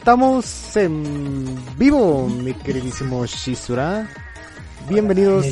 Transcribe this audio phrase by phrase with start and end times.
[0.00, 1.44] Estamos en
[1.76, 4.08] vivo, mi queridísimo Shizura.
[4.88, 5.44] Bienvenidos,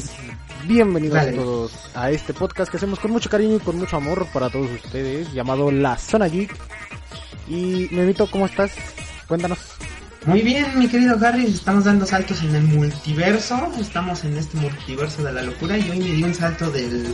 [0.66, 4.26] bienvenidos a todos a este podcast que hacemos con mucho cariño y con mucho amor
[4.32, 6.56] para todos ustedes, llamado La Zona Geek.
[7.46, 8.72] Y Memito, ¿cómo estás?
[9.28, 9.58] Cuéntanos.
[10.24, 15.22] Muy bien, mi querido Harry, estamos dando saltos en el multiverso, estamos en este multiverso
[15.24, 17.06] de la locura y hoy me di un salto del,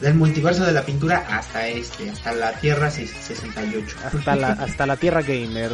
[0.00, 3.96] del multiverso de la pintura hasta este, hasta la Tierra 68.
[4.04, 5.72] Hasta la, hasta la Tierra Gamer.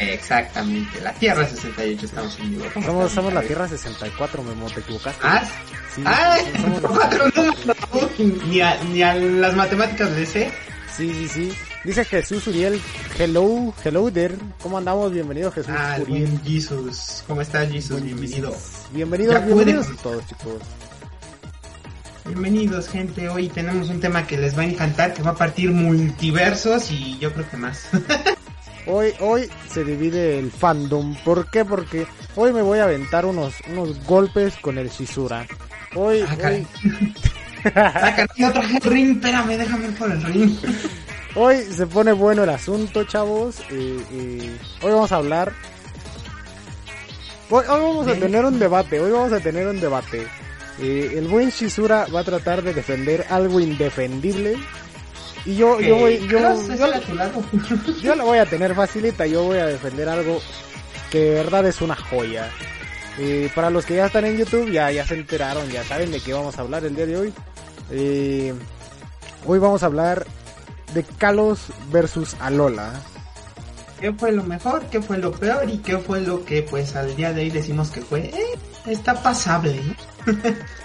[0.00, 2.64] Exactamente, la Tierra 68 estamos en vivo.
[2.84, 5.20] Somos, somos la Tierra 64, Memo, te equivocaste.
[5.22, 5.42] ¿Ah?
[5.94, 6.36] Sí, ¡Ah!
[6.60, 8.46] somos la- Cuatro números.
[8.48, 10.50] Ni a, ni a las matemáticas le sé.
[10.96, 11.52] Sí, sí, sí.
[11.84, 12.80] Dice Jesús Uriel,
[13.18, 14.34] hello, hello there.
[14.62, 15.12] ¿Cómo andamos?
[15.12, 16.26] Bienvenido Jesús Ah, el Uriel.
[16.28, 17.24] buen Jesus.
[17.26, 17.90] ¿Cómo estás, Jesus?
[17.92, 18.52] Buen Bienvenido.
[18.52, 18.70] Jesus.
[18.92, 20.54] Bienvenidos, Ya bienvenidos a todos, chicos.
[22.24, 23.28] Bienvenidos, gente.
[23.28, 27.18] Hoy tenemos un tema que les va a encantar, que va a partir multiversos y
[27.18, 27.88] yo creo que más.
[28.86, 31.14] Hoy, hoy se divide el fandom.
[31.24, 31.64] ¿Por qué?
[31.64, 35.46] Porque hoy me voy a aventar unos, unos golpes con el Shizura.
[35.94, 36.66] Hoy, Ah, hoy,
[38.84, 40.56] ring, espérame, déjame ir por el ring.
[41.36, 43.60] hoy se pone bueno el asunto, chavos.
[43.70, 45.52] Eh, eh, hoy vamos a hablar.
[47.50, 48.98] Hoy, hoy vamos a tener un debate.
[48.98, 50.26] Hoy vamos a tener un debate.
[50.80, 54.56] Eh, el buen Shizura va a tratar de defender algo indefendible.
[55.44, 56.62] Y yo, yo voy, yo, yo.
[58.02, 60.40] Yo la voy a tener facilita, yo voy a defender algo
[61.10, 62.48] que de verdad es una joya.
[63.18, 66.20] Eh, para los que ya están en YouTube, ya, ya se enteraron, ya saben de
[66.20, 67.34] qué vamos a hablar el día de hoy.
[67.90, 68.54] Eh,
[69.44, 70.26] hoy vamos a hablar
[70.94, 72.92] de Kalos versus Alola.
[74.00, 74.84] ¿Qué fue lo mejor?
[74.90, 75.68] ¿Qué fue lo peor?
[75.68, 78.20] ¿Y qué fue lo que pues al día de hoy decimos que fue?
[78.20, 80.32] Eh, está pasable, ¿no?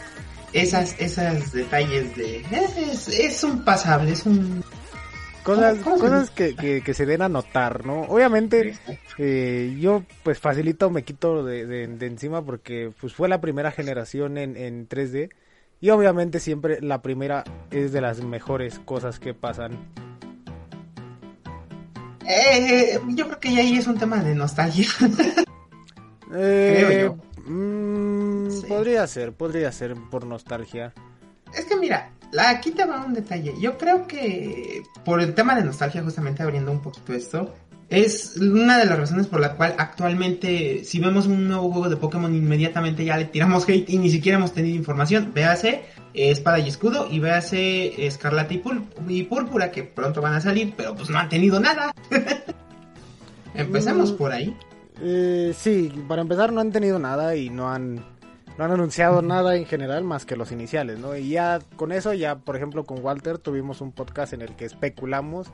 [0.62, 2.38] Esas, esas detalles de...
[2.38, 2.44] eh,
[2.92, 4.64] Es, es un pasable, es un...
[5.44, 8.02] Cosas, ¿Cómo- cómo se cosas que, que, que se den a notar, ¿no?
[8.02, 8.76] Obviamente,
[9.18, 13.72] eh, yo pues facilito me quito de, de, de encima porque pues fue la primera
[13.72, 15.30] generación en, en 3D
[15.80, 19.78] y obviamente siempre la primera es de las mejores cosas que pasan.
[22.28, 24.88] Eh, yo creo que ya ahí es un tema de nostalgia.
[26.36, 27.18] Eh, Creo
[27.48, 28.66] mm, Sí.
[28.68, 30.94] Podría ser, podría ser por nostalgia.
[31.54, 33.54] Es que mira, aquí te va un detalle.
[33.60, 37.54] Yo creo que por el tema de nostalgia, justamente abriendo un poquito esto,
[37.90, 41.96] es una de las razones por la cual actualmente, si vemos un nuevo juego de
[41.96, 45.32] Pokémon, inmediatamente ya le tiramos hate y ni siquiera hemos tenido información.
[45.34, 50.34] Véase eh, Espada y Escudo y véase Escarlata y, Púr- y Púrpura, que pronto van
[50.34, 51.94] a salir, pero pues no han tenido nada.
[53.54, 54.18] Empecemos Mm.
[54.18, 54.56] por ahí.
[55.02, 57.96] Eh, sí, para empezar no han tenido nada y no han,
[58.58, 61.16] no han anunciado nada en general más que los iniciales, ¿no?
[61.16, 64.66] Y ya con eso, ya por ejemplo con Walter tuvimos un podcast en el que
[64.66, 65.52] especulamos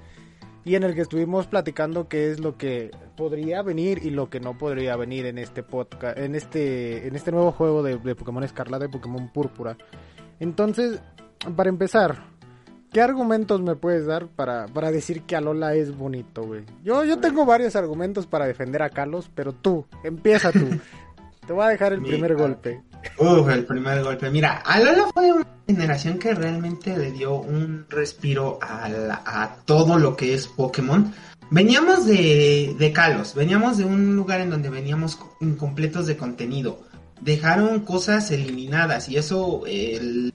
[0.66, 4.40] y en el que estuvimos platicando qué es lo que podría venir y lo que
[4.40, 8.44] no podría venir en este podcast, en este, en este nuevo juego de, de Pokémon
[8.44, 9.78] Escarlata y Pokémon Púrpura.
[10.40, 11.02] Entonces,
[11.58, 12.32] para empezar,
[12.94, 16.64] ¿qué argumentos me puedes dar para, para decir que Alola es bonito, güey?
[16.84, 20.68] Yo, yo tengo varios argumentos para defender a Carlos, pero tú, empieza tú.
[21.48, 22.14] Te voy a dejar el Mira.
[22.14, 22.81] primer golpe.
[23.20, 24.30] Uf, el primer golpe.
[24.30, 30.00] Mira, Alola fue una generación que realmente le dio un respiro a, la- a todo
[30.00, 31.12] lo que es Pokémon.
[31.50, 36.80] Veníamos de, de Kalos, veníamos de un lugar en donde veníamos incompletos de contenido.
[37.20, 40.34] Dejaron cosas eliminadas y eso, el,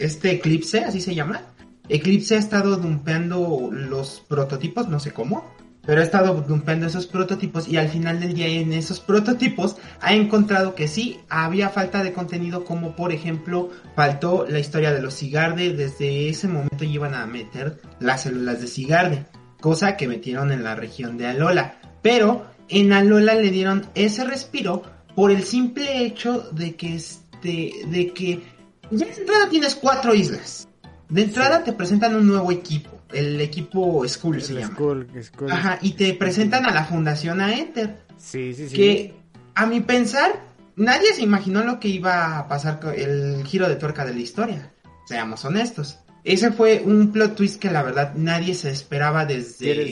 [0.00, 1.42] este Eclipse, así se llama.
[1.88, 5.54] Eclipse ha estado dumpeando los prototipos, no sé cómo,
[5.86, 10.14] pero ha estado dumpeando esos prototipos y al final del día en esos prototipos ha
[10.14, 15.14] encontrado que sí había falta de contenido como por ejemplo faltó la historia de los
[15.14, 19.26] Cigarde desde ese momento iban a meter las células de Cigarde
[19.60, 24.82] cosa que metieron en la región de Alola pero en Alola le dieron ese respiro
[25.14, 28.42] por el simple hecho de que este de que
[28.90, 30.63] ya de entrada tienes cuatro islas
[31.08, 35.52] de entrada te presentan un nuevo equipo el equipo Skull se llama Skull, Skull.
[35.52, 38.74] Ajá, y te presentan a la Fundación Aether Sí, sí, sí.
[38.74, 39.14] que
[39.54, 40.32] a mi pensar
[40.76, 44.20] nadie se imaginó lo que iba a pasar con el giro de tuerca de la
[44.20, 44.72] historia.
[45.06, 45.98] Seamos honestos.
[46.24, 49.86] Ese fue un plot twist que la verdad nadie se esperaba desde ¿Quieres-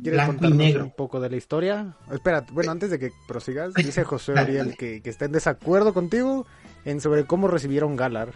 [0.00, 0.84] ¿Quieres blanco y negro.
[0.84, 1.96] un poco de la historia?
[2.12, 4.76] Espera, bueno, antes de que prosigas, dice José dale.
[4.76, 6.46] que, que está en desacuerdo contigo
[6.84, 8.32] en sobre cómo recibieron Galar.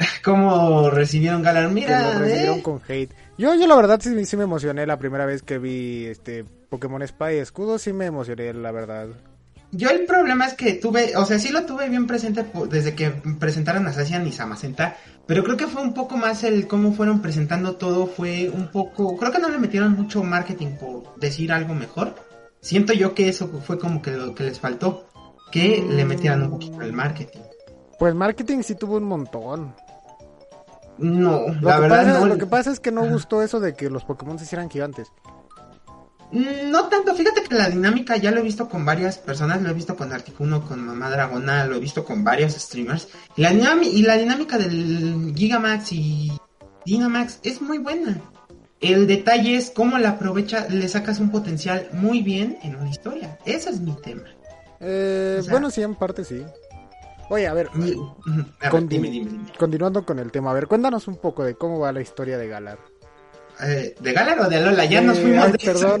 [0.24, 1.68] ¿Cómo recibieron Galar?
[1.68, 3.12] Que Mira, lo recibieron eh, con hate.
[3.38, 7.02] Yo, yo la verdad sí, sí me emocioné la primera vez que vi este Pokémon
[7.02, 9.08] Espada y Escudo, sí me emocioné, la verdad.
[9.72, 13.10] yo el problema es que tuve, o sea, sí lo tuve bien presente desde que
[13.10, 17.22] presentaron a Sacian y Samacenta, pero creo que fue un poco más el cómo fueron
[17.22, 21.74] presentando todo, fue un poco, creo que no le metieron mucho marketing por decir algo
[21.74, 22.14] mejor.
[22.60, 25.08] Siento yo que eso fue como que lo que les faltó,
[25.50, 27.40] que le metieran un poquito el marketing.
[27.98, 29.74] Pues marketing sí tuvo un montón.
[30.98, 32.26] No, Lo, la que, verdad pasa, no.
[32.26, 35.08] lo que pasa es que no gustó eso de que los Pokémon se hicieran gigantes.
[36.32, 39.70] Mm, No tanto, fíjate que la dinámica ya lo he visto con varias personas, lo
[39.70, 43.08] he visto con Articuno, con Mamá Dragona, lo he visto con varios streamers.
[43.36, 46.32] Y la, dinami- y la dinámica del Gigamax y
[46.86, 48.20] Dynamax es muy buena.
[48.80, 53.38] El detalle es cómo la aprovecha, le sacas un potencial muy bien en una historia.
[53.44, 54.22] Ese es mi tema.
[54.80, 56.42] Eh, O sea- bueno, sí, en parte sí.
[57.30, 57.68] Oye, a ver.
[57.68, 59.52] A dime, dime, dime.
[59.58, 62.48] continuando con el tema, a ver, cuéntanos un poco de cómo va la historia de
[62.48, 62.78] Galar.
[63.62, 64.84] Eh, ¿De Galar o de Alola?
[64.86, 65.72] Ya nos Eh, fuimos ay, de eso.
[65.72, 66.00] perdón,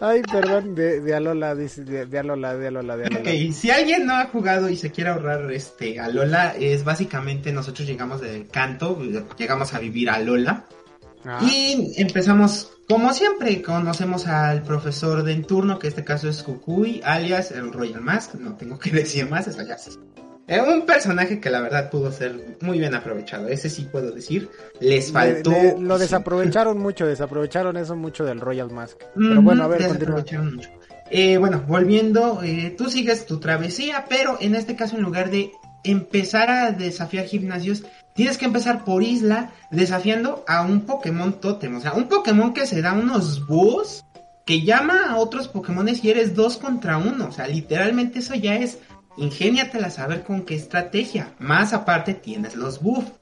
[0.00, 3.20] ay, perdón, de, de Alola, de, de Alola, de Alola, de Alola.
[3.20, 7.50] Ok, si alguien no ha jugado y se quiere ahorrar este a Lola, es básicamente
[7.52, 8.98] nosotros llegamos del canto,
[9.38, 10.64] llegamos a vivir a Lola
[11.24, 16.42] Ah, y empezamos como siempre, conocemos al profesor de turno, que en este caso es
[16.44, 19.90] Kukui, alias el Royal Mask, no tengo que decir más, eso ya se
[20.48, 24.50] es un personaje que la verdad pudo ser muy bien aprovechado, ese sí puedo decir,
[24.80, 25.50] les le- faltó...
[25.50, 28.98] le- lo desaprovecharon mucho, desaprovecharon eso mucho del Royal Mask.
[29.14, 30.70] Pero Ujú, bueno, a ver, desaprovecharon mucho.
[31.10, 35.52] Eh, bueno, volviendo, eh, tú sigues tu travesía, pero en este caso en lugar de
[35.84, 37.84] empezar a desafiar gimnasios,
[38.14, 42.66] tienes que empezar por isla desafiando a un Pokémon Totem, o sea, un Pokémon que
[42.66, 44.04] se da unos buffs
[44.44, 48.56] que llama a otros Pokémones y eres dos contra uno, o sea, literalmente eso ya
[48.56, 48.78] es
[49.18, 53.12] ingéniatela a saber con qué estrategia, más aparte tienes los buffs.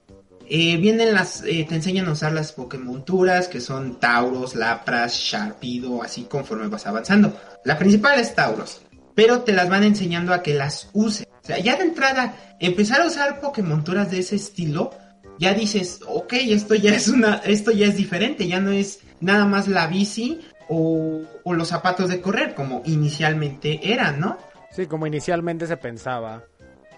[0.48, 6.02] Eh, vienen las, eh, te enseñan a usar las Pokémonturas que son Tauros, Lapras, Sharpido,
[6.02, 7.36] así conforme vas avanzando.
[7.64, 8.82] La principal es Tauros,
[9.16, 11.26] pero te las van enseñando a que las uses.
[11.42, 14.92] O sea, ya de entrada, empezar a usar Pokémonturas de ese estilo,
[15.38, 19.46] ya dices, ok, esto ya es una, esto ya es diferente, ya no es nada
[19.46, 24.38] más la bici o, o los zapatos de correr como inicialmente eran, ¿no?
[24.76, 26.44] Sí, como inicialmente se pensaba.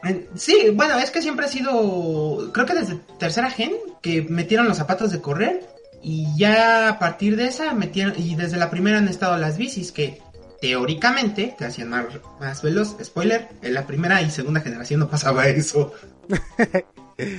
[0.04, 3.72] En- Sí, bueno, es que siempre ha sido, creo que desde tercera gen,
[4.02, 5.64] que metieron los zapatos de correr
[6.02, 9.90] y ya a partir de esa metieron, y desde la primera han estado las bicis
[9.92, 10.20] que
[10.60, 12.04] teóricamente te hacían más,
[12.40, 12.96] más veloz.
[13.02, 15.92] Spoiler, en la primera y segunda generación no pasaba eso.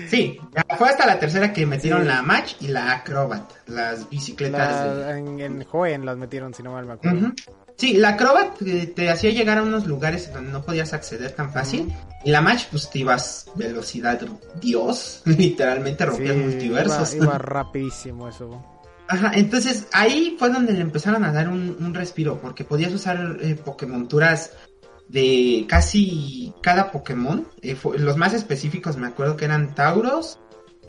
[0.10, 0.38] Sí,
[0.78, 2.08] fue hasta la tercera que metieron Sí.
[2.10, 5.12] la Match y la Acrobat, las bicicletas de...
[5.18, 7.18] En, en Hoenn las metieron, si no mal me acuerdo.
[7.28, 7.34] Ujú.
[7.80, 11.54] Sí, la Acrobat eh, te hacía llegar a unos lugares donde no podías acceder tan
[11.54, 11.94] fácil.
[12.26, 14.20] Y la Match, pues te ibas velocidad
[14.60, 17.14] Dios, literalmente rompías Sí, multiversos.
[17.16, 18.62] Iba, iba rapidísimo eso.
[19.08, 23.38] Ajá, entonces ahí fue donde le empezaron a dar un, un respiro, porque podías usar
[23.42, 24.52] eh, Pokémonturas
[25.08, 27.48] de casi cada Pokémon.
[27.62, 30.38] Eh, los más específicos me acuerdo que eran Tauros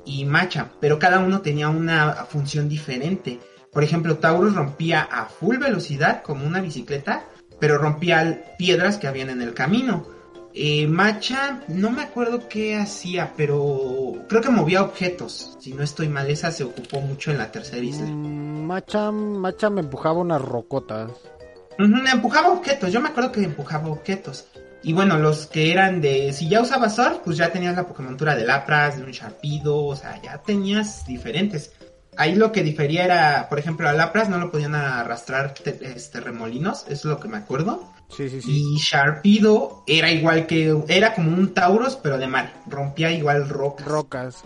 [0.05, 3.39] y Macha, pero cada uno tenía una función diferente.
[3.73, 7.25] Por ejemplo, Tauros rompía a full velocidad como una bicicleta,
[7.61, 10.07] pero rompía piedras que habían en el camino.
[10.53, 15.57] Eh, Macha, no me acuerdo qué hacía, pero creo que movía objetos.
[15.61, 18.07] Si no estoy mal, esa se ocupó mucho en la tercera isla.
[18.07, 21.13] Mm, Macha, Macha me empujaba unas rocotas.
[21.79, 24.47] Ujú, empujaba objetos, yo me acuerdo que empujaba objetos.
[24.83, 26.33] Y bueno, los que eran de.
[26.33, 29.95] Si ya usabas Surf, pues ya tenías la Pokémontura de Lapras, de un Sharpido, o
[29.95, 31.73] sea, ya tenías diferentes.
[32.17, 36.21] Ahí lo que difería era, por ejemplo, a Lapras no lo podían arrastrar te- este,
[36.21, 37.91] remolinos, eso es lo que me acuerdo.
[38.09, 38.75] Sí, sí, sí.
[38.75, 40.77] Y Sharpido era igual que.
[40.89, 42.53] Era como un Tauros, pero de mar.
[42.67, 43.87] Rompía igual rocas.
[43.87, 44.45] Rocas.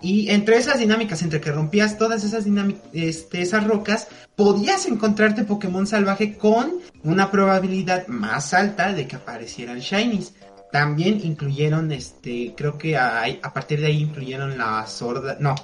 [0.00, 5.44] Y entre esas dinámicas, entre que rompías todas esas dinámicas, este, esas rocas, podías encontrarte
[5.44, 6.72] Pokémon salvaje con
[7.04, 10.34] una probabilidad más alta de que aparecieran Shinies.
[10.72, 15.54] También incluyeron, este, creo que a, a partir de ahí incluyeron la sorda, no,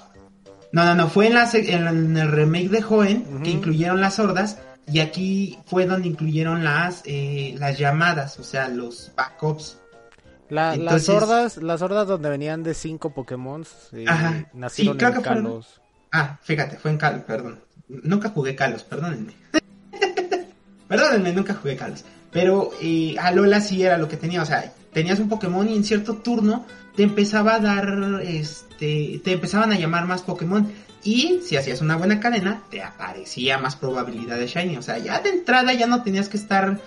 [0.72, 3.42] no, no, no, fue en, la, en, el remake de Joen Ujú.
[3.42, 8.68] que incluyeron las sordas y aquí fue donde incluyeron las, eh, las llamadas, o sea,
[8.68, 9.78] los backups.
[10.50, 14.46] La- Entonces- Las sordas, las sordas donde venían de cinco Pokémon eh, Ajá.
[14.54, 15.80] nacieron Sí, creo en fueron- Kalos.
[16.10, 17.60] Ah, fíjate, fue en Kalos, perdón.
[17.88, 19.32] Nunca jugué Kalos, perdónenme.
[20.88, 22.04] perdónenme, nunca jugué Kalos.
[22.30, 25.84] Pero eh, Alola sí era lo que tenía, o sea, tenías un Pokémon y en
[25.84, 26.66] cierto turno
[26.98, 30.68] te empezaba a dar, este, te empezaban a llamar más Pokémon.
[31.04, 34.78] Y si hacías una buena cadena, te aparecía más probabilidad de Shiny.
[34.78, 36.80] O sea, ya de entrada ya no tenías que estar,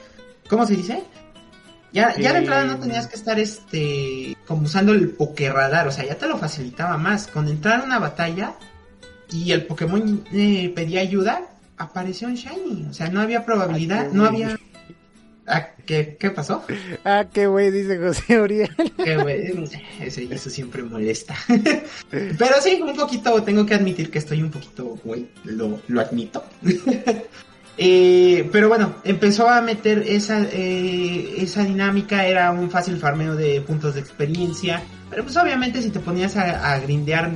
[0.50, 1.06] ¿cómo se dice?
[1.94, 6.06] Ya, ya de entrada no tenías que estar este como usando el Pokéradar, o sea,
[6.06, 7.28] ya te lo facilitaba más.
[7.28, 8.56] Con entrar a una batalla
[9.32, 11.44] y el Pokémon eh, pedía ayuda,
[11.78, 12.88] apareció un Shiny.
[12.90, 14.60] O sea, no había probabilidad, Ay, no había.
[15.54, 16.64] Ah, ¿qué, ¿Qué pasó?
[17.04, 18.70] Ah, qué güey, dice José Uriel.
[19.04, 19.52] Qué güey,
[20.00, 21.36] eso, eso siempre molesta.
[22.10, 26.44] Pero sí, un poquito, tengo que admitir que estoy un poquito, güey, lo, lo admito.
[27.78, 33.62] Eh, pero bueno, empezó a meter esa, eh, esa dinámica, era un fácil farmeo de
[33.62, 37.32] puntos de experiencia, pero pues obviamente si te ponías a, a grindear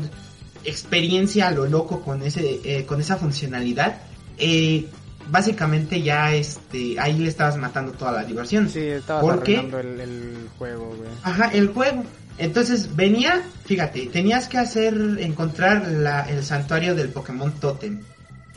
[0.64, 4.02] experiencia a lo loco con ese eh, con esa funcionalidad,
[4.38, 4.86] eh,
[5.30, 8.70] básicamente ya este ahí le estabas matando toda la diversión.
[8.70, 11.10] Sí, estabas Porque- el, el juego, güey.
[11.24, 12.04] Ajá, el juego.
[12.38, 18.02] Entonces venía, fíjate, tenías que hacer, encontrar la, el santuario del Pokémon Totem.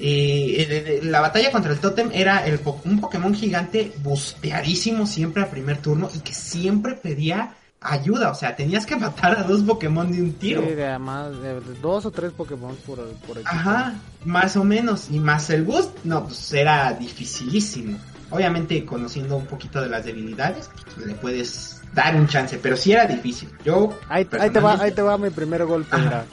[0.00, 5.78] Eh, la batalla contra el Totem era el, un Pokémon gigante busteadísimo siempre a primer
[5.78, 8.30] turno y que siempre pedía ayuda.
[8.30, 10.62] O sea, tenías que matar a dos Pokémon de un tiro.
[10.62, 13.50] Sí, de de dos o tres Pokémon por, por equipo.
[13.50, 13.94] Ajá,
[14.24, 15.08] más o menos.
[15.10, 17.98] Y más el boost, no, pues era dificilísimo.
[18.30, 20.70] Obviamente, conociendo un poquito de las debilidades,
[21.04, 23.48] le puedes dar un chance, pero sí era difícil.
[23.64, 23.98] Yo.
[24.08, 25.96] Ahí, ahí te va, ahí te va mi primer golpe.
[25.96, 26.24] Mira.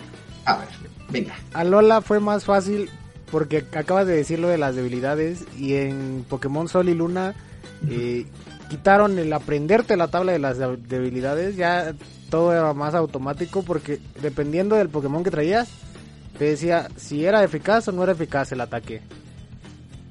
[0.45, 0.67] A ver,
[1.09, 1.35] venga.
[1.53, 2.89] A Lola fue más fácil
[3.31, 7.33] porque acabas de decir lo de las debilidades y en Pokémon Sol y Luna
[7.89, 8.25] eh,
[8.69, 11.93] quitaron el aprenderte la tabla de las de- debilidades, ya
[12.29, 15.69] todo era más automático porque dependiendo del Pokémon que traías,
[16.37, 19.01] te decía si era eficaz o no era eficaz el ataque.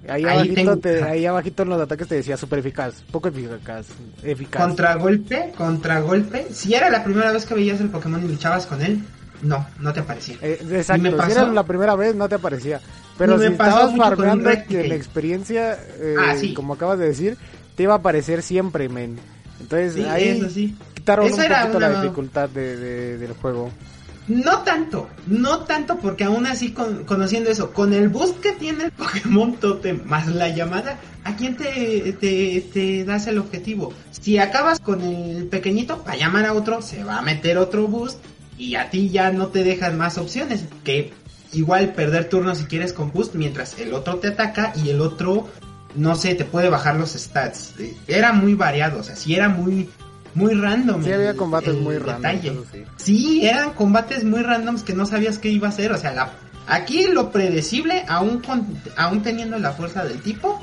[0.09, 3.29] Ahí, Ahí abajito, tengo- te- ahí abajito en los ataques te decía super eficaz, poco
[3.29, 3.87] eficaz,
[4.23, 4.63] eficaz.
[4.63, 6.47] Contragolpe, contragolpe.
[6.53, 9.03] Si era la primera vez que veías el Pokémon y luchabas con él,
[9.43, 10.37] no, no te aparecía.
[10.43, 12.81] Eh, exacto, me si era la primera vez no te aparecía.
[13.17, 16.53] Pero me si estabas farmeando en experiencia, eh, Ah, sí.
[16.53, 17.37] como acabas de decir,
[17.75, 19.19] te iba a aparecer siempre, men.
[19.61, 20.75] Entonces Sí, ahí eso sí.
[20.95, 23.71] quitaron Esa un poquito una- la dificultad de, de- del juego.
[24.27, 28.85] No tanto, no tanto porque aún así con- conociendo eso, con el boost que tiene
[28.85, 33.93] el Pokémon Totem más la llamada, ¿a quién te, te, te das el objetivo?
[34.13, 38.19] Si acabas con el pequeñito, para llamar a otro, se va a meter otro boost
[38.57, 41.13] y a ti ya no te dejan más opciones que
[41.53, 45.49] igual perder turnos si quieres con boost mientras el otro te ataca y el otro,
[45.95, 47.75] no sé, te puede bajar los stats.
[47.79, 49.89] Eh, Era muy variado, o sea, sí era muy,
[50.35, 51.05] muy random.
[51.05, 52.65] Sí había combates el muy random.
[52.73, 52.85] sí.
[52.97, 55.93] Sí, eran combates muy randoms que no sabías qué iba a hacer.
[55.93, 56.33] O sea, la,
[56.67, 60.63] aquí lo predecible, aún, con, aún teniendo la fuerza del tipo,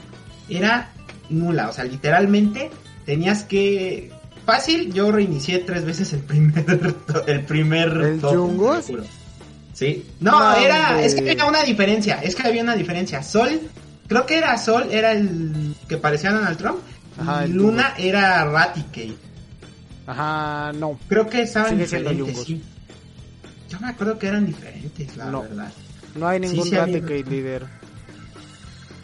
[0.50, 0.92] era
[1.30, 1.70] nula.
[1.70, 2.70] O sea, literalmente
[3.06, 4.12] tenías que...
[4.46, 6.66] Fácil, yo reinicié tres veces el primer...
[7.28, 7.90] El primer...
[7.90, 8.82] ¿El top.
[9.74, 10.06] Sí.
[10.20, 10.90] No, No, era...
[10.90, 11.06] hombre.
[11.06, 12.20] Es que había una diferencia.
[12.22, 13.22] Es que había una diferencia.
[13.24, 13.62] Sol...
[14.12, 16.80] Creo que era Sol, era el que parecía Donald Trump.
[17.18, 19.16] Ajá, y Luna era Raticate.
[20.06, 21.00] Ajá, no.
[21.08, 22.62] Creo que estaban Sigue diferentes, sí.
[23.70, 25.44] Yo me acuerdo que eran diferentes, la No.
[25.44, 25.72] verdad.
[26.16, 27.66] No hay ningún sí Raticate líder.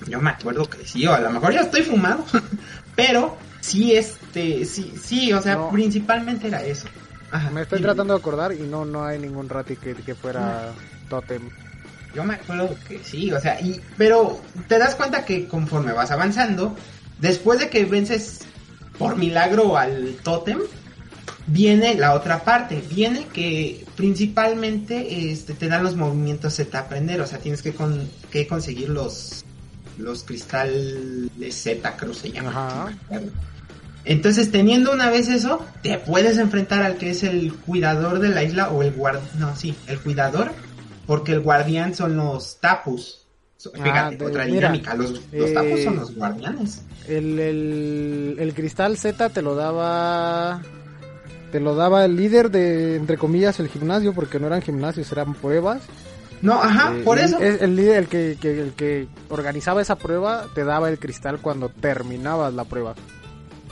[0.09, 2.25] Yo me acuerdo que sí, o a lo mejor ya estoy fumado,
[2.97, 5.69] pero sí, este, sí, sí, o sea, No.
[5.69, 6.89] principalmente era eso.
[7.31, 10.73] Ajá, Me estoy tratando de acordar y no, no hay ningún Raticate que fuera
[11.09, 11.49] Totem.
[12.17, 16.09] Yo me acuerdo que sí, o sea, y, pero te das cuenta que conforme vas
[16.09, 16.75] avanzando,
[17.21, 18.39] después de que vences
[18.97, 20.57] por milagro al tótem,
[21.45, 27.27] viene la otra parte, viene que principalmente este, te dan los movimientos Z aprender, o
[27.27, 29.45] sea, tienes que, con- que conseguir los,
[29.99, 32.49] los cristales Z, creo se llama.
[32.49, 32.91] Ajá.
[34.05, 38.41] Entonces, teniendo una vez eso, te puedes enfrentar al que es el cuidador de la
[38.41, 39.19] isla o el guard...
[39.37, 40.51] No, sí, el cuidador,
[41.07, 43.23] porque el guardián son los tapus.
[43.65, 44.93] Ah, Fíjate, de- otra mira, dinámica.
[44.93, 46.83] Los, los eh, tapus son los guardianes.
[47.07, 50.61] El, el, el cristal Z te lo daba.
[51.51, 55.33] Te lo daba el líder de, entre comillas, el gimnasio, porque no eran gimnasios, eran
[55.33, 55.81] pruebas.
[56.41, 57.39] No, ajá, Eh, por el- eso.
[57.39, 61.39] es el líder, el que, que- el que organizaba esa prueba, te daba el cristal
[61.41, 62.93] cuando terminabas la prueba.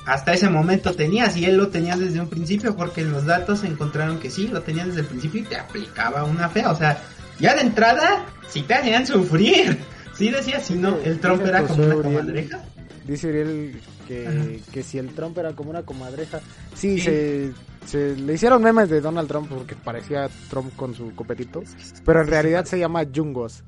[0.07, 3.63] Hasta ese momento tenías, y él lo tenía desde un principio, porque en los datos
[3.63, 6.71] encontraron que sí, lo tenías desde el principio y te aplicaba una fea.
[6.71, 6.97] O sea,
[7.39, 9.77] ya de entrada, sí te hacían sufrir.
[10.17, 12.63] Sí decía, si no, el Dice era como una comadreja.
[13.05, 16.39] Dice Uriel que, que si el Trump era como una comadreja.
[16.73, 17.01] Sí, Sí.
[17.01, 17.51] Se,
[17.85, 21.61] se le hicieron memes de Donald Trump porque parecía Trump con su copetito.
[22.05, 23.63] Pero en realidad se llama Jungos.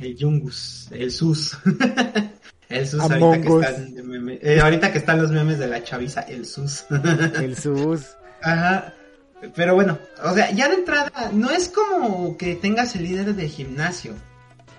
[0.00, 1.56] El Jungus, el Sus.
[2.68, 5.82] el Sus ahorita que, están de meme- eh, ahorita que están los memes de la
[5.82, 6.84] chaviza, el Sus.
[7.40, 8.02] El sus.
[8.42, 8.92] Ajá.
[9.54, 13.48] Pero bueno, o sea, ya de entrada, no es como que tengas el líder de
[13.48, 14.14] gimnasio.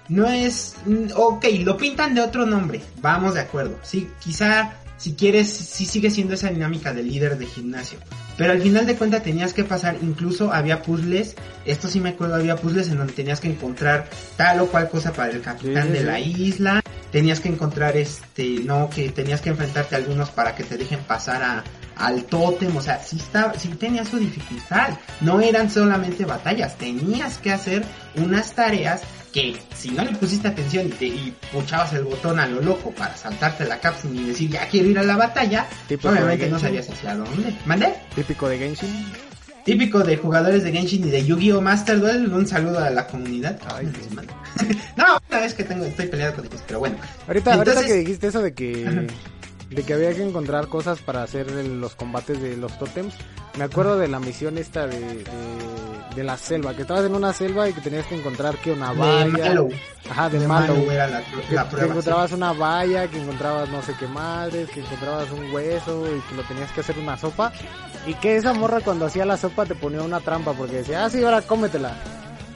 [0.09, 0.75] No es...
[0.85, 3.77] mm, Ok, lo pintan de otro nombre, vamos de acuerdo.
[3.83, 7.99] Sí, quizá si quieres, sí sigue siendo esa dinámica del líder de gimnasio.
[8.35, 11.35] Pero al final de cuentas tenías que pasar, incluso había puzzles,
[11.65, 15.13] esto sí me acuerdo, había puzzles en donde tenías que encontrar tal o cual cosa
[15.13, 16.05] para el capitán sí, de sí.
[16.05, 20.63] la isla, tenías que encontrar este, no, que tenías que enfrentarte a algunos para que
[20.63, 21.63] te dejen pasar a,
[21.99, 24.89] al tótem, o sea, sí, está, sí tenía su dificultad,
[25.21, 27.83] no eran solamente batallas, tenías que hacer
[28.15, 29.01] unas tareas
[29.33, 32.91] que si no le pusiste atención y, te, y puchabas el botón a lo loco
[32.91, 36.57] para saltarte la cápsula y decir ya quiero ir a la batalla, Típico obviamente no
[36.59, 37.53] sabías hacia dónde.
[37.65, 37.93] ¿Mande?
[38.15, 39.05] Típico de Genshin.
[39.65, 41.61] Típico de jugadores de Genshin y de Yu-Gi-Oh!
[41.61, 43.59] Master Duel, un saludo a la comunidad.
[43.75, 43.85] Ay,
[44.95, 46.95] no, una vez que tengo, estoy peleado con ellos, pero bueno.
[47.27, 49.07] Ahorita, Entonces- ahorita que dijiste eso de que
[49.69, 53.13] de que había que encontrar cosas para hacer el- los combates de los tótems,
[53.57, 55.23] me acuerdo de la misión esta de, de,
[56.15, 58.93] de la selva, que estabas en una selva y que tenías que encontrar que una
[58.93, 59.69] De valla, Mallow.
[60.09, 61.85] ajá, de, De Mallow era la, que, la que prueba.
[61.87, 61.91] sí.
[61.91, 66.35] encontrabas una valla, que encontrabas no sé qué madres, que encontrabas un hueso y que
[66.35, 67.51] lo tenías que hacer una sopa
[68.05, 71.09] y que esa morra cuando hacía la sopa te ponía una trampa porque decía, ah
[71.09, 71.93] sí, ahora cómetela.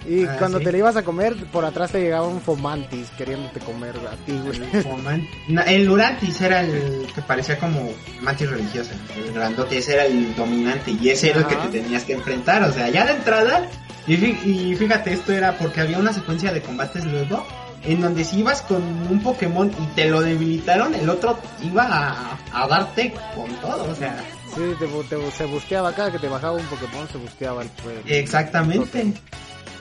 [0.07, 0.63] Y Ah, cuando sí.
[0.65, 4.31] te la ibas a comer, por atrás te llegaba un fomantis queriéndote comer a ti,
[4.43, 4.83] güey.
[4.83, 7.91] Como man- No, el Lurantis era el que parecía como
[8.21, 8.91] mantis religiosa.
[9.15, 12.63] El grandote, ese era el dominante y ese era el que te tenías que enfrentar.
[12.63, 13.67] O sea, ya de entrada.
[14.07, 17.45] Y, fí- y fíjate, esto era porque había una secuencia de combates luego.
[17.83, 18.77] En donde si ibas con
[19.09, 23.91] un Pokémon y te lo debilitaron, el otro iba a, a darte con todo.
[23.91, 24.15] O sea,
[24.55, 27.69] Sí, te, te- se busqueaba cada que te bajaba un Pokémon, se busqueaba el
[28.05, 29.13] el- Exactamente.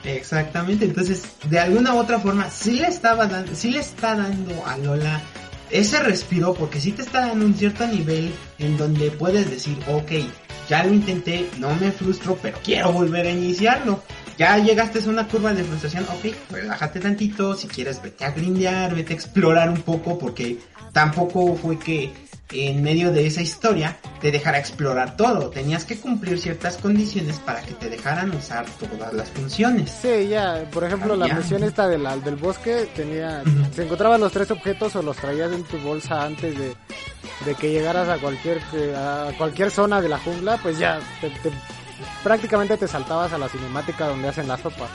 [0.03, 0.85] Exactamente.
[0.85, 4.77] Entonces, de alguna u otra forma, sí le estaba dando, sí le está dando a
[4.77, 5.21] Lola
[5.69, 10.11] ese respiro, porque sí te está dando un cierto nivel en donde puedes decir, ok,
[10.67, 14.03] ya lo intenté, no me frustro, pero quiero volver a iniciarlo.
[14.37, 18.95] Ya llegaste a una curva de frustración, ok, relájate tantito, si quieres vete a grindear,
[18.95, 20.59] vete a explorar un poco, porque
[20.91, 22.11] tampoco fue que
[22.53, 25.49] en medio de esa historia te dejara explorar todo.
[25.49, 29.91] Tenías que cumplir ciertas condiciones para que te dejaran usar todas las funciones.
[30.01, 33.43] Sí, ya, por ejemplo, la misión esta del, al- del bosque tenía,
[33.75, 36.75] se encontraban los tres objetos o los traías en tu bolsa antes de,
[37.45, 41.29] de que llegaras a cualquier que- a cualquier zona de la jungla, pues ya te-
[41.29, 41.51] te-
[42.23, 44.87] prácticamente te saltabas a la cinemática donde hacen la sopa.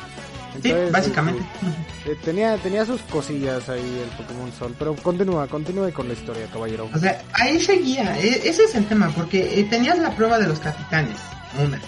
[0.62, 1.42] Sí, básicamente.
[2.07, 6.47] eh, tenía tenía sus cosillas ahí el Pokémon Sol, pero continúa, continúa con la historia,
[6.53, 6.88] caballero.
[6.95, 8.19] O sea, ahí seguía.
[8.19, 11.16] e- Ese es el tema, porque eh, tenías la prueba de los capitanes.
[11.62, 11.81] Una.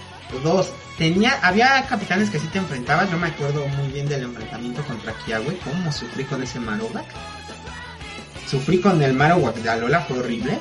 [0.42, 0.70] Dos.
[0.98, 3.10] Tenía, había capitanes que sí te enfrentabas.
[3.10, 5.56] Yo me acuerdo muy bien del enfrentamiento contra Kiawe.
[5.64, 7.06] ¿Cómo sufrí con ese Marowak?
[8.46, 10.58] Sufrí con el Marowak de Alola, fue horrible.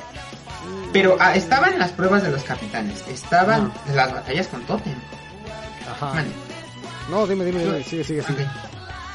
[0.92, 3.02] Pero ah, estaban las pruebas de los capitanes.
[3.08, 4.94] Estaban las batallas con Totem.
[5.90, 6.14] Ajá.
[6.14, 6.26] Man,
[7.08, 8.46] No, dime, dime, dime, sigue, sigue, sigue.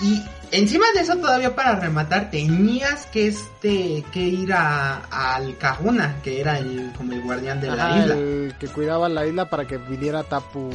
[0.02, 6.16] Y encima de eso todavía para rematar tenías que este que ir a al Cajuna,
[6.24, 8.14] que era el como el guardián de la isla.
[8.16, 10.72] el que cuidaba la isla para que viniera Tapu,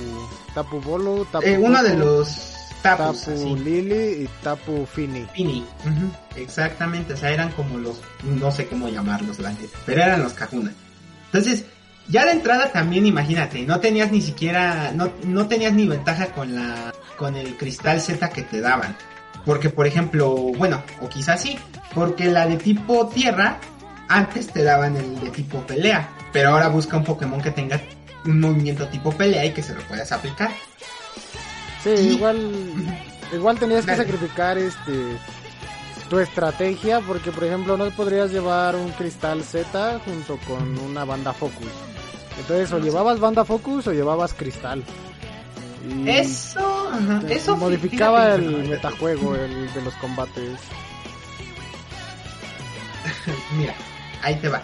[0.54, 3.56] Tapu Bolo, Tapu Eh, uno de los tapus Tapu.
[3.56, 5.26] Lily y Tapu Fini.
[5.84, 9.52] Ujú, Exactamente, o sea, eran como los, no sé cómo llamarlos la
[9.84, 10.72] pero eran los Cajuna.
[11.26, 11.64] Entonces,
[12.08, 16.54] ya de entrada también imagínate, no tenías ni siquiera, no, no tenías ni ventaja con
[16.54, 18.96] la, con el cristal Z que te daban.
[19.44, 21.58] Porque, por ejemplo, bueno, o quizás sí,
[21.94, 23.58] porque la de tipo tierra,
[24.08, 27.80] antes te daban el de tipo pelea, pero ahora busca un Pokémon que tenga
[28.24, 30.50] un movimiento tipo pelea y que se lo puedas aplicar.
[31.82, 32.52] Sí, Y- igual,
[33.32, 35.16] igual tenías que sacrificar este
[36.10, 41.34] tu estrategia porque por ejemplo no podrías llevar un cristal Z junto con una banda
[41.34, 41.68] Focus.
[42.38, 44.82] Entonces o llevabas banda Focus o llevabas cristal.
[45.86, 48.68] Y Eso, ajá, te- eso modificaba fíjate, el fíjate.
[48.68, 50.58] metajuego el de los combates.
[53.58, 53.74] Mira,
[54.22, 54.62] ahí te va.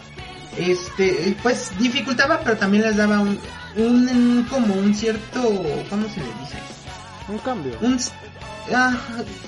[0.57, 3.39] Este, pues dificultaba, pero también les daba un,
[3.77, 5.41] un como un cierto,
[5.91, 6.59] ¿cómo se le dice?
[7.29, 7.77] Un cambio.
[7.81, 7.99] Un,
[8.75, 8.97] ah,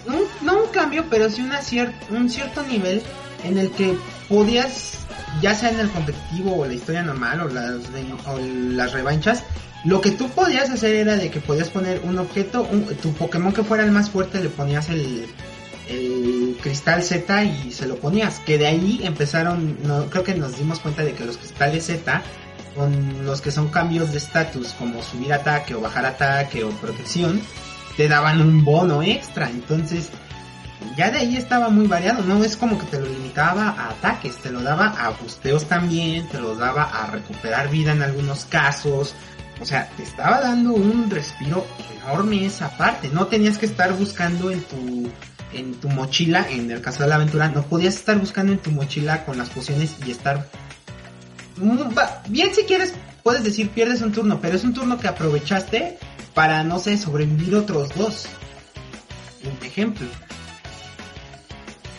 [0.06, 3.02] un- no un cambio, pero sí una cier- un cierto nivel
[3.44, 3.96] en el que
[4.28, 4.98] podías,
[5.40, 7.74] ya sea en el competitivo o la historia normal o las,
[8.26, 9.44] o las revanchas,
[9.86, 13.52] lo que tú podías hacer era de que podías poner un objeto, un- tu Pokémon
[13.52, 15.26] que fuera el más fuerte le ponías el,
[15.88, 18.40] el cristal Z y se lo ponías.
[18.40, 22.22] Que de ahí empezaron, no, creo que nos dimos cuenta de que los cristales Z,
[22.74, 27.40] con los que son cambios de estatus, como subir ataque o bajar ataque o protección,
[27.96, 29.48] te daban un bono extra.
[29.48, 30.10] Entonces,
[30.96, 32.22] ya de ahí estaba muy variado.
[32.24, 36.26] No es como que te lo limitaba a ataques, te lo daba a busteos también,
[36.28, 39.14] te lo daba a recuperar vida en algunos casos.
[39.60, 41.64] O sea, te estaba dando un respiro
[42.02, 43.08] enorme esa parte.
[43.08, 45.10] No tenías que estar buscando en tu
[45.52, 48.70] en tu mochila, en el caso de la aventura, no podías estar buscando en tu
[48.72, 50.46] mochila con las pociones y estar
[51.58, 51.80] Mm,
[52.28, 52.92] bien si quieres
[53.22, 55.98] puedes decir pierdes un turno, pero es un turno que aprovechaste
[56.34, 58.26] para no sé sobrevivir otros dos.
[59.42, 60.06] Un ejemplo.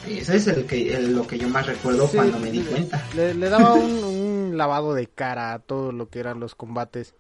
[0.08, 2.66] Ese es el que el- lo que yo más recuerdo Sí, cuando me di le-
[2.70, 3.04] cuenta.
[3.16, 7.14] Le, le daba un, un lavado de cara a todo lo que eran los combates.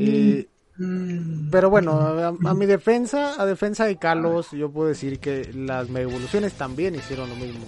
[0.00, 0.46] Y
[0.80, 1.50] Mm.
[1.50, 6.08] Pero bueno, a, mi defensa, a defensa de Kalos, yo puedo decir que las mega
[6.08, 7.66] evoluciones también hicieron lo mismo.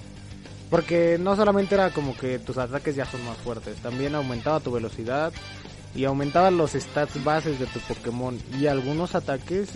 [0.70, 4.72] Porque no solamente era como que tus ataques ya son más fuertes, también aumentaba tu
[4.72, 5.30] velocidad
[5.94, 9.68] y aumentaban los stats bases de tu Pokémon y algunos ataques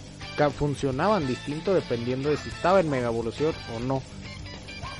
[0.56, 4.02] funcionaban distinto dependiendo de si estaba en Mega Evolución o no.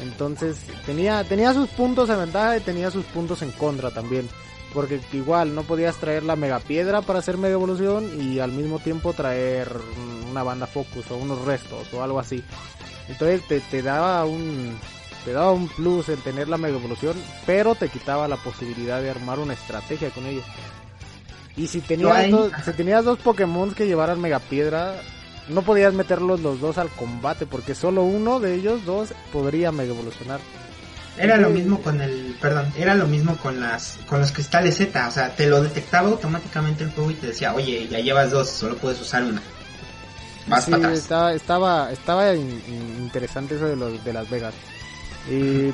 [0.03, 4.29] Entonces tenía, tenía sus puntos de ventaja y tenía sus puntos en contra también.
[4.77, 8.79] Porque igual no podías traer la Mega Piedra para hacer Mega Evolución y al mismo
[8.79, 9.73] tiempo traer
[10.31, 12.45] una banda Focus o unos restos o algo así.
[13.09, 14.79] Entonces te, te daba un,
[15.25, 19.09] te daba un plus el tener la mega evolución, pero te quitaba la posibilidad de
[19.09, 20.45] armar una estrategia con ellos.
[21.57, 25.01] Y si tenías, dos, si tenías dos Pokémon que llevaran mega piedra,
[25.49, 29.95] no podías meterlos los dos al combate, porque solo uno de ellos dos podría mega
[29.95, 30.41] evolucionar.
[31.19, 35.09] Era lo mismo con el, perdón, era lo mismo con las, con los cristales Z,
[35.09, 38.51] o sea, te lo detectaba automáticamente el juego y te decía, oye, ya llevas dos,
[38.51, 39.41] solo puedes usar una.
[40.47, 40.99] Vas para atrás.
[40.99, 44.55] Estaba, estaba, estaba interesante eso de los, de las Vegas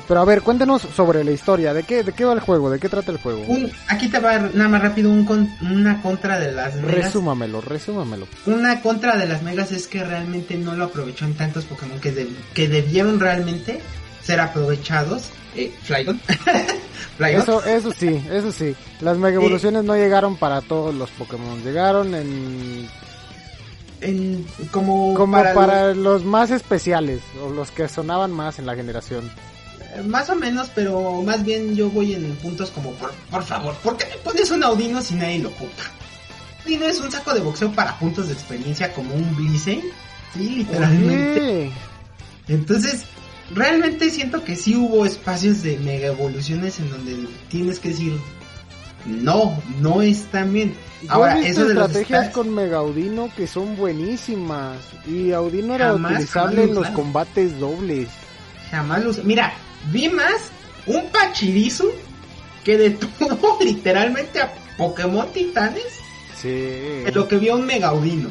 [0.07, 1.73] pero a ver, cuéntenos sobre la historia.
[1.73, 2.69] ¿De qué, ¿De qué va el juego?
[2.69, 3.43] ¿De qué trata el juego?
[3.87, 5.23] aquí te va nada más rápido un
[5.61, 7.05] una contra de las megas.
[7.05, 8.27] Resúmamelo, resúmamelo.
[8.45, 12.27] Una contra de las megas es que realmente no lo aprovechó en tantos Pokémon que,
[12.53, 13.81] que debieron realmente
[14.23, 15.29] ser aprovechados.
[15.55, 16.19] Eh, Flygon.
[17.19, 18.75] Eso, eso sí, eso sí.
[19.01, 21.63] Las mega evoluciones no llegaron para todos los Pokémon.
[21.63, 22.87] Llegaron en
[24.71, 26.23] como, como para, los...
[26.23, 29.31] más especiales o los que sonaban más en la generación.
[29.95, 33.75] Eh, más o menos, pero más bien yo voy en puntos como por, por favor,
[33.75, 35.83] ¿por qué me pones un Audino si nadie lo ocupa?
[36.63, 39.83] Audino es un saco de boxeo para puntos de experiencia como un Blizzard,
[40.33, 41.71] sí, literalmente.
[42.47, 43.05] Entonces,
[43.51, 48.13] realmente siento que sí hubo espacios de mega evoluciones en donde tienes que decir,
[49.05, 49.97] no, no
[50.31, 50.73] tan bien.
[51.09, 54.77] Ahora, eso de estrategias con Mega Audino que son buenísimas.
[55.05, 58.07] Y Audino era utilizable en los combates dobles.
[58.71, 59.23] Jamás los...
[59.23, 59.53] Mira,
[59.91, 60.51] vi más
[60.85, 61.91] un Pachirisu
[62.63, 65.99] que detuvo literalmente a Pokémon Titanes.
[66.41, 67.03] Sí.
[67.13, 68.29] lo que vio un Mega Audino.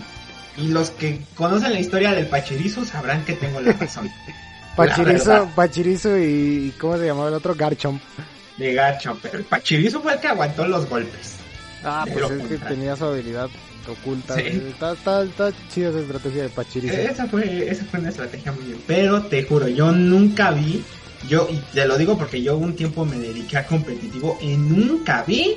[0.56, 4.10] Y los que conocen la historia del Pachirisu sabrán que tengo la razón.
[4.76, 6.74] Pachirisu, Pachirisu y...
[6.80, 7.54] ¿Cómo se llamaba el otro?
[7.54, 8.02] Garchomp.
[8.56, 11.36] De Garchomp, pero el Pachirisu fue el que aguantó los golpes.
[11.84, 13.48] Ah, pues es que tenía su habilidad
[13.88, 14.38] oculta.
[14.38, 16.94] Está, está, está chida esa estrategia de Pachirisu.
[16.94, 18.78] Esa fue, esa fue una estrategia muy bien.
[18.86, 20.84] Pero te juro, yo nunca vi,
[21.28, 25.24] yo, y te lo digo porque yo un tiempo me dediqué a competitivo y nunca
[25.26, 25.56] vi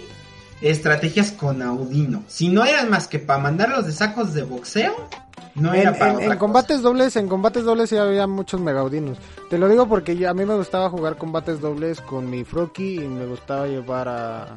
[0.62, 2.24] estrategias con Audino.
[2.28, 5.10] Si no eran más que para mandarlos de sacos de boxeo,
[5.56, 9.18] no en, era para en, combates dobles, en combates dobles sí había muchos megaudinos.
[9.50, 13.08] Te lo digo porque a mí me gustaba jugar combates dobles con mi Froki y
[13.08, 14.56] me gustaba llevar a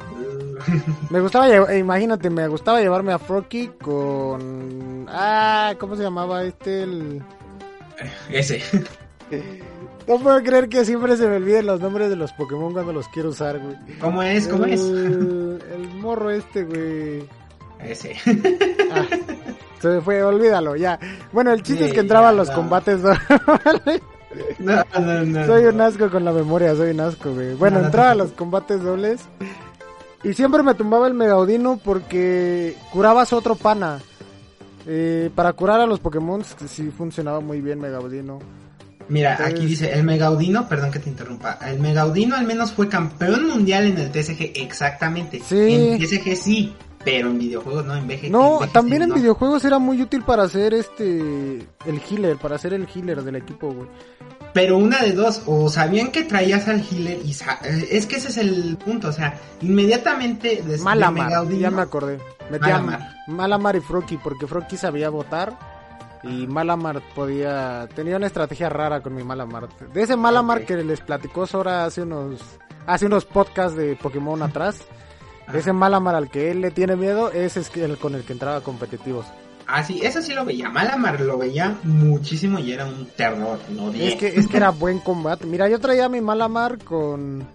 [1.11, 6.83] me gustaba llevar, imagínate, me gustaba llevarme a Froki con ah, ¿cómo se llamaba este
[6.83, 7.23] el
[8.31, 8.61] ese?
[10.09, 13.09] No puedo creer que siempre se me olviden los nombres de los Pokémon cuando los
[13.09, 13.77] quiero usar, güey.
[14.01, 14.49] ¿Cómo es?
[14.49, 14.81] ¿Cómo es?
[14.81, 17.29] El morro este, güey.
[17.83, 18.17] Ese.
[18.91, 19.05] Ah,
[19.81, 20.99] se fue, olvídalo, ya.
[21.33, 23.01] Bueno, el chiste es que entraba a los combates.
[24.59, 27.55] No, no, no, soy un asco con la memoria, soy un asco, güey.
[27.55, 29.23] Bueno, entraba a los combates dobles.
[30.23, 34.01] Y siempre me tumbaba el Megaudino porque curabas otro pana.
[34.87, 38.39] Eh, para curar a los Pokémon sí funcionaba muy bien Megaudino.
[39.09, 41.59] Mira, aquí dice el Megaudino, perdón que te interrumpa.
[41.67, 45.41] El Megaudino al menos fue campeón mundial en el TSG, exactamente.
[45.41, 45.97] Sí.
[45.97, 48.31] En TSG sí, pero en videojuegos no, en VG.
[48.31, 52.87] No, también en videojuegos era muy útil para hacer este el healer, para hacer el
[52.93, 53.89] healer del equipo, güey.
[54.53, 58.29] Pero una de dos, o sabían que traías al healer y eh, es que ese
[58.29, 62.19] es el punto, o sea, inmediatamente después Malamar, ya me acordé.
[62.51, 63.15] Metía Malamar.
[63.29, 65.57] Malamar y Froki, porque Froki sabía votar
[66.23, 69.69] y Malamar podía tenía una estrategia rara con mi Malamar.
[69.93, 72.41] De ese Malamar que les platicó Sora hace unos
[72.87, 74.81] hace unos podcasts de Pokémon atrás.
[75.55, 79.27] Ese Malamar al que él le tiene miedo, es el con el que entraba competitivos.
[79.67, 80.71] Ah, sí, eso sí lo veía.
[80.71, 84.99] Malamar lo veía muchísimo y era un terror, no Es que, es que era buen
[84.99, 85.45] combate.
[85.45, 87.47] Mira, yo traía mi Malamar con.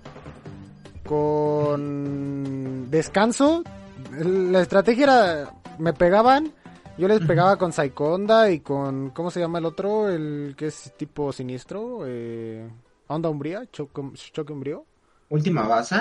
[1.04, 2.92] con.
[2.92, 3.64] descanso.
[4.12, 5.54] La estrategia era.
[5.80, 6.54] me pegaban.
[7.00, 9.10] Yo les pegaba con Onda y con.
[9.10, 10.08] ¿Cómo se llama el otro?
[10.08, 12.02] El que es tipo siniestro.
[12.06, 12.70] Eh,
[13.08, 13.66] Onda Umbría.
[13.72, 14.86] Choque Umbrío.
[15.30, 15.96] ¿Última base?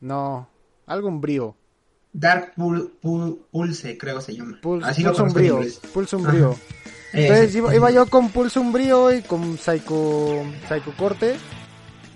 [0.00, 0.48] No.
[0.88, 1.54] Algo umbrío.
[2.12, 4.58] Dark Pulse, creo se llama.
[4.82, 5.60] Así Pulse umbrío.
[5.92, 6.56] Pulse umbrío.
[7.12, 11.36] Entonces iba, yo con Pulse umbrío y con Psycho, Psycho Corte.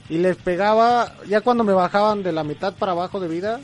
[0.08, 3.60] Y les pegaba, ya cuando me bajaban de la mitad para abajo de vida,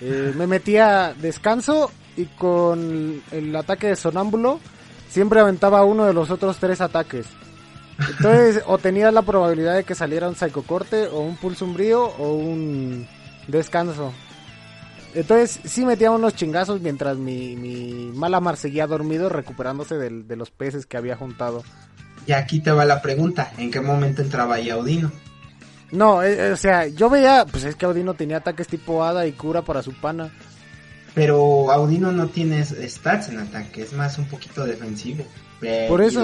[0.00, 4.58] eh, me metía descanso y con el ataque de sonámbulo
[5.08, 7.26] siempre aventaba uno de los otros tres ataques.
[7.98, 10.34] Entonces, o tenías la probabilidad de que saliera un
[10.66, 13.06] corte o un pulso umbrío o un
[13.46, 14.12] descanso.
[15.14, 20.86] Entonces, sí metía unos chingazos mientras mi, mi Malamar seguía dormido recuperándose de los peces
[20.86, 21.62] que había juntado.
[22.26, 25.12] Y aquí te va la pregunta, ¿en qué momento entraba ahí Audino?
[25.90, 29.32] No, eh, o sea, yo veía, pues es que Audino tenía ataques tipo hada y
[29.32, 30.32] cura para su pana.
[31.14, 35.24] Pero Audino no tiene stats en ataque, es más un poquito defensivo.
[35.88, 36.20] Por eso,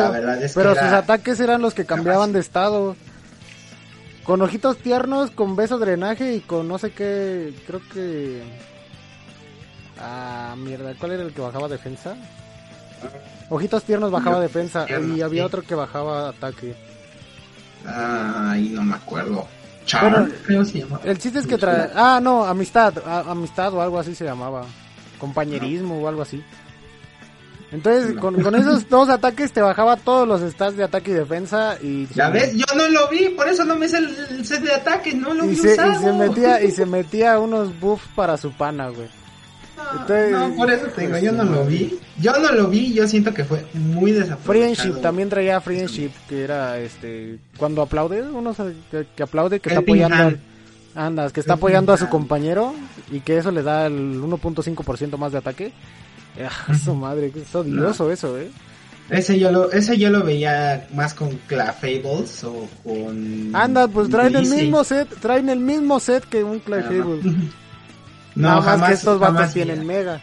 [0.55, 2.96] pero sus ataques eran los que cambiaban de estado.
[4.24, 8.42] Con ojitos tiernos, con beso drenaje y con no sé qué, creo que...
[10.01, 12.17] Ah, mierda, ¿cuál era el que bajaba defensa?
[13.49, 16.75] Ojitos tiernos bajaba defensa y había otro que bajaba ataque.
[17.85, 19.47] Ay, no me acuerdo.
[19.87, 21.03] Char, creo se llamaba.
[21.05, 21.91] El chiste es que trae...
[21.95, 24.65] Ah, no, amistad, amistad o algo así se llamaba.
[25.19, 26.43] Compañerismo o algo así.
[27.73, 32.07] Entonces, con, esos dos ataques te bajaba todos los stats de ataque y defensa y...
[32.15, 32.55] ¿Ya ves?
[32.55, 35.45] Yo no lo vi, por eso no me hice el, set de ataque, no lo
[35.45, 39.09] y vi se, Y se metía, y se metía unos buffs para su pana, güey.
[40.31, 41.99] No, por eso te digo, yo no lo vi.
[42.21, 44.75] Yo no lo vi, yo siento que fue muy desaprovechado.
[44.75, 47.38] Friendship, también traía Friendship, que era este...
[47.57, 48.55] Cuando aplaude, uno
[48.90, 50.38] que, aplaude, que está apoyando...
[50.95, 52.75] Andas, que está apoyando a su compañero
[53.12, 55.73] y que eso le da el 1.5% más de ataque.
[56.40, 58.51] Ah, su madre, es odioso eso, ¿eh?
[59.11, 63.51] Ese yo lo, ese yo lo veía más con Clayfables o con...
[63.55, 67.25] Anda, pues traen el mismo set, traen el mismo set que un Clayfables.
[68.40, 70.20] No, jamás, que estos vatos tienen Mega.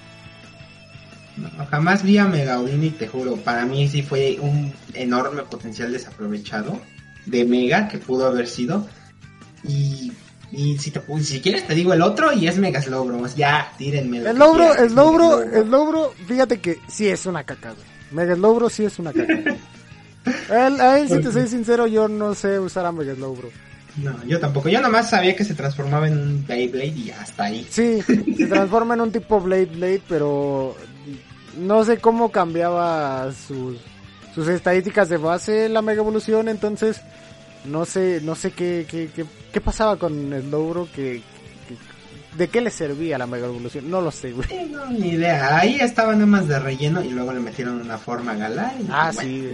[1.37, 6.81] No, jamás vi a Megaudini, te juro, para mí sí fue un enorme potencial desaprovechado
[7.25, 8.87] de Mega que pudo haber sido.
[9.63, 10.11] Y
[10.51, 13.25] y si, te, si quieres te digo el otro y es Mega Slowbro.
[13.35, 14.19] Ya, tírenme.
[14.19, 17.85] El logro, el logro, el logro, fíjate que sí es una caca, güey.
[18.11, 19.33] Mega Slowbro sí es una caca.
[20.67, 23.49] él, a él, si te soy sincero, yo no sé usar a Mega Slowbro.
[23.97, 24.69] No, yo tampoco.
[24.69, 27.67] Yo nomás sabía que se transformaba en un Beyblade y hasta ahí.
[27.69, 28.01] Sí,
[28.37, 30.75] se transforma en un tipo Blade Blade, pero
[31.57, 33.77] no sé cómo cambiaba sus,
[34.33, 37.01] sus estadísticas de base la Mega Evolución, entonces
[37.65, 39.09] no sé, no sé qué, qué,
[39.51, 41.21] qué, pasaba con el logro que,
[42.37, 43.89] ¿De qué le servía la Mega Evolución?
[43.89, 44.47] No lo sé, güey.
[44.69, 45.57] no, ni idea.
[45.57, 48.73] Ahí estaba nada más de relleno y luego le metieron una forma galá.
[48.91, 49.53] ah, sí.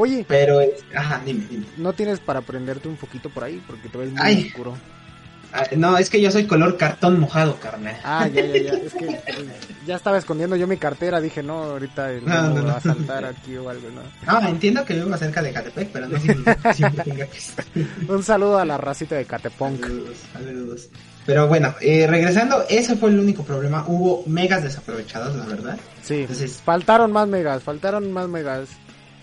[0.00, 0.24] Oye.
[0.26, 0.60] Pero,
[0.94, 1.66] ajá, dime, dime.
[1.76, 3.62] ¿No tienes para prenderte un poquito por ahí?
[3.66, 4.76] Porque te ves muy oscuro.
[5.52, 7.96] Ah, no, es que yo soy color cartón mojado, carnal.
[8.04, 8.72] Ah, ya, ya, ya.
[8.72, 9.20] Es que
[9.86, 11.20] ya estaba escondiendo yo mi cartera.
[11.20, 14.40] Dije, no, ahorita el no, va a saltar aquí o algo, ¿no?
[14.40, 17.86] No, entiendo que vivo cerca de Catepec, pero no siempre tenga que.
[18.08, 19.80] Un saludo a la racita de Catepunk.
[19.80, 20.88] Saludos, saludos.
[21.26, 23.84] Pero bueno, eh, regresando, ese fue el único problema.
[23.86, 25.78] Hubo megas desaprovechados, la verdad.
[26.02, 28.68] Sí, Entonces, faltaron más megas, faltaron más megas.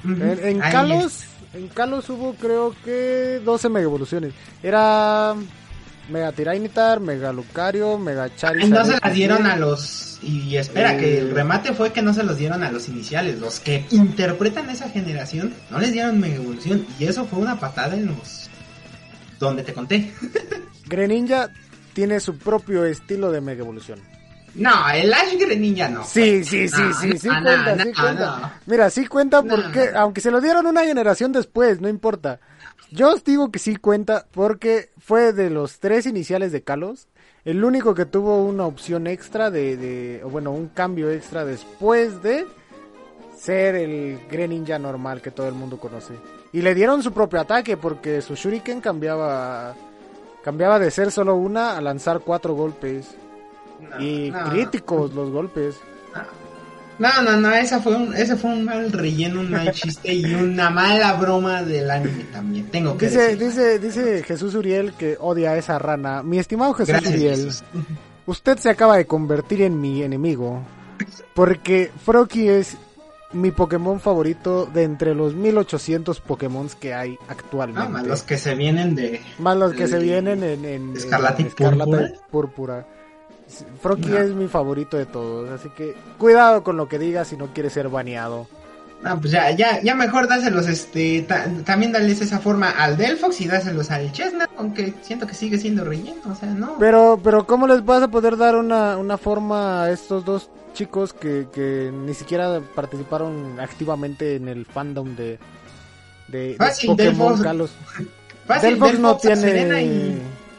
[0.03, 4.33] En, en Kalos, en Kalos hubo creo que 12 mega evoluciones.
[4.62, 5.36] Era
[6.10, 8.69] Mega Tiranitar, Mega Lucario, Mega Charizard.
[8.69, 10.19] no se las dieron a los.
[10.21, 13.39] Y espera, que el remate fue que no se los dieron a los iniciales.
[13.39, 16.86] Los que interpretan esa generación no les dieron Mega Evolución.
[16.99, 18.49] Y eso fue una patada en los.
[19.39, 20.12] Donde te conté.
[20.86, 21.49] Greninja
[21.93, 23.99] tiene su propio estilo de Mega Evolución.
[24.55, 26.03] No, el Ash Greninja no.
[26.03, 28.60] Sí, sí, sí, sí, sí, cuenta, sí cuenta.
[28.65, 32.39] Mira, sí cuenta porque, aunque se lo dieron una generación después, no importa.
[32.91, 37.07] Yo os digo que sí cuenta porque fue de los tres iniciales de Kalos,
[37.45, 42.45] el único que tuvo una opción extra de, de bueno, un cambio extra después de
[43.38, 46.13] ser el Greninja normal que todo el mundo conoce.
[46.53, 49.75] Y le dieron su propio ataque porque su Shuriken cambiaba
[50.43, 53.15] cambiaba de ser solo una a lanzar cuatro golpes.
[53.99, 55.79] Y críticos los golpes.
[56.99, 60.33] No, no, no, esa fue un, ese fue un mal relleno, un mal chiste y
[60.33, 62.67] una mala broma del anime también.
[62.71, 66.23] Tengo que dice, Dice, dice Jesús Uriel que odia a esa rana.
[66.23, 67.51] Mi estimado Jesús Uriel,
[68.25, 70.63] usted se acaba de convertir en mi enemigo.
[71.35, 72.77] Porque Froki es
[73.33, 77.87] mi Pokémon favorito de entre los 1800 Pokémon que hay actualmente.
[77.87, 79.21] Ah, más los que se vienen de...
[79.37, 81.51] Más los que se vienen en, en, Escarlata, y
[82.31, 82.87] Púrpura.
[83.81, 87.53] Froki es mi favorito de todos, así que cuidado con lo que digas si no
[87.53, 88.47] quieres ser baneado.
[89.01, 91.21] No, pues ya, ya, ya mejor dáselos, este,
[91.65, 95.86] también dales esa forma al Delphox y dáselos al Chestnut, aunque siento que sigue siendo
[95.86, 96.77] relleno, o sea, no.
[96.79, 101.13] Pero, pero ¿cómo les vas a poder dar una, una forma a estos dos chicos
[101.13, 105.38] que, que ni siquiera participaron activamente en el fandom de,
[106.27, 107.71] de, Fácil, Pokémon Delphox.
[108.62, 109.83] Delphox, no tiene...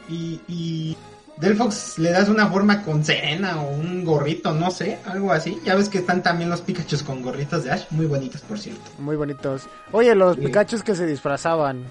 [0.07, 0.97] y, y
[1.39, 5.57] Delphox le das una forma con Serena o un gorrito, no sé, algo así.
[5.63, 8.81] Ya ves que están también los Pikachu con gorritos de Ash, muy bonitos por cierto.
[8.99, 9.67] Muy bonitos.
[9.93, 10.41] Oye, los Sí.
[10.41, 11.83] Pikachu que se disfrazaban.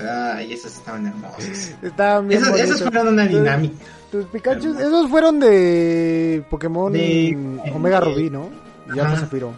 [0.00, 1.70] Ay, esos estaban hermosos.
[1.82, 3.76] Estaban bien Esos, esos fueron una dinámica.
[4.10, 4.86] Tus Pikachu, Hermoso.
[4.88, 8.48] esos fueron de Pokémon De- Omega de- Rubí, ¿no?
[8.88, 9.10] Y Ajá.
[9.10, 9.52] Alfa Zafiro.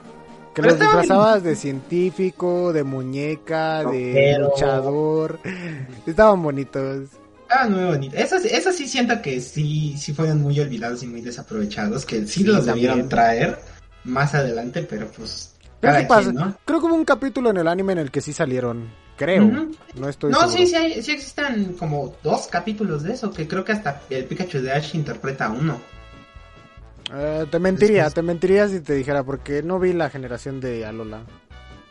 [0.55, 5.39] Que Pero los disfrazabas de científico, de muñeca, de luchador.
[6.07, 7.09] Estaban bonitos.
[7.49, 8.19] Estaban muy bonitos.
[8.19, 12.05] Esos, esos sí siento que sí, sí fueron muy olvidados y muy desaprovechados.
[12.05, 12.89] Que sí, Sí, los también.
[12.89, 13.59] debieron traer
[14.05, 15.55] más adelante, pero pues.
[15.81, 16.23] Pero cada sí pasa.
[16.23, 16.57] quien, ¿no?
[16.65, 18.91] Creo que hubo un capítulo en el anime en el que sí salieron.
[19.17, 19.45] Creo.
[19.95, 20.59] No estoy No, seguro.
[20.59, 24.25] sí, sí, hay- sí existen como dos capítulos de eso, que creo que hasta el
[24.27, 25.81] Pikachu de Ash interpreta uno.
[27.15, 30.85] Eh, te mentiría, Después- te mentiría si te dijera, porque no vi la generación de
[30.85, 31.21] Alola.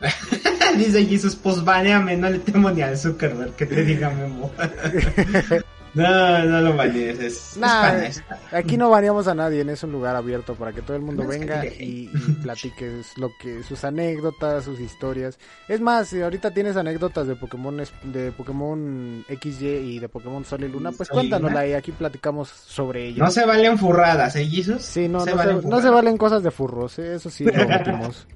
[0.76, 4.50] Dice Jesus, pues baneame, no le temo ni al Zuckerberg que te diga Memo.
[5.94, 8.22] no, no lo banees, es, Nah, es.
[8.52, 11.32] Aquí no baneamos a nadie, es un lugar abierto para que todo el mundo No,
[11.32, 15.38] es que venga y, y platique lo que, sus anécdotas, sus historias.
[15.66, 20.64] Es más, si ahorita tienes anécdotas de Pokémon de Pokémon XY y de Pokémon Sol
[20.64, 23.24] y Luna, pues cuéntanosla y aquí platicamos sobre ello.
[23.24, 24.82] No se valen furradas, ¿eh, Jesus?
[24.82, 27.14] Sí, no, no, se, valen no se valen cosas de furros, ¿eh?
[27.14, 28.26] eso sí lo omitimos.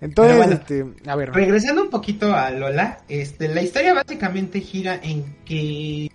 [0.00, 0.52] Entonces, bueno.
[0.54, 6.10] este, a ver, Regresando un poquito a Lola, este, la historia básicamente gira en que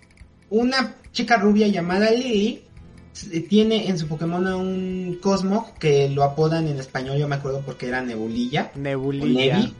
[0.50, 2.62] una chica rubia llamada Lily
[3.14, 7.36] s- tiene en su Pokémon a un Cosmo que lo apodan en español, yo me
[7.36, 9.58] acuerdo porque era Nebulilla, o Nebulilla.
[9.58, 9.74] Nevi,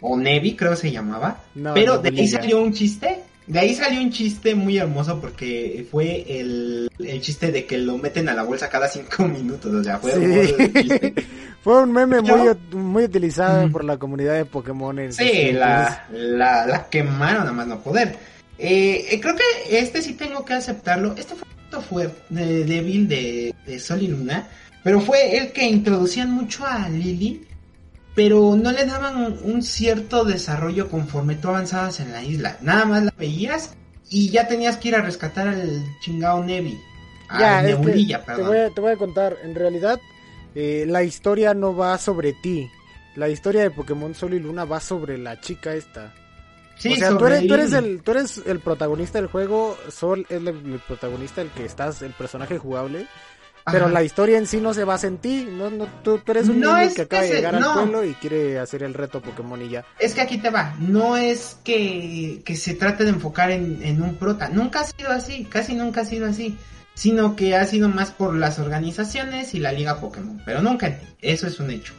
[0.00, 4.00] o Nevi creo se llamaba, No, pero de ahí salió un chiste, de ahí salió
[4.00, 8.42] un chiste muy hermoso porque fue el, el chiste de que lo meten a la
[8.42, 10.72] bolsa cada cinco minutos, o sea, fue Sí.
[10.82, 11.14] chiste.
[11.66, 14.96] Fue un meme muy, muy utilizado por la comunidad de Pokémon.
[15.00, 18.14] En Sí, la, la, la quemaron a más no poder.
[18.56, 21.16] Eh, eh, creo que este sí tengo que aceptarlo.
[21.16, 24.46] Este fue un fuerte, de, débil de, de Sol y Luna.
[24.84, 27.44] Pero fue el que introducían mucho a Lily.
[28.16, 32.56] Pero no le daban un, cierto desarrollo conforme tú avanzabas en la isla.
[32.62, 33.74] Nada más la veías
[34.08, 36.80] y ya tenías que ir a rescatar al chingao Nevi.
[37.38, 38.46] Ya, a Nebulilla, te, perdón.
[38.46, 40.00] voy a, te voy a contar, en realidad
[40.54, 42.70] eh, la historia no va sobre ti.
[43.16, 46.14] La historia de Pokémon Sol y Luna va sobre la chica esta.
[46.78, 47.88] Sí, o sea, tú eres, tú, eres Lily.
[47.88, 52.00] el, tú eres el protagonista del juego, Sol es el, el protagonista, el que estás,
[52.02, 53.06] el personaje jugable.
[53.70, 53.94] Pero Ajá.
[53.94, 55.48] la historia en sí no se basa en ti.
[55.50, 57.70] No, no, tú, tú eres un No niño es que acaba que de llegar no.
[57.70, 59.84] al pueblo y quiere hacer el reto Pokémon y ya.
[59.98, 64.02] Es que aquí te va, no es que, que se trate de enfocar en, en
[64.02, 66.56] un prota, nunca ha sido así, casi nunca ha sido así,
[66.94, 71.00] sino que ha sido más por las organizaciones y la liga Pokémon, pero nunca en
[71.00, 71.92] ti, eso es un hecho.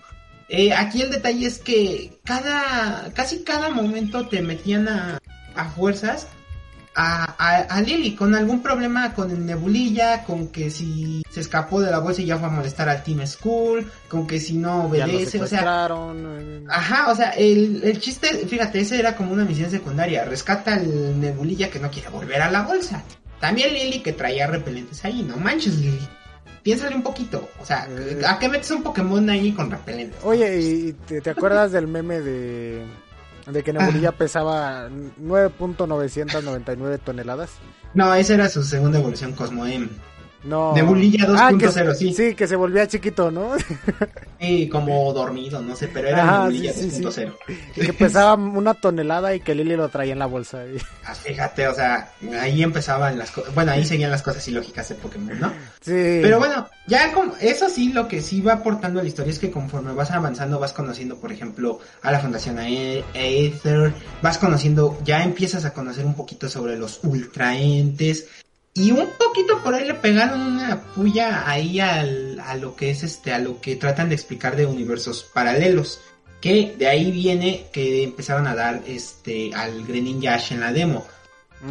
[0.48, 5.20] Eh, aquí el detalle es que cada, casi cada momento te metían a,
[5.56, 6.28] a fuerzas
[7.00, 11.80] a, a, a Lily con algún problema con el Nebulilla, con que si se escapó
[11.80, 14.86] de la bolsa y ya fue a molestar al Team School, con que si no
[14.86, 15.60] obedece, o sea,
[16.70, 20.26] Ajá, o sea, el, el chiste, fíjate, ese era como una misión secundaria.
[20.26, 23.04] Rescata al Nebulilla que no quiere volver a la bolsa.
[23.40, 25.22] También Lily que traía repelentes ahí.
[25.22, 26.08] No manches, Lily.
[26.64, 27.48] Piénsale un poquito.
[27.62, 28.22] O sea, Eh.
[28.28, 30.20] ¿a qué metes un Pokémon ahí con repelentes?
[30.24, 32.84] Oye, ¿y te, te acuerdas del meme de,
[33.52, 37.52] de que Nebulilla pesaba 9.999 toneladas?
[37.94, 39.88] No, esa era su segunda evolución Cosmo M.
[40.44, 40.74] No.
[40.74, 42.14] Nebulilla Ah, que 2.0, se- sí.
[42.14, 43.52] Sí, que se volvía chiquito, ¿no?
[44.40, 47.02] Sí, como dormido, no sé, pero era sí, sí, sí.
[47.04, 47.34] 2.0.
[47.76, 50.64] Y que pesaba una tonelada y que Lily lo traía en la bolsa.
[50.68, 53.54] y- Ah, Fíjate, o sea, ahí empezaban las cosas.
[53.56, 55.48] Bueno, ahí seguían las cosas ilógicas de Pokémon, ¿no?
[55.82, 56.20] Sí.
[56.22, 59.40] Pero bueno, ya como, eso sí, lo que sí va aportando a la historia es
[59.40, 65.00] que conforme vas avanzando, vas conociendo, por ejemplo, a la Fundación Ae- Aether, vas conociendo,
[65.04, 68.28] ya empiezas a conocer un poquito sobre los ultraentes,
[68.80, 73.04] y un poquito por ahí le pegaron una puya ahí al, a lo que es
[73.04, 76.00] este, a lo que tratan de explicar de universos paralelos.
[76.40, 81.06] Que de ahí viene que empezaron a dar este al Greninja Ash en la demo.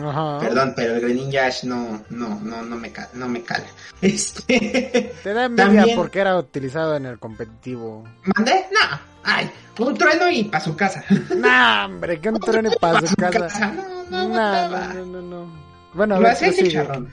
[0.05, 0.41] Ajá.
[0.41, 3.67] Perdón, pero el Greninja Ash no, no, no, no me, ca- no me cala.
[4.03, 5.15] Este.
[5.23, 8.03] Te da envidia También- porque era utilizado en el competitivo.
[8.35, 8.67] ¿Mandé?
[8.73, 8.99] No.
[9.23, 9.49] Ay,
[9.79, 11.05] un trueno y pa' su casa.
[11.37, 13.73] Nah, hombre, que un tren para Pa' su casa.
[14.11, 15.66] No, no, No, no, no, no, no.
[15.97, 16.73] Bueno, Lo hacía ese prosigue.
[16.85, 17.09] charrón.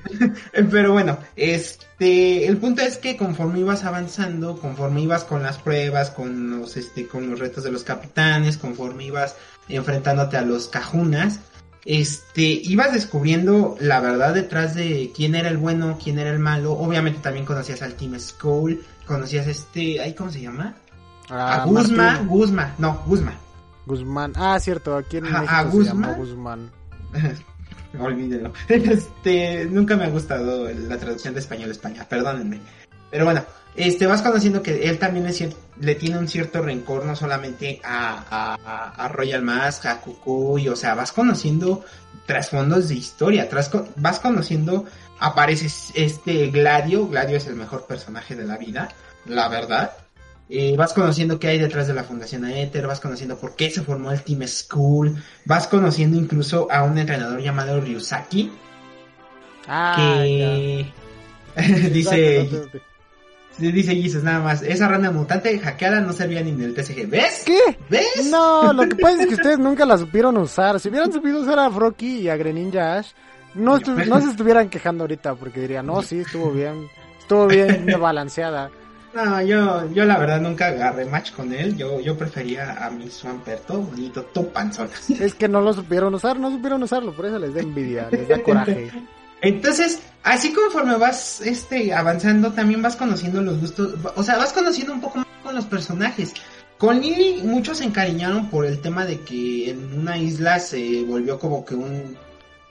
[0.71, 6.11] Pero bueno, este, el punto es que conforme ibas avanzando, conforme ibas con las pruebas,
[6.11, 9.35] con los, este, con los retos de los capitanes, conforme ibas
[9.69, 11.39] enfrentándote a los cajunas,
[11.85, 16.73] este, ibas descubriendo la verdad detrás de quién era el bueno, quién era el malo.
[16.73, 20.75] Obviamente también conocías al Team Skull, conocías este, ay, ¿cómo se llama?
[21.29, 23.33] Ah, a Guzma, Guzma, no, Guzma.
[23.85, 24.33] Guzmán.
[24.35, 26.01] Ah, cierto, aquí en Ajá, México a se Guzmán.
[26.01, 26.71] llama Guzmán.
[27.99, 28.53] Olvídenlo.
[28.69, 32.59] Este, nunca me ha gustado la traducción de español a España, perdónenme.
[33.11, 35.27] Pero bueno, este, vas conociendo que él también
[35.79, 40.75] le tiene un cierto rencor, no solamente a, a, a Royal Mask, a Cucuy, o
[40.75, 41.83] sea, vas conociendo
[42.25, 44.85] trasfondos de historia, tras, vas conociendo,
[45.19, 48.89] aparece este Gladio, Gladio es el mejor personaje de la vida,
[49.25, 49.91] la verdad.
[50.49, 53.81] Eh, vas conociendo qué hay detrás de la Fundación Aether, vas conociendo por qué se
[53.81, 55.15] formó el Team School,
[55.45, 58.51] vas conociendo incluso a un entrenador llamado Ryusaki,
[59.67, 60.85] ah, que
[61.91, 62.49] dice...
[63.59, 67.07] Dice Jesus nada más, esa rana mutante hackeada no servía ni en el TCG.
[67.07, 67.43] ¿Ves?
[67.45, 67.77] ¿Qué?
[67.87, 68.31] ¿Ves?
[68.31, 70.79] No, lo que pasa es que ustedes nunca la supieron usar.
[70.79, 73.11] Si hubieran sabido usar a Frocky y a Greninja Ash,
[73.53, 76.89] no, no se estuvieran quejando ahorita porque dirían, no, sí, estuvo bien,
[77.19, 78.71] estuvo bien balanceada.
[79.13, 81.77] No, yo, yo la verdad nunca agarré match con él.
[81.77, 84.89] Yo, yo prefería a mi Swamperto, bonito, todo panzón.
[85.19, 88.27] Es que no lo supieron usar, no supieron usarlo, por eso les da envidia, les
[88.27, 88.91] da coraje.
[89.41, 94.93] Entonces, así conforme vas este, avanzando, también vas conociendo los gustos, o sea, vas conociendo
[94.93, 96.33] un poco más con los personajes.
[96.77, 101.39] Con Lily muchos se encariñaron por el tema de que en una isla se volvió
[101.39, 102.17] como que un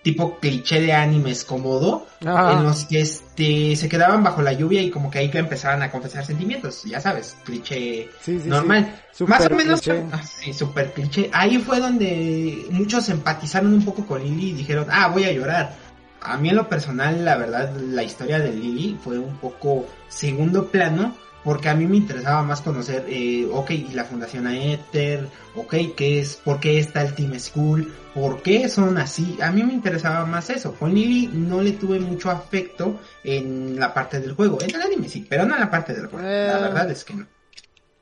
[0.02, 4.90] tipo cliché de animes cómodo, en los que este se quedaban bajo la lluvia y
[4.90, 8.08] como que ahí que empezaban a confesar sentimientos, ya sabes, cliché
[8.44, 9.00] normal.
[9.26, 9.80] Más o menos,
[10.10, 11.30] ah, sí, super cliché.
[11.32, 15.76] Ahí fue donde muchos empatizaron un poco con Lily y dijeron, ah, voy a llorar
[16.24, 20.66] a mí en lo personal, la verdad, la historia de Lily fue un poco segundo
[20.68, 21.14] plano,
[21.44, 26.36] porque a mí me interesaba más conocer, eh, ok, la Fundación Aether, ok, ¿qué es?
[26.36, 27.92] ¿Por qué está el Team School?
[28.14, 29.38] ¿Por qué son así?
[29.42, 30.74] A mí me interesaba más eso.
[30.74, 34.60] Con Lily no le tuve mucho afecto en la parte del juego.
[34.60, 36.26] En el anime sí, pero no en la parte del juego.
[36.26, 36.62] La eh.
[36.62, 37.26] verdad es que no.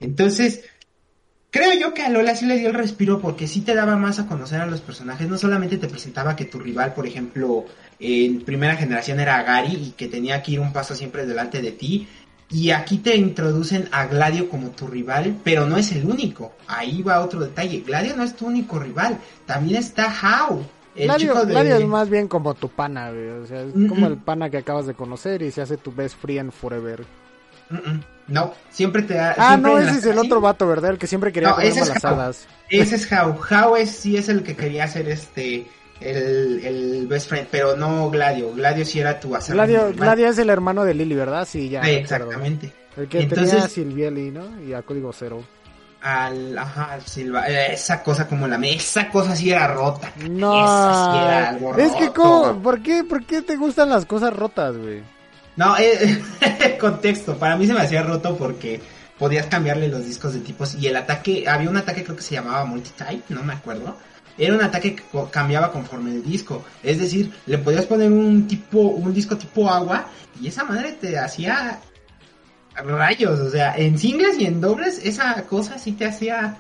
[0.01, 0.63] Entonces,
[1.53, 4.21] Creo yo que a Lola sí le dio el respiro porque sí te daba más
[4.21, 5.29] a conocer a los personajes.
[5.29, 7.65] No solamente te presentaba que tu rival, por ejemplo,
[7.99, 11.73] en primera generación era Gary y que tenía que ir un paso siempre delante de
[11.73, 12.07] ti.
[12.51, 16.53] Y aquí te introducen a Gladio como tu rival, pero no es el único.
[16.67, 17.81] Ahí va otro detalle.
[17.81, 19.19] Gladio no es tu único rival.
[19.47, 20.65] También está How.
[20.97, 23.11] El Gladio, Gladio es más bien como tu pana,
[23.43, 26.17] O sea, es como el pana que acabas de conocer y se hace tu best
[26.21, 27.05] friend forever.
[28.27, 29.35] No, siempre te da.
[29.39, 30.93] Ah, no, ese es el otro vato, ¿verdad?
[30.93, 32.49] El que siempre quería no, ese es hadas.
[32.69, 33.39] Ese es How.
[33.49, 35.67] How es, sí es el que quería hacer este.
[36.01, 38.53] El, el best friend, pero no Gladio.
[38.55, 39.55] Gladio sí era tu hacer.
[39.55, 41.47] Gladio, Gladio es el hermano de Lily, ¿verdad?
[41.49, 41.83] Sí, ya.
[41.83, 42.73] exactamente.
[42.97, 44.61] El que Entonces, tenía a Silvieli, ¿no?
[44.63, 45.45] Y a Código Cero.
[46.03, 50.11] Al, ajá, al Silva, esa cosa como la esa cosa sí era rota.
[50.31, 50.65] No.
[50.65, 52.63] Esa sí era algo Es que, ¿cómo?
[52.63, 55.03] ¿por qué, ¿por qué te gustan las cosas rotas, güey?
[55.57, 56.23] No, eh,
[56.81, 57.37] contexto.
[57.37, 58.81] Para mí se me hacía roto porque
[59.19, 62.35] podías cambiarle los discos de tipos y el ataque, había un ataque creo que se
[62.35, 63.95] llamaba multitype, no me acuerdo.
[64.41, 66.65] Era un ataque que cambiaba conforme el disco.
[66.83, 70.07] Es decir, le podías poner un tipo, un disco tipo agua
[70.41, 71.79] y esa madre te hacía
[72.75, 73.39] rayos.
[73.39, 76.57] O sea, en singles y en dobles esa cosa sí te hacía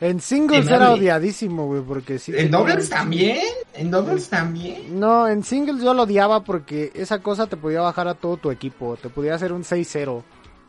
[0.00, 2.32] en singles era odiadísimo, güey, porque sí.
[2.36, 3.38] ¿En dobles también?
[3.72, 5.00] ¿En dobles también?
[5.00, 8.50] No, en singles yo lo odiaba porque esa cosa te podía bajar a todo tu
[8.50, 10.22] equipo, te podía hacer un 6-0.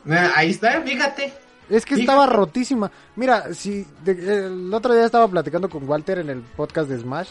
[0.09, 1.33] Ah, ahí está, fíjate.
[1.69, 2.91] Es que estaba rotísima.
[3.15, 7.29] Mira, si el otro día estaba platicando con Walter en el podcast de Smash.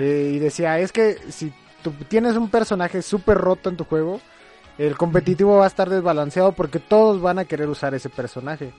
[0.00, 1.52] Eh, y decía, es que si
[1.82, 4.20] tú tienes un personaje súper roto en tu juego,
[4.78, 8.72] el competitivo va a estar desbalanceado porque todos van a querer usar ese personaje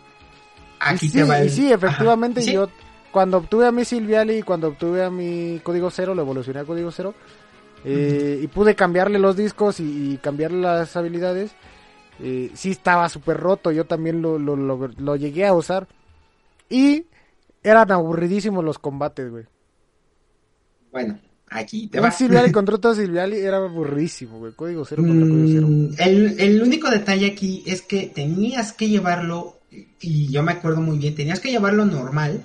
[0.94, 2.70] y sí, Y sí, efectivamente, yo
[3.12, 6.66] cuando obtuve a mi Silviali y cuando obtuve a mi código cero, lo evolucioné a
[6.66, 7.14] código cero,
[7.84, 11.52] eh, y pude cambiarle los discos y, cambiarle las habilidades,
[12.20, 15.88] eh, sí estaba súper roto, yo también lo, lo, lo, llegué a usar.
[16.70, 17.05] Y
[17.63, 19.45] eran aburridísimos los combates, güey.
[20.91, 22.11] Bueno, aquí te va.
[22.11, 24.53] Silviali contra otro Silviali era aburridísimo, güey.
[24.53, 25.68] Código cero contra código cero.
[25.68, 29.59] Mm, el, el único detalle aquí es que tenías que llevarlo
[30.01, 32.43] y yo me acuerdo muy bien, tenías que llevarlo normal,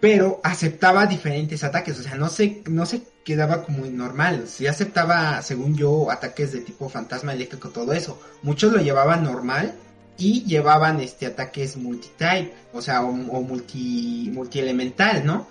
[0.00, 5.40] pero aceptaba diferentes ataques, o sea, no se, no se quedaba como normal, sí aceptaba,
[5.42, 8.20] según yo, ataques de tipo fantasma eléctrico, todo eso.
[8.42, 9.74] Muchos lo llevaban normal
[10.18, 15.48] y llevaban este ataques multitype, o sea, o, multi, multielemental, ¿no?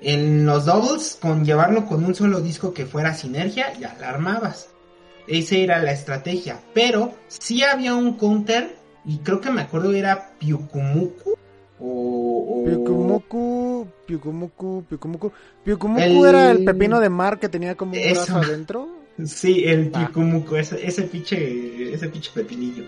[0.00, 4.68] En los doubles, con llevarlo con un solo disco que fuera sinergia, ya la armabas.
[5.28, 6.60] Esa era la estrategia.
[6.74, 11.34] Pero sí había un counter y creo que me acuerdo era Piukumuku.
[11.84, 15.32] O, Piukumuku, Piukumuku, Piukumuku.
[15.64, 18.88] Piukumuku era el pepino de mar que tenía como un brazo adentro.
[19.26, 19.98] Sí, el ah.
[19.98, 22.84] Piukumuku, ese, ese pinche, ese pinche pepinillo.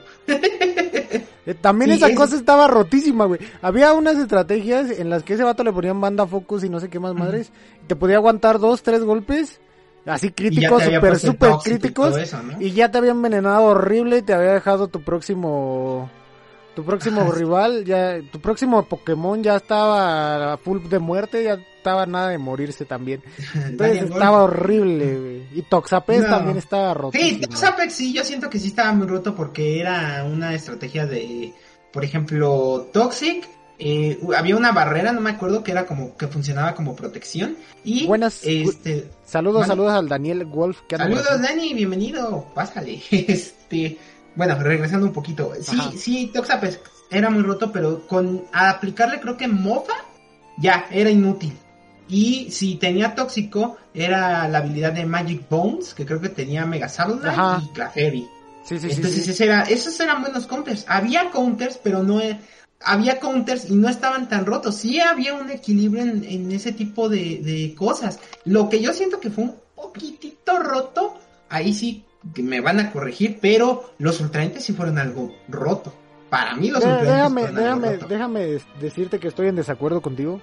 [1.47, 3.39] Eh, también esa cosa estaba rotísima, güey.
[3.61, 6.89] Había unas estrategias en las que ese vato le ponían banda focus y no sé
[6.89, 7.53] qué más madres.
[7.87, 9.61] Te podía aguantar dos, tres golpes
[10.07, 12.17] Así Y críticos, súper, súper y críticos.
[12.17, 12.61] eso, ¿no?
[12.61, 16.11] Y ya te había envenenado horrible y te había dejado tu próximo.
[16.75, 18.21] Tu próximo rival, ya.
[18.33, 23.23] Tu próximo Pokémon ya estaba a full de muerte, ya estaba nada de morirse también.
[23.55, 25.43] Entonces estaba horrible, güey.
[25.59, 26.29] Y Toxapex No.
[26.31, 27.41] también estaba Sí, rotísimo.
[27.49, 31.53] Toxapex sí, yo siento que sí estaba muy roto porque era una estrategia de,
[31.93, 33.47] por ejemplo, Toxic.
[33.79, 37.57] eh, había una barrera, no me acuerdo, que era como que funcionaba como protección.
[37.83, 40.83] Y Buenas- este, Saludos, saludos al Daniel Wolf.
[40.89, 41.27] Que Saludos.
[41.43, 43.01] Dani, bienvenido, pásale.
[43.11, 43.99] Este,
[44.37, 45.53] bueno, regresando un poquito.
[45.61, 45.91] Sí, Ajá.
[45.97, 46.81] sí, Toxapex
[47.11, 49.95] era muy roto, pero con a aplicarle creo que Mofa
[50.59, 51.53] ya era inútil.
[52.09, 56.89] Y si tenía tóxico era la habilidad de Magic Bones, que creo que tenía Mega
[56.89, 58.29] Sableye y Clefairy.
[58.65, 58.97] Sí, sí, sí.
[58.97, 59.31] Entonces sí.
[59.31, 60.85] ese era, esos eran buenos counters.
[60.89, 62.21] Había counters, pero no
[62.81, 64.77] había counters y no estaban tan rotos.
[64.77, 68.19] Sí había un equilibrio en, en ese tipo de, de cosas.
[68.45, 71.19] Lo que yo siento que fue un poquitito roto,
[71.49, 75.93] ahí sí que me van a corregir, pero los ultraentes sí fueron algo roto.
[76.31, 78.07] Para mí los ultraentes déjame, déjame, roto.
[78.09, 80.41] déjame des- decirte que estoy en desacuerdo contigo.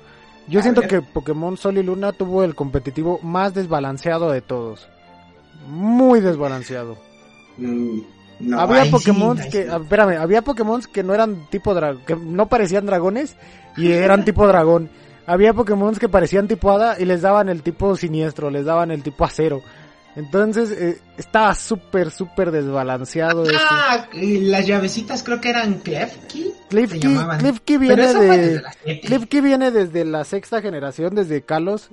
[0.48, 0.90] Yo A siento ver.
[0.90, 4.88] que Pokémon Sol y Luna tuvo el competitivo más desbalanceado de todos.
[5.68, 6.98] Muy desbalanceado.
[7.58, 8.00] Mm,
[8.42, 9.58] no, había sí, Pokémon que, sí.
[9.60, 13.36] espérame, había Pokémon que no eran tipo dragón, que no parecían dragones
[13.78, 14.90] y eran tipo dragón.
[15.28, 19.04] Había Pokémon que parecían tipo hada y les daban el tipo siniestro, les daban el
[19.04, 19.62] tipo acero.
[20.16, 23.44] Entonces eh, estaba súper, súper desbalanceado.
[23.58, 26.54] Ah, y las llavecitas creo que eran Klefki.
[27.78, 28.62] viene de...
[28.84, 31.90] desde viene desde la sexta generación, desde Kalos.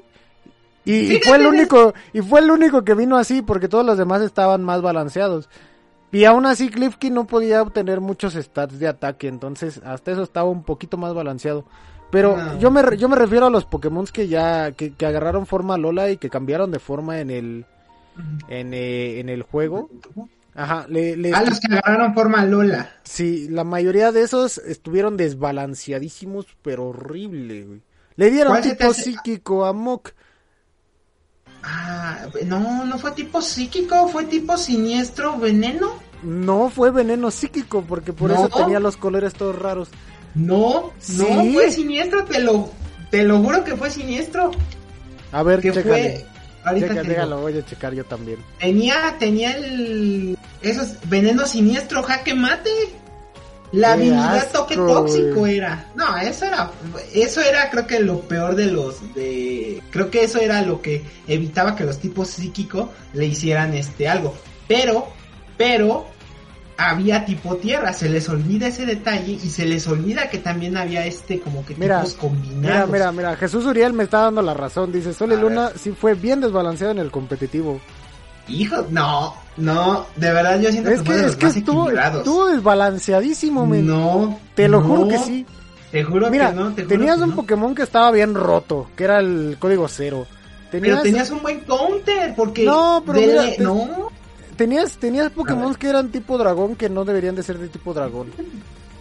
[0.85, 4.23] Y, fue el único, y fue el único que vino así, porque todos los demás
[4.23, 5.51] estaban más balanceados.
[6.11, 10.49] Y aún así Klefki no podía obtener muchos stats de ataque, entonces hasta eso estaba
[10.49, 11.66] un poquito más balanceado.
[12.11, 12.59] Pero No.
[12.59, 16.11] yo me yo me refiero a los Pokémon que ya que, que agarraron forma Lola
[16.11, 17.66] y que cambiaron de forma en el
[18.49, 19.91] en, eh, en el juego.
[20.55, 22.91] Ajá, le, le- A los que agarraron forma Lola.
[23.05, 27.81] Sí, la mayoría de esos estuvieron desbalanceadísimos, pero horrible, güey.
[28.16, 30.11] Le dieron ¿Cuál se te tipo hace- psíquico a Mok.
[31.62, 35.93] Ah, no, no fue tipo psíquico, fue tipo siniestro, veneno.
[36.23, 38.37] No fue veneno psíquico, porque por ¿No?
[38.37, 39.89] eso tenía los colores todos raros.
[40.35, 41.25] No, Sí.
[41.29, 42.71] no fue siniestro, te lo,
[43.11, 44.51] te lo juro que fue siniestro.
[45.33, 46.25] A ver, Que chécale.
[46.25, 46.27] fue,
[46.65, 47.41] ahorita digo.
[47.41, 48.39] voy a checar yo también.
[48.59, 52.71] tenía, tenía el, esos veneno siniestro, jaque mate.
[53.71, 55.59] La Qué habilidad asco, toque tóxico güey.
[55.59, 55.91] era.
[55.95, 56.71] No, eso era,
[57.13, 61.03] eso era creo que lo peor de los, de, creo que eso era lo que
[61.27, 64.35] evitaba que los tipos psíquico le hicieran este algo.
[64.67, 65.09] Pero,
[65.59, 66.07] pero,
[66.79, 71.05] había tipo tierra, se les olvida ese detalle y se les olvida que también había
[71.05, 72.91] este como que Mira, tipos Mira, combinados.
[72.91, 74.93] mira, mira, Jesús Uriel me está dando la razón.
[74.93, 77.81] Dice, Sol y Luna sí fue bien desbalanceado en el competitivo.
[78.47, 81.47] Hijo, no, no, de verdad yo siento Es que fue que, de es los que
[81.47, 83.87] más estuvo, desbalanceadísimo, men.
[83.87, 85.45] No, Te lo no, juro que sí.
[85.91, 87.37] Te juro Mira, que no, te juro tenías que un no.
[87.37, 90.26] Pokémon que estaba bien roto, que era el código cero.
[90.70, 92.64] Pero tenías un buen counter, porque...
[92.64, 94.11] No, pero mira, te- No,
[94.59, 98.31] Tenías, tenías Pokémon que eran tipo dragón que no deberían de ser de tipo dragón.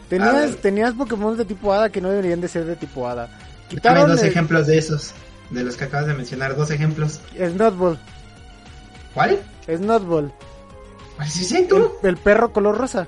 [0.08, 3.26] Tenías, tenías Pokémon de tipo hada que no deberían de ser de tipo hada.
[3.28, 5.14] dame Quitaron dos el- ejemplos de esos,
[5.50, 7.20] de los que acabas de mencionar, dos ejemplos.
[7.36, 8.00] Snotball,
[9.14, 9.40] ¿Cuál?
[9.68, 10.32] Snotball,
[11.18, 11.92] ¿Cuál es ese el, tú?
[12.04, 13.08] el perro color rosa.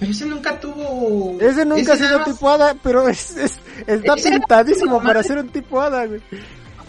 [0.00, 1.38] Pero ese nunca tuvo...
[1.40, 5.48] Ese nunca ha sido tipo hada, pero es, es- está Ese- pintadísimo para ser un
[5.48, 6.20] tipo hada, güey.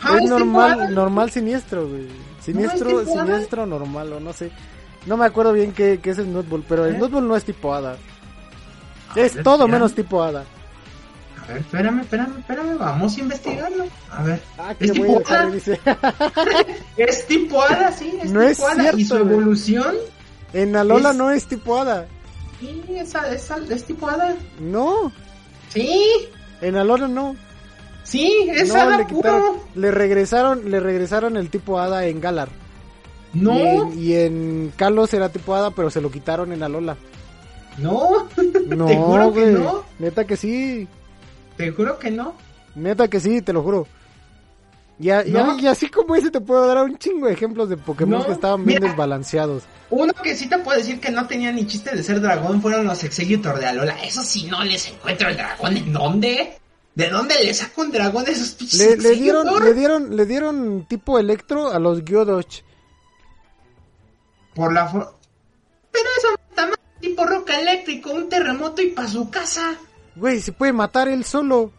[0.04, 2.08] Es normal, normal siniestro, güey.
[2.44, 4.52] Siniestro, No, siniestro normal, o no sé.
[5.06, 6.98] No me acuerdo bien qué, qué es el Snotball, pero el ¿Eh?
[6.98, 7.98] Snotball no es tipo hada.
[9.16, 9.72] A Es ver, todo espérame.
[9.74, 10.44] menos tipo hada.
[11.44, 13.86] A ver, espérame, espérame, espérame, vamos a investigarlo.
[14.12, 14.42] A ver.
[14.58, 15.22] Ah, ¿Es tipo?
[15.28, 15.80] Harry dice.
[16.98, 18.92] Es tipo hada, sí, es No tipo es hada.
[18.96, 19.96] Y su evolución,
[20.54, 22.08] En Alola Es- no es tipo hada.
[22.60, 24.36] sí, es, es, es tipo hada.
[24.60, 25.12] No,
[25.70, 26.04] Sí,
[26.62, 27.36] en Alola no.
[28.12, 29.64] Sí, es no, hada le quitaron, puro.
[29.76, 32.50] le regresaron, le regresaron el tipo hada en Galar.
[33.34, 36.98] No, Y en, Kalos era tipo hada, pero se lo quitaron en Alola.
[37.78, 38.28] no,
[38.68, 39.84] No, Te juro que no.
[40.00, 40.88] Neta que sí.
[41.58, 42.34] te juro que no.
[42.76, 43.88] Neta que sí, te lo juro.
[45.00, 45.58] Y, a- y a- ¿No?
[45.60, 48.34] y así como ese te puedo dar un chingo de ejemplos de Pokémon No, que
[48.34, 48.90] estaban bien mira.
[48.90, 49.64] desbalanceados.
[49.90, 52.86] Uno que sí te puedo decir que no tenía ni chiste de ser dragón fueron
[52.86, 53.96] los Executor de Alola.
[54.04, 55.76] Eso sí, no les encuentro el dragón.
[55.78, 56.54] ¿En dónde?
[56.96, 60.26] ¿De dónde le saco un dragón de esos pinches Le, le dieron, le dieron, le
[60.26, 62.64] dieron tipo electro a los Gyudoch.
[64.54, 65.16] Por la for-
[65.92, 66.76] Pero eso está mal.
[67.00, 69.76] Tipo roca eléctrico, un terremoto y pa' su casa.
[70.16, 71.72] Güey, se puede matar él solo.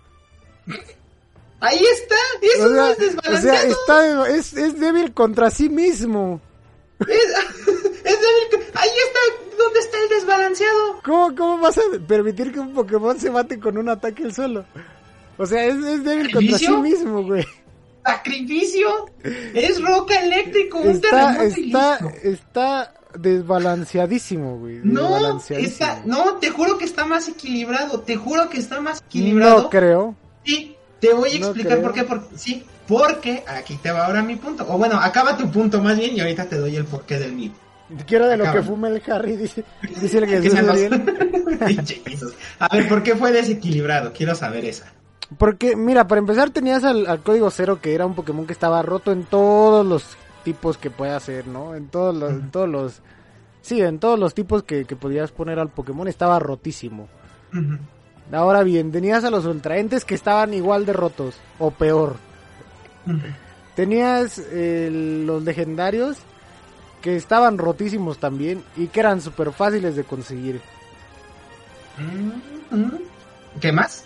[1.60, 3.70] Ahí está, eso O sea, no es o sea, desbalanceado.
[3.70, 6.40] está, es, es débil contra sí mismo.
[7.00, 7.08] Es,
[8.04, 8.66] es débil.
[8.74, 11.00] Ahí está, ¿dónde está el desbalanceado?
[11.04, 14.64] ¿Cómo, ¿Cómo vas a permitir que un Pokémon se mate con un ataque él solo?
[15.42, 16.78] O sea, es, es débil contra sí ¿Sacrificio?
[16.78, 17.44] mismo, güey.
[18.04, 18.88] Sacrificio.
[19.54, 24.78] Es roca eléctrico, un Está, está, está desbalanceadísimo, güey.
[24.84, 25.72] No, desbalanceadísimo.
[25.72, 28.00] está, no, te juro que está más equilibrado.
[28.02, 29.62] Te juro que está más equilibrado.
[29.62, 30.14] No creo.
[30.44, 32.04] Sí, te voy a explicar por qué.
[32.04, 34.64] Porque, sí, porque aquí te va ahora mi punto.
[34.68, 37.50] O bueno, acaba tu punto más bien y ahorita te doy el porqué del mío.
[38.06, 39.64] Quiero de lo que fume el Harry, dice,
[40.00, 42.32] dice el Que Jesús Jesús.
[42.60, 44.12] A ver, ¿por qué fue desequilibrado?
[44.12, 44.86] Quiero saber esa.
[45.38, 48.82] Porque, mira, para empezar tenías al, al Código Cero, que era un Pokémon que estaba
[48.82, 51.74] roto en todos los tipos que puede hacer, ¿no?
[51.74, 53.00] En todos los, en todos los...
[53.60, 57.08] Sí, en todos los tipos que, que podías poner al Pokémon estaba rotísimo.
[58.32, 62.16] Ahora bien, tenías a los Ultraentes que estaban igual de rotos, o peor.
[63.76, 64.90] Tenías eh,
[65.24, 66.18] los legendarios
[67.00, 70.60] que estaban rotísimos también y que eran súper fáciles de conseguir.
[72.70, 73.00] Ujú.
[73.60, 74.04] ¿Qué más?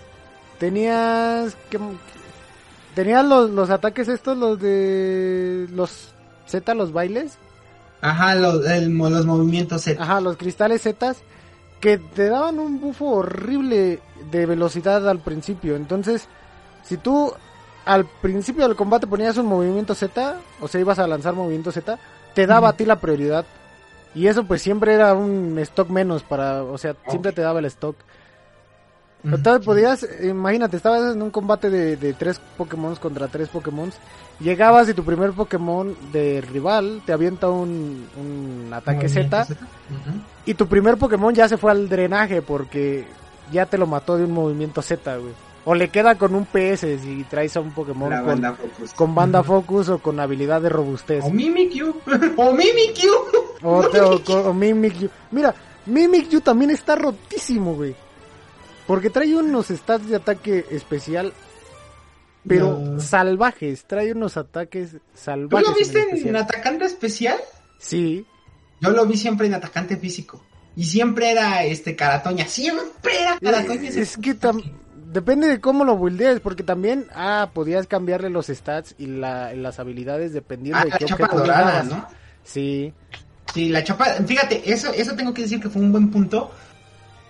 [0.59, 1.79] Tenías que
[2.95, 6.13] tenías los, los ataques estos los de los
[6.47, 7.37] Z los bailes,
[8.01, 10.03] Ajá, lo- el mo- los movimientos Z.
[10.03, 11.15] ajá, los cristales Z
[11.81, 14.01] que te daban un bufo horrible
[14.31, 15.77] de velocidad al principio.
[15.77, 16.27] Entonces,
[16.85, 17.33] si tú
[17.85, 21.99] al principio del combate ponías un movimiento Z, o sea, ibas a lanzar movimiento Z,
[22.35, 23.45] te daba a ti la prioridad.
[24.15, 27.67] Y eso pues siempre era un stock menos para, o sea, siempre te daba el
[27.67, 27.97] stock.
[29.65, 33.91] Podías, imagínate, estabas en un combate de, de tres Pokémon contra tres Pokémon.
[34.41, 39.47] Llegabas y tu primer Pokémon de rival te avienta un, un ataque Z.
[40.45, 43.07] Y tu primer Pokémon ya se fue al drenaje porque
[43.53, 45.33] ya te lo mató de un movimiento Z, güey.
[45.65, 48.93] O le queda con un PS si traes a un Pokémon La con, banda Focus.
[48.93, 49.49] con banda Ujú.
[49.49, 51.25] Focus o con habilidad de robustez.
[51.25, 51.89] O Mimikyu.
[52.37, 53.13] o Mimikyu.
[53.65, 55.09] O, te- o o Mimikyu.
[55.33, 55.53] Mira,
[55.87, 57.97] Mimikyu también está rotísimo, güey.
[58.87, 61.33] Porque trae unos stats de ataque especial,
[62.47, 63.01] pero No.
[63.01, 63.85] salvajes.
[63.85, 65.69] Trae unos ataques ¿Tú salvajes.
[65.69, 66.37] lo viste en, especial.
[66.37, 67.37] atacante especial?
[67.79, 68.25] Sí.
[68.81, 70.43] Yo lo vi siempre en atacante físico.
[70.77, 72.47] Y siempre era este Caratoña.
[72.47, 73.89] Siempre era Caratoña.
[73.89, 74.63] Es que tam-
[75.11, 79.79] depende de cómo lo buildees, porque también, ah, podías cambiarle los stats y, la, las
[79.81, 81.83] habilidades dependiendo Ah, de la qué chapa dorada.
[81.85, 82.07] ¿no?
[82.45, 82.93] Sí.
[83.55, 84.05] Sí, la chapa.
[84.27, 86.51] Fíjate, eso, eso tengo que decir que fue un buen punto.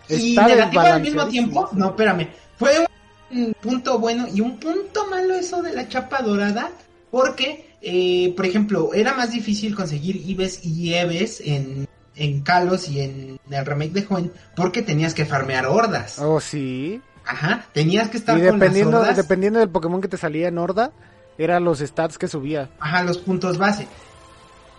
[0.08, 1.68] Y negativo al mismo tiempo.
[1.72, 2.28] No, espérame.
[2.58, 2.86] Fue
[3.30, 6.70] un punto bueno y un punto malo eso de la chapa dorada.
[7.10, 13.00] Porque, eh, por ejemplo, era más difícil conseguir Ibes y Eves en, en Kalos y
[13.00, 14.32] en el remake de Joven.
[14.54, 16.18] Porque tenías que farmear hordas.
[16.18, 17.00] Oh, sí.
[17.24, 19.16] Ajá, tenías que estar Y con las dependiendo, hordas.
[19.16, 20.92] dependiendo del Pokémon que te salía en Horda,
[21.38, 22.70] eran los stats que subía.
[22.78, 23.88] Ajá, los puntos base.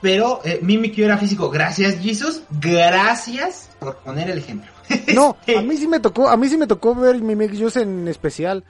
[0.01, 1.49] Pero eh, Mimikyu era físico.
[1.49, 2.41] Gracias, Jesus.
[2.61, 4.71] Gracias por poner el ejemplo.
[5.15, 8.63] No, a mí sí me tocó, a mí sí me tocó ver Mimikyu en especial.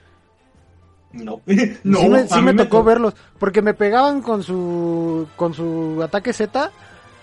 [1.14, 1.42] No,
[1.84, 6.02] No, sí me, sí me tocó to- verlos, porque me pegaban con su con su
[6.04, 6.72] ataque Z.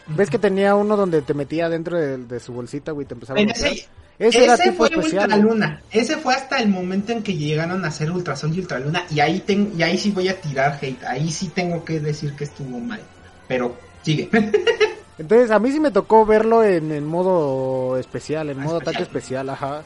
[0.07, 3.40] ¿Ves que tenía uno donde te metía dentro de, de su bolsita, güey, te empezaba
[3.40, 3.86] a ese,
[4.18, 5.24] Ese, era ese tipo fue especial.
[5.24, 5.49] Ultra güey.
[5.49, 5.82] Luna.
[5.90, 9.05] Ese fue hasta el momento en que llegaron a hacer Ultrasol y Ultraluna.
[9.11, 11.03] Y ahí, ten- y ahí sí voy a tirar hate.
[11.05, 13.01] Ahí sí tengo que decir que estuvo mal.
[13.49, 14.28] Pero sigue.
[15.19, 18.95] Entonces, a mí sí me tocó verlo en, en modo especial, en Ah, modo especial.
[18.97, 19.83] ataque especial, ajá.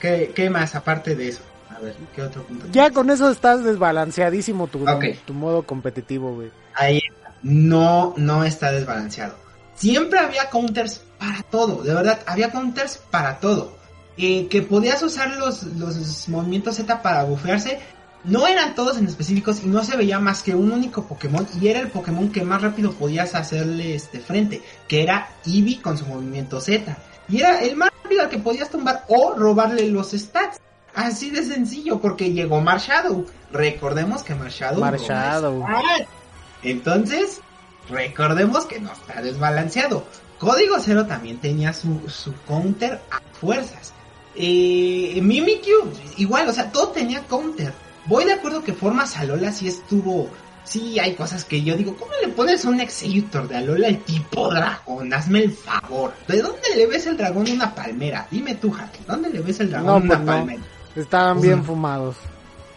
[0.00, 1.42] ¿Qué, qué más aparte de eso?
[1.74, 2.66] A ver, ¿qué otro punto?
[2.70, 4.84] Ya con eso estás desbalanceadísimo tu,
[5.26, 6.50] tu modo competitivo, güey.
[6.74, 7.32] Ahí está.
[7.42, 9.34] no, no está desbalanceado.
[9.74, 13.76] Siempre había counters para todo, de verdad, había counters para todo.
[14.16, 17.80] Eh, que podías usar los, los movimientos Z para bufearse.
[18.24, 21.68] No eran todos en específicos y no se veía más que un único Pokémon y
[21.68, 26.06] era el Pokémon que más rápido podías hacerle este frente, que era Eevee con su
[26.06, 26.96] movimiento Z.
[27.28, 30.58] Y era el más rápido al que podías tumbar o robarle los stats.
[30.94, 33.26] Así de sencillo, porque llegó Marshadow.
[33.52, 34.80] Recordemos que Marshadow...
[34.80, 35.66] Marshadow.
[36.62, 37.40] Entonces,
[37.90, 40.04] recordemos que no está desbalanceado.
[40.38, 43.92] Código Cero también tenía su, su counter a fuerzas.
[44.36, 47.72] Eh, Mimikyu, igual, o sea, todo tenía counter.
[48.06, 50.28] Voy de acuerdo que formas a Lola sí estuvo...
[50.64, 54.48] Sí, hay cosas que yo digo, ¿cómo le pones un Executor de Alola el tipo
[54.50, 55.12] dragón?
[55.12, 56.14] Hazme el favor.
[56.26, 58.26] ¿De dónde le ves el dragón una palmera?
[58.30, 60.26] Dime tú, Harry, ¿dónde le ves el dragón No, una pues no.
[60.26, 60.62] palmera?
[60.96, 62.16] Estaban bien fumados.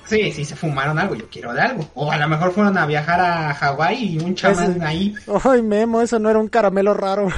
[0.05, 1.89] Sí, sí, se fumaron algo, yo quiero de algo.
[1.93, 5.15] O a lo mejor fueron a viajar a Hawái y un chamán Ese- ahí.
[5.45, 7.29] Ay, Memo, eso no era un caramelo raro.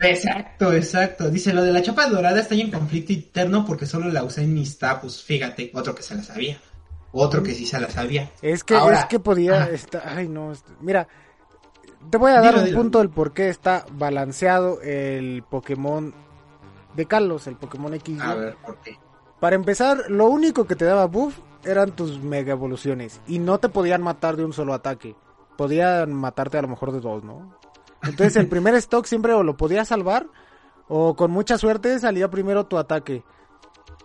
[0.00, 1.30] Exacto, exacto.
[1.30, 4.54] Dice, lo de la chapa dorada está en conflicto interno porque solo la usé en
[4.54, 5.22] mis tapus.
[5.22, 6.58] Fíjate, otro que se la sabía.
[7.14, 8.30] Otro que sí se la sabía.
[8.42, 11.06] Es que, Ahora- es que podía estar, ay no, est- mira,
[12.10, 12.78] te voy a dar Dilo, un dilo.
[12.78, 16.12] punto del por qué está balanceado el Pokémon
[16.94, 18.20] de Carlos, el Pokémon X.
[18.20, 18.98] A ver, ¿por qué?
[19.40, 23.68] Para empezar, lo único que te daba buff eran tus mega evoluciones y no te
[23.68, 25.14] podían matar de un solo ataque.
[25.56, 27.54] Podían matarte a lo mejor de dos, ¿no?
[28.02, 30.26] Entonces el primer stock siempre o lo podías salvar
[30.88, 33.22] o con mucha suerte salía primero tu ataque.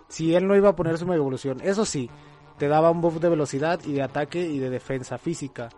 [0.08, 1.60] Si él no iba a poner su mega evolución.
[1.62, 2.10] Eso sí,
[2.60, 5.70] te daba un buff de velocidad y de ataque y de defensa física.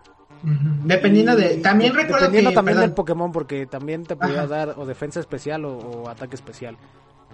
[0.84, 1.58] Dependiendo de...
[1.58, 2.54] También recuerdo Dependiendo que...
[2.56, 2.90] también perdón.
[2.90, 4.46] del Pokémon porque también te podía Ajá.
[4.48, 6.76] dar o defensa especial o, o ataque especial.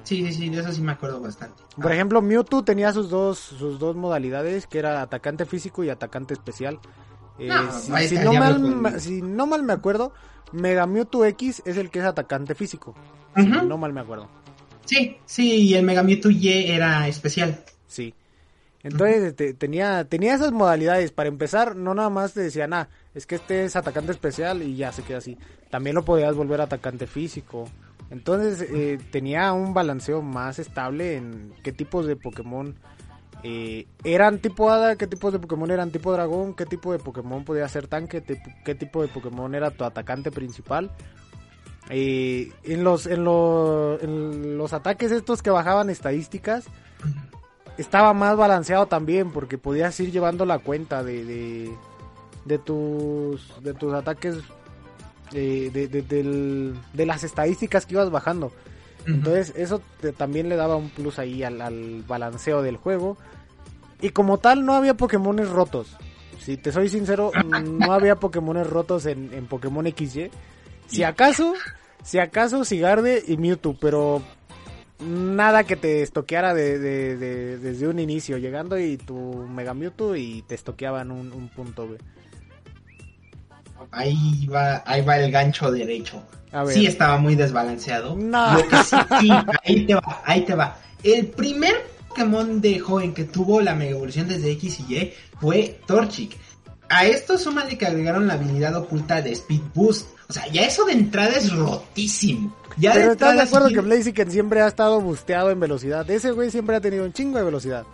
[0.05, 1.62] Sí, sí, sí, de eso sí me acuerdo bastante.
[1.80, 6.34] Por ejemplo, Mewtwo tenía sus dos, sus dos modalidades, que era atacante físico y atacante
[6.34, 6.78] especial.
[7.38, 10.12] Eh, No, si, si no mal, si no mal me acuerdo,
[10.53, 12.94] Mega Mewtwo X es el que es atacante físico.
[13.34, 13.66] Si Ujú.
[13.66, 14.28] no mal me acuerdo.
[14.84, 17.64] Sí, sí, y el Mega Mewtwo Y era especial.
[17.86, 18.12] Sí.
[18.83, 21.11] Entonces este, tenía, tenía esas modalidades.
[21.12, 24.76] Para empezar, no nada más te decían, ah, es que este es atacante especial y
[24.76, 25.37] ya se queda así.
[25.70, 27.68] También lo podías volver atacante físico.
[28.11, 32.74] Entonces eh, tenía un balanceo más estable en qué tipos de Pokémon
[33.45, 37.45] eh, eran tipo hada, qué tipos de Pokémon eran tipo dragón, qué tipo de Pokémon
[37.45, 40.91] podía ser tanque, te- qué tipo de Pokémon era tu atacante principal.
[41.91, 43.20] Eh, en los en,
[44.03, 46.64] en los ataques estos que bajaban estadísticas
[47.79, 51.70] estaba más balanceado también porque podías ir llevando la cuenta de de,
[52.45, 54.37] de tus de tus ataques
[55.33, 58.53] eh, de, de, del- de las estadísticas que ibas bajando.
[59.07, 63.16] Entonces eso te- también le daba un plus ahí al, al balanceo del juego.
[64.01, 65.97] Y como tal no había Pokémones rotos.
[66.41, 67.31] Si te soy sincero
[67.64, 70.31] no había Pokémones rotos en, en Pokémon XY
[70.87, 71.53] si acaso
[72.03, 74.22] si acaso Sigarde y Mewtwo pero
[75.01, 79.14] nada que te estoqueara de, de- de- desde un inicio, llegando y tu
[79.49, 81.99] Mega Mewtwo y te estoqueaban un, un punto, güey.
[83.92, 86.22] Ahí va, ahí va el gancho derecho.
[86.53, 86.74] A ver.
[86.74, 88.16] Sí estaba muy desbalanceado.
[88.16, 88.55] No.
[88.55, 89.28] Lo que sí, sí,
[89.64, 90.76] ahí te va, ahí te va.
[91.03, 91.74] El primer
[92.09, 96.36] Pokémon de joven que tuvo la mega evolución desde X y Y fue Torchic.
[96.91, 100.09] A esto súmale que agregaron la habilidad oculta de Speed Boost.
[100.28, 102.55] O sea, ya eso de entrada es rotísimo.
[102.76, 106.09] Ya Pero estás de acuerdo que Blaziken siempre ha estado busteado en velocidad.
[106.11, 107.84] Ese güey siempre ha tenido un chingo de velocidad.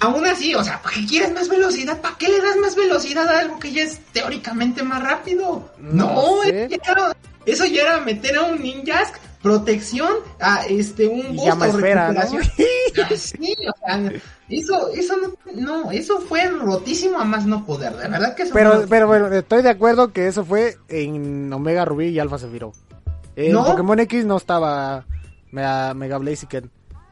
[0.00, 2.00] Aún así, o sea, ¿para qué quieres más velocidad?
[2.00, 5.70] ¿Para qué le das más velocidad a algo que ya es teóricamente más rápido?
[5.78, 6.64] No No, sé.
[6.66, 7.16] eso, ya era,
[7.46, 9.14] eso ya era meter a un Ninjask,
[9.46, 12.20] protección, a este, un Y boost llama o esfera, ¿no?
[12.20, 12.42] recuperación.
[12.98, 14.12] Ah, sí, o sea,
[14.48, 18.54] eso, eso no, no, eso fue rotísimo a más no poder, de verdad que eso
[18.54, 22.38] Pero, fue- pero bueno, estoy de acuerdo que eso fue en Omega Rubí y Alpha
[22.38, 22.72] Zafiro.
[23.36, 23.64] En No.
[23.66, 25.04] Pokémon X no estaba
[25.52, 26.70] Mega, Mega Blaziken.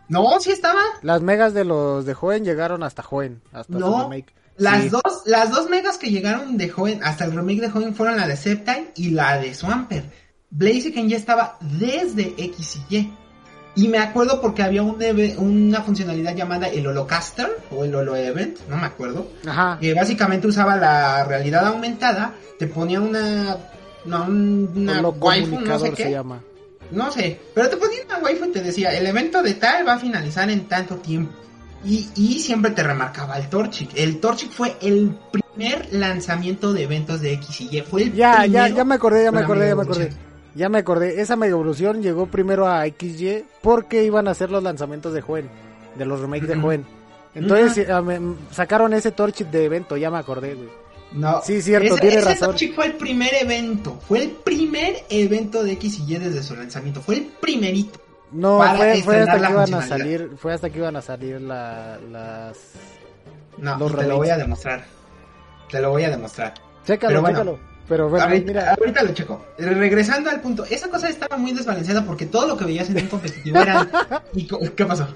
[0.08, 0.80] No, sí estaba.
[1.02, 4.32] Las megas de los de Joven llegaron hasta Joven, hasta su No, remake.
[4.56, 4.88] las Sí.
[4.88, 8.26] dos, las dos megas que llegaron de joven, hasta el remake de joven fueron la
[8.26, 10.06] de Sceptile y la de Swampert.
[10.54, 13.12] Blaziken ya estaba desde X y Y.
[13.76, 15.02] Y me acuerdo porque había un
[15.38, 19.78] una funcionalidad llamada el Holocaster o el Holo Event, no me acuerdo, Ajá.
[19.80, 23.56] que básicamente usaba la realidad aumentada, te ponía una,
[24.04, 26.40] no, una waifu, no sé se qué, llama.
[26.92, 29.94] no sé, pero te ponía una waifu y te decía, el evento de tal va
[29.94, 31.32] a finalizar en tanto tiempo.
[31.84, 33.90] Y, y siempre te remarcaba el Torchic.
[33.96, 37.80] El Torchic fue el primer lanzamiento de eventos de X y Y.
[37.82, 40.10] Fue el Ya, ya, primero ya me acordé, ya me acordé, ya me acordé.
[40.54, 41.20] Ya me acordé.
[41.20, 45.48] Esa mega evolución llegó primero a XY porque iban a hacer los lanzamientos de Joven,
[45.96, 46.56] de los remakes de.
[46.56, 46.84] Joven.
[47.34, 50.68] Entonces eh, me- sacaron ese Torchic de evento, ya me acordé, güey.
[51.12, 52.48] No, Sí, cierto, ese, tiene ese razón.
[52.48, 54.00] Torchic fue el primer evento.
[54.06, 57.00] Fue el primer evento de X y Y desde su lanzamiento.
[57.00, 58.00] Fue el primerito.
[58.32, 62.58] No, fue, hasta que iban a salir, fue hasta que iban a salir la, las...
[63.58, 64.84] No, Los te lo voy a demostrar.
[65.70, 66.54] Te lo voy a demostrar.
[66.84, 67.73] Chécalo, Pero bueno, chécalo.
[67.88, 69.44] Pero bueno, ahorita, mira, ahorita lo checo.
[69.58, 73.06] Regresando al punto, esa cosa estaba muy desbalanceada porque todo lo que veías en un
[73.08, 73.86] competitivo era...
[74.34, 75.06] ¿Y co- qué pasó?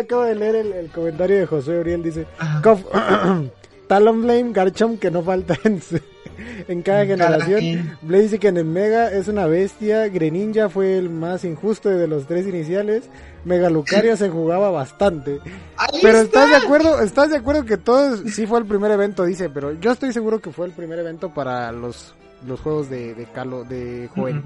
[0.00, 2.26] acabo de leer el, el comentario de José Uriel, dice...
[3.88, 5.80] Talonflame, Garchomp que no falta en,
[6.68, 7.60] en cada En cada generación.
[7.60, 7.98] gen.
[8.02, 10.08] Blaziken en Mega es una bestia.
[10.08, 13.08] Greninja fue el más injusto de los tres iniciales.
[13.44, 15.40] Mega Lucario se jugaba bastante.
[16.02, 16.44] Pero está.
[16.44, 19.72] estás de acuerdo, estás de acuerdo que todo sí fue el primer evento, dice, pero
[19.80, 22.14] yo estoy seguro que fue el primer evento para los
[22.46, 24.42] los juegos de de Calo de joven.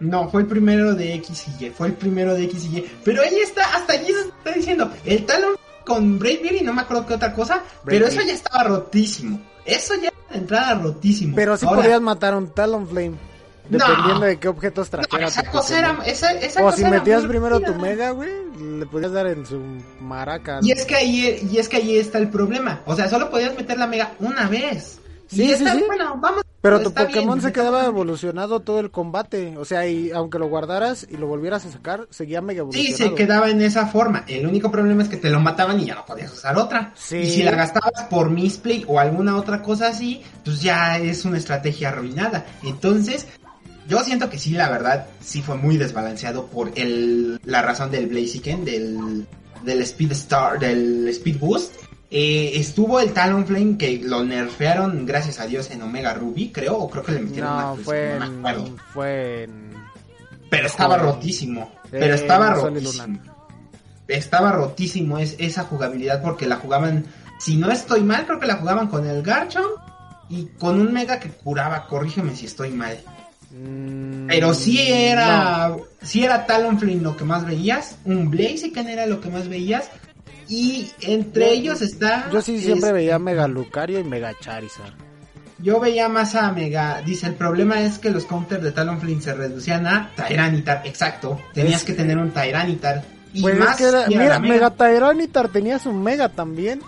[0.00, 2.90] No, fue el primero de X y Y, fue el primero de X y Y.
[3.04, 7.06] Pero ahí está, hasta allí se está diciendo, el talón con Braveberry, no me acuerdo
[7.06, 9.40] qué otra cosa, pero eso ya estaba rotísimo.
[9.64, 11.34] Eso ya entrada rotísimo.
[11.36, 13.12] Pero sí Ahora, podías matar un Talonflame.
[13.68, 14.20] Dependiendo No.
[14.26, 15.96] de qué objetos No, trajera esa tu cosa Pokémon.
[16.02, 18.30] era, esa, esa O cosa si metías primero tu mega, güey,
[18.78, 19.60] le podías dar en su
[20.00, 20.58] maraca.
[20.62, 22.80] Y es que ahí, y es que ahí está el problema.
[22.86, 24.98] O sea, solo podías meter la mega una vez.
[25.36, 25.84] Sí, sí, está- sí.
[25.86, 26.42] bueno, vamos.
[26.60, 27.42] Pero tu Pokémon bien.
[27.48, 29.56] se quedaba evolucionado todo el combate.
[29.56, 33.10] O sea, y aunque lo guardaras y lo volvieras a sacar, seguía mega Sí, evolucionado.
[33.10, 34.24] se quedaba en esa forma.
[34.28, 36.92] El único problema es que te lo mataban y ya no podías usar otra.
[36.94, 37.16] Sí.
[37.16, 41.38] Y si la gastabas por misplay o alguna otra cosa así, pues ya es una
[41.38, 42.46] estrategia arruinada.
[42.62, 43.26] Entonces,
[43.88, 48.06] yo siento que sí, la verdad, sí fue muy desbalanceado por el, la razón del
[48.06, 49.26] Blaziken, del,
[49.64, 51.74] del Speed Star, del Speed Boost.
[52.14, 56.90] Eh, estuvo el Talonflame que lo nerfearon, gracias a Dios, en Omega Ruby, creo, o
[56.90, 58.66] creo que le metieron una No, actualización, fue no me acuerdo.
[58.66, 59.72] en, fue en...
[60.50, 61.72] Pero estaba rotísimo.
[61.90, 63.18] Pero Eh, estaba rotísimo.
[64.08, 67.06] Estaba rotísimo es, esa jugabilidad porque la jugaban,
[67.38, 69.70] si no estoy mal, creo que la jugaban con el Garchomp
[70.28, 72.98] y con un Mega que curaba, corrígeme si estoy mal.
[73.52, 74.94] Mm, Pero sí no.
[74.94, 79.88] era, sí era Talonflame lo que más veías, un Blaziken era lo que más veías
[80.48, 82.28] y entre Yo- ellos está...
[82.32, 84.92] Yo sí siempre este, veía Mega Lucario y Mega Charizard.
[85.58, 87.00] Yo veía más a Mega.
[87.02, 90.82] Dice, el problema es que los counters de Talonflame se reducían a Tyranitar.
[90.84, 91.40] Exacto.
[91.54, 93.04] Tenías Es- que tener un Tyranitar.
[93.32, 94.54] Y Pues más es que era, si era mira, Mega.
[94.54, 96.80] Mega Tyranitar tenía su Mega también.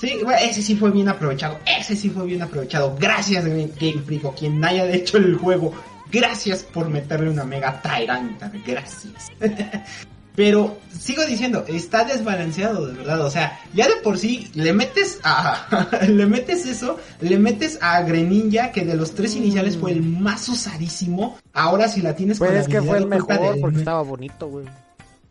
[0.00, 1.58] Sí, bueno, ese sí fue bien aprovechado.
[1.66, 2.94] Ese sí fue bien aprovechado.
[2.98, 5.72] Gracias, Game Game Freak, o quien haya hecho el juego.
[6.12, 8.52] Gracias por meterle una Mega Tyranitar.
[8.64, 9.32] Gracias.
[10.36, 13.22] Pero sigo diciendo, está desbalanceado de verdad.
[13.22, 15.88] O sea, ya de por sí le metes a.
[16.08, 20.48] le metes eso, le metes a Greninja, que de los tres iniciales fue el más
[20.48, 21.38] usadísimo.
[21.54, 24.02] Ahora si la tienes Pues con la es que fue el mejor del- porque estaba
[24.02, 24.66] bonito, güey.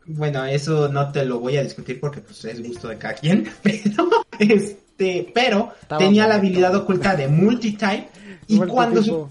[0.08, 3.47] Bueno, eso no te lo voy a discutir porque pues es gusto de cada quien.
[3.64, 4.08] Pero,
[4.39, 8.08] este, pero Estaba tenía la habilidad oculta de multitype.
[8.48, 8.74] Y Multitipo.
[8.76, 9.30] cuando su-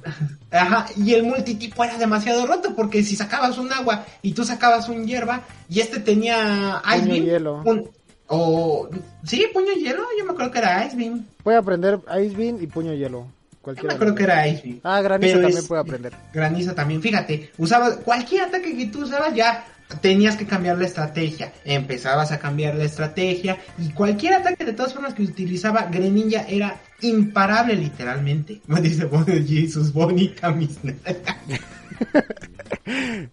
[0.51, 4.89] Ajá, y el multitipo era demasiado roto porque si sacabas un agua y tú sacabas
[4.89, 7.63] un hierba y este tenía Ice Puño Beam, hielo.
[7.65, 7.89] un-
[8.27, 8.89] o
[9.25, 11.25] sí, puño hielo, yo me acuerdo que era Ice Beam.
[11.43, 13.27] Puede aprender Ice Beam y Puño Hielo.
[13.27, 13.89] Yo Cualquiera.
[13.89, 14.81] me acuerdo que era Ice Beam.
[14.83, 16.13] Ah, Granizo Pero también es- puede aprender.
[16.33, 19.65] Granizo también, fíjate, usabas cualquier ataque que tú usabas ya
[20.01, 24.93] tenías que cambiar la estrategia, empezabas a cambiar la estrategia y cualquier ataque de todas
[24.93, 28.61] formas que utilizaba Greninja era imparable literalmente.
[28.67, 29.09] Me dice
[29.47, 30.79] Jesus, bonita mis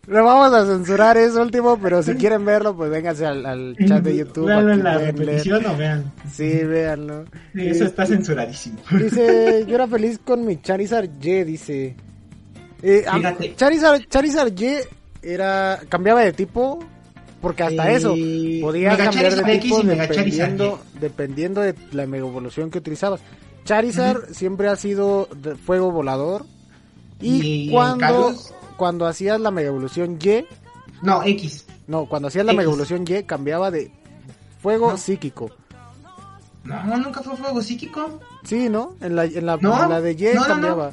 [0.07, 4.01] Lo vamos a censurar eso último, pero si quieren verlo, pues vénganse al, al chat
[4.03, 4.47] de YouTube.
[4.47, 6.11] Veanlo en la repetición o vean.
[6.31, 7.25] Sí, véanlo.
[7.53, 8.77] Sí, eso Eh, está censuradísimo.
[8.91, 11.95] Dice, yo era feliz con mi Charizard Y, dice.
[12.81, 13.55] Eh, Fíjate.
[13.55, 14.77] Charizard, Charizard Y
[15.21, 16.79] era cambiaba de tipo
[17.41, 18.15] porque hasta Eh, eso
[18.61, 23.21] podía cambiar de tipo dependiendo dependiendo de la mega evolución que utilizabas.
[23.65, 26.45] Charizard siempre ha sido de fuego volador
[27.19, 28.33] y, Y cuando
[28.77, 30.45] cuando hacías la mega evolución Y,
[31.03, 31.65] No, X.
[31.87, 32.57] no, cuando hacías la X.
[32.57, 33.91] mega evolución Y cambiaba de
[34.61, 34.97] fuego No.
[34.97, 35.51] psíquico.
[36.63, 38.19] No, nunca fue fuego psíquico.
[38.43, 38.95] Sí, ¿no?
[39.01, 40.43] En la en la, No, en la de Y no.
[40.45, 40.91] cambiaba.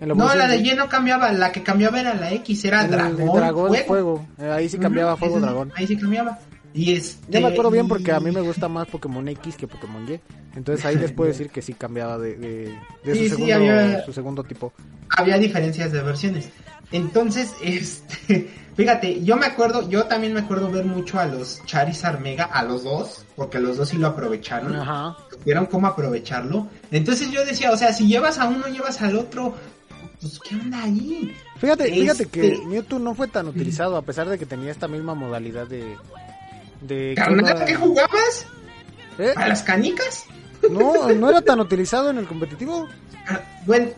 [0.00, 0.70] No, la de Y.
[0.70, 3.86] Y no cambiaba, la que cambiaba era la X, era El dragón, dragón fuego.
[3.86, 4.26] fuego.
[4.54, 5.72] Ahí sí cambiaba fuego dragón.
[5.76, 6.38] Ahí sí cambiaba.
[6.72, 9.68] Y este, Yo me acuerdo bien porque a mí me gusta más Pokémon X que
[9.68, 10.20] Pokémon Y.
[10.56, 13.54] Entonces ahí les puedo decir que sí cambiaba de, de, de Sí, sí, su, segundo,
[13.54, 14.72] había- su segundo tipo.
[15.16, 16.48] había diferencias de versiones.
[16.90, 22.18] Entonces, este, fíjate, yo me acuerdo, yo también me acuerdo ver mucho a los Charizard
[22.20, 24.74] Mega, a los dos, porque los dos sí lo aprovecharon.
[24.74, 25.16] Ajá.
[25.44, 26.66] Vieron cómo aprovecharlo.
[26.90, 29.54] Entonces yo decía, o sea, si llevas a uno, llevas al otro,
[30.28, 31.34] pues ¿qué onda ahí?
[31.58, 34.88] Fíjate, fíjate que Este- Mewtwo no fue tan utilizado a pesar de que tenía esta
[34.88, 35.96] misma modalidad de...
[36.80, 38.46] de ¿Carnal, iba- qué jugabas?
[39.18, 39.32] ¿Eh?
[39.36, 40.24] ¿A las canicas?
[40.70, 42.88] No, no era tan utilizado en el competitivo.
[43.28, 43.88] Ah, Bueno,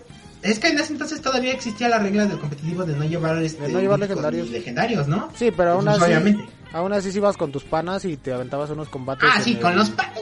[0.43, 3.63] es que en ese entonces todavía existía la regla del competitivo de no llevar este
[3.67, 4.51] De no llevar legendarios.
[4.51, 5.31] legendarios, ¿no?
[5.37, 6.05] Sí, pero aún Pues, así...
[6.07, 6.45] obviamente.
[6.73, 9.27] Aún así si ibas con tus panas y te aventabas unos combates.
[9.33, 10.15] Ah, sí, el- con los panas.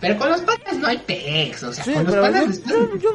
[0.00, 1.62] pero con los panas no hay pex.
[1.64, 3.10] O sea, Sí, con los panas yo, yo, yo,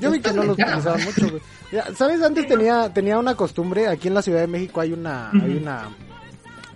[0.00, 1.42] yo vi que no los utilizaban mucho, güey.
[1.96, 2.22] ¿Sabes?
[2.22, 5.88] Antes tenía, tenía una costumbre, aquí en la Ciudad de México hay una, hay una...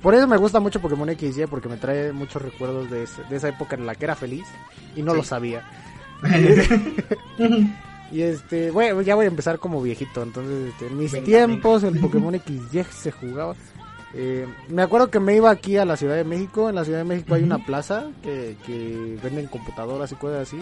[0.03, 3.37] Por eso me gusta mucho Pokémon XY, porque me trae muchos recuerdos de, ese- de
[3.37, 4.47] esa época en la que era feliz
[4.97, 5.16] y no Sí.
[5.19, 5.62] lo sabía.
[8.11, 11.83] Y este, bueno, ya voy a empezar como viejito, entonces este, en mis Venga, tiempos
[11.85, 13.55] el Pokémon XY se jugaba.
[14.14, 17.01] Eh, me acuerdo que me iba aquí a la Ciudad de México, en la Ciudad
[17.01, 20.59] de México hay una plaza que, que venden computadoras y cosas así.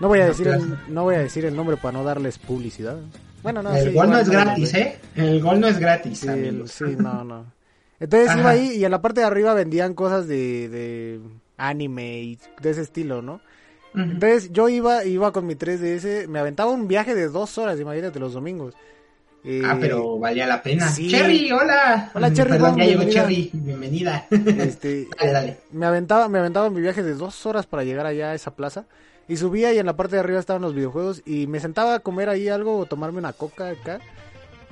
[0.00, 2.96] No voy a decir el, no voy a decir el nombre para no darles publicidad.
[3.42, 4.74] Bueno, no, el sí, gol no es gratis.
[4.74, 4.98] ¿eh?
[5.14, 7.46] El gol no es gratis, Sí, el- sí, no, no.
[8.00, 11.20] Entonces iba ahí y en la parte de arriba vendían cosas de, de
[11.56, 13.40] anime y de ese estilo, ¿no?
[13.94, 18.18] Entonces yo iba, iba con mi 3DS, me aventaba un viaje de dos horas, imagínate,
[18.18, 18.74] los domingos.
[19.44, 20.88] Eh, ah, pero valía la pena.
[20.88, 21.08] sí.
[21.10, 22.10] Cherry, hola.
[22.14, 23.22] Hola, Cherry, Perdón, Bomb, ya llegó bienvenida.
[23.22, 23.50] Cherry.
[23.52, 24.26] Bienvenida.
[24.58, 25.56] este, dale, dale.
[25.70, 28.86] me aventaba, me aventaba mi viaje de dos horas para llegar allá a esa plaza.
[29.28, 31.22] Y subía y en la parte de arriba estaban los videojuegos.
[31.24, 34.00] Y me sentaba a comer ahí algo o tomarme una coca acá.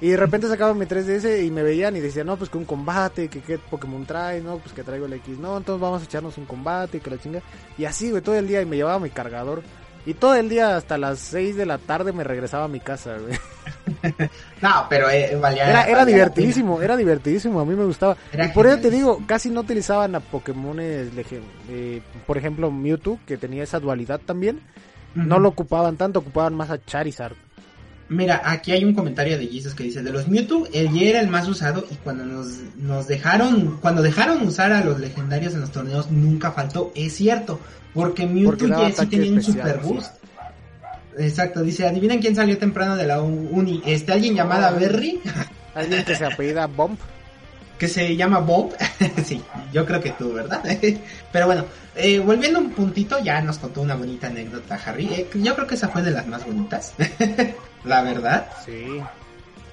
[0.02, 2.64] Y de repente sacaba mi 3DS y me veían y decían, no, pues que un
[2.64, 6.04] combate, que qué Pokémon trae, no, pues que traigo el X, no, entonces vamos a
[6.04, 7.40] echarnos un combate, que la chinga.
[7.78, 9.62] Y así, güey, todo el día y me llevaba mi cargador.
[10.04, 13.16] Y todo el día hasta las 6 de la tarde me regresaba a mi casa,
[13.18, 13.38] güey.
[14.60, 18.16] No, pero eh, valía Era, era divertidísimo, era divertidísimo, a mí me gustaba.
[18.32, 20.78] Era y por eso te digo, casi no utilizaban a Pokémon,
[22.26, 24.60] por ejemplo Mewtwo, que tenía esa dualidad también.
[25.14, 27.34] No lo ocupaban tanto, ocupaban más a Charizard.
[28.12, 31.20] Mira, aquí hay un comentario de Jesus que dice, de los Mewtwo, el Y era
[31.20, 35.60] el más usado y cuando nos, nos dejaron, cuando dejaron usar a los legendarios en
[35.60, 37.58] los torneos nunca faltó, es cierto,
[37.94, 40.12] porque Mewtwo Porque sí tenía un super boost.
[41.18, 44.70] Exacto, dice, adivinen quién salió temprano de la uni, este alguien llamada.
[44.70, 45.20] Berry,
[45.74, 46.98] Alguien que se apellida Bomb.
[47.82, 48.72] Que se llama Bob,
[49.24, 50.62] sí, yo creo que tú, ¿verdad?
[51.32, 51.64] Pero bueno,
[51.96, 55.74] eh, volviendo un puntito, ya nos contó una bonita anécdota Harry, Eh, yo creo que
[55.74, 56.94] esa fue de las más bonitas,
[57.84, 58.46] la verdad.
[58.64, 59.02] Sí.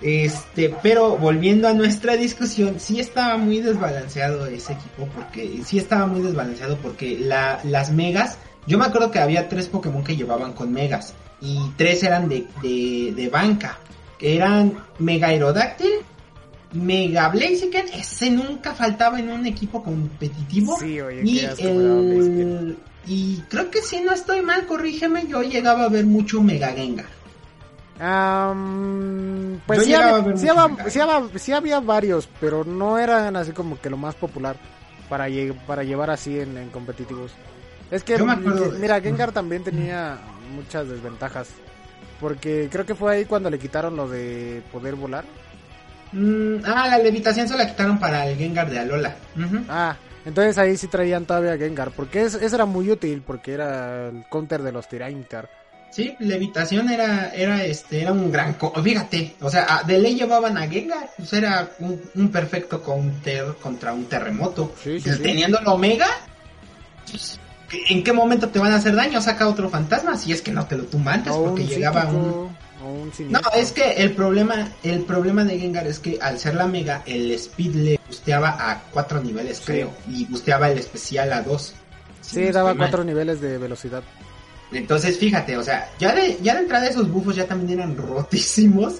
[0.02, 6.08] Este, pero volviendo a nuestra discusión, sí estaba muy desbalanceado ese equipo, porque sí estaba
[6.08, 10.54] muy desbalanceado porque la, las megas, yo me acuerdo que había tres Pokémon que llevaban
[10.54, 13.78] con megas, y tres eran de, de, de banca,
[14.18, 15.92] que eran Mega Aerodáctil,
[16.74, 22.78] Mega Blaziken, ese nunca faltaba en un equipo competitivo, Sí, oye, y el...
[23.08, 27.08] Y creo que si no estoy mal, corrígeme, yo llegaba a ver mucho Mega Gengar.
[28.00, 30.92] Am, pues sí había, ver sí, mucho había, Gengar.
[30.92, 34.56] sí había- sí había varios, pero no eran así como que lo más popular
[35.10, 37.32] para, lle- para llevar así en, en competitivos.
[37.92, 38.18] Es que,
[38.80, 39.02] mira.
[39.02, 40.18] Gengar también tenía
[40.56, 41.50] muchas desventajas.
[42.20, 45.24] Porque creo que fue ahí cuando le quitaron lo de poder volar.
[46.12, 49.16] Mm, ah, la levitación se la quitaron para el Gengar de Alola.
[49.68, 49.96] Ah,
[50.26, 51.92] entonces ahí sí traían todavía Gengar.
[51.92, 55.50] Porque es- ese era muy útil, porque era el counter de los Tyranitar.
[55.92, 60.16] Sí, levitación era, era este, era un gran, co- fíjate, o sea, a- de ley
[60.16, 64.74] llevaban a Gengar, pues era un, un perfecto counter contra un terremoto.
[64.84, 65.10] Sí, sí.
[65.22, 66.06] Teniendo la Omega,
[67.10, 67.40] pues,
[67.90, 69.20] ¿en qué momento te van a hacer daño?
[69.20, 72.88] Saca otro fantasma, si es que no te lo tumba antes, porque llegaba un, o
[72.92, 76.68] un No, es que el problema, el problema de Gengar es que al ser la
[76.68, 79.64] mega, el speed le busteaba a cuatro niveles, Sí.
[79.66, 81.74] creo, y busteaba el especial a dos.
[82.22, 82.78] Sí, daba mal.
[82.78, 84.04] cuatro niveles de velocidad.
[84.72, 88.96] Entonces, fíjate, o sea, ya de, ya de entrada esos bufos ya también eran rotísimos.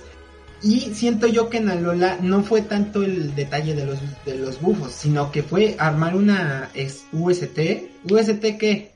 [0.62, 4.60] Y siento yo que en Alola no fue tanto el detalle de los, de los
[4.60, 7.92] bufos, sino que fue armar una es- UST.
[8.10, 8.92] ¿UST qué?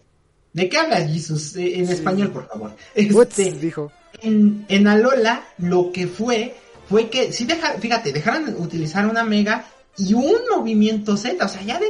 [0.51, 1.55] ¿De qué hablas, Jesus?
[1.55, 1.93] Eh, en Sí.
[1.93, 2.75] español, por favor.
[2.95, 3.91] Uts, Este, dijo.
[4.21, 6.55] En, en Alola lo que fue
[6.89, 9.65] fue que sí deja, fíjate, dejaron de utilizar una mega
[9.97, 11.85] y un movimiento Z, o sea, ya de,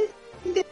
[0.52, 0.64] de-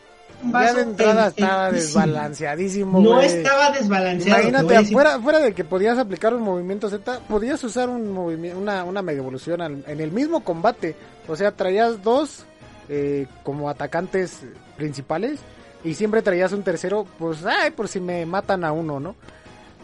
[0.42, 4.40] Ya de entrada estaba desbalanceadísimo, No estaba desbalanceado.
[4.48, 8.84] Imagínate, fuera, fuera de que podías aplicar un movimiento Z, podías usar un movimiento, una,
[8.84, 10.96] una mega evolución al- en el mismo combate.
[11.28, 12.44] O sea, traías dos
[12.88, 14.40] eh, como atacantes
[14.76, 15.38] principales
[15.84, 19.14] y siempre traías un tercero, pues, ay, por si me matan a uno, ¿no?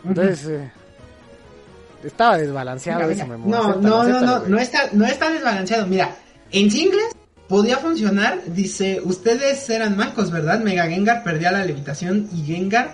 [0.04, 0.70] Entonces, eh,
[2.04, 3.36] estaba desbalanceado Mira, eso, mira.
[3.38, 5.86] Memo, No, no, no, no, no está, no está desbalanceado.
[5.86, 6.14] Mira,
[6.50, 7.14] en singles
[7.48, 8.40] podía funcionar.
[8.46, 10.60] Dice, ustedes eran mancos, ¿verdad?
[10.60, 12.92] Mega Gengar perdía la levitación y Gengar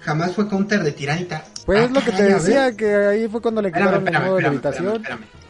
[0.00, 1.44] jamás fue counter de Tiranita.
[1.66, 2.42] Pues Ah, es lo que te caray, a ver.
[2.42, 4.96] decía, que ahí fue cuando le quitaron el espérame, modo de espérame, levitación.
[4.96, 5.44] espérame, espérame.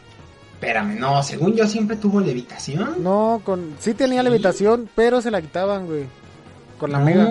[0.55, 3.03] Espérame, no, según yo siempre tuvo levitación.
[3.03, 4.29] No, con sí tenía Sí.
[4.29, 6.05] levitación, pero se la quitaban, güey.
[6.79, 7.25] Con la no, mega.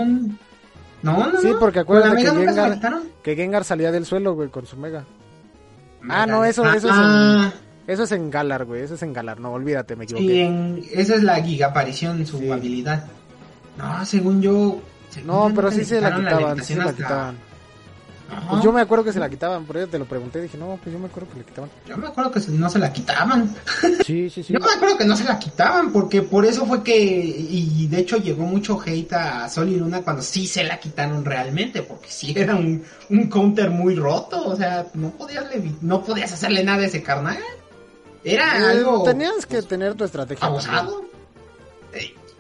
[1.03, 3.03] No, no, Sí, porque ¿Con la acuérdate que Gengar-?
[3.23, 5.05] Que Gengar salía del suelo, güey, con su mega.
[6.09, 7.53] Ah, no, eso- eso es ah,
[7.87, 9.39] Eso es en Galar, güey, eso es en Galar.
[9.41, 10.45] No, olvídate, me Sí, equivoqué.
[10.45, 12.51] en, esa es la gigaparición, su Sí.
[12.51, 13.05] habilidad.
[13.77, 14.81] No, según yo.
[15.11, 17.37] según No, pero sí se la quitaban, sí se la hasta- quitaban.
[18.51, 20.79] Pues yo me acuerdo que se la quitaban, por eso te lo pregunté, dije, no,
[20.83, 21.71] pues yo me acuerdo que le quitaban.
[21.89, 23.55] Yo me acuerdo que no se la quitaban.
[24.05, 24.53] Sí, sí, sí.
[24.53, 27.99] Yo me acuerdo que no se la quitaban, porque por eso fue que, y de
[28.01, 32.09] hecho llegó mucho hate a Sol y Luna cuando sí se la quitaron realmente, porque
[32.11, 35.45] sí era un, un counter muy roto, o sea, no podías,
[35.81, 37.39] no podías hacerle nada a ese carnal.
[38.23, 40.47] Era Eh, algo Tenías que tener tu estrategia.
[40.47, 41.05] abusado.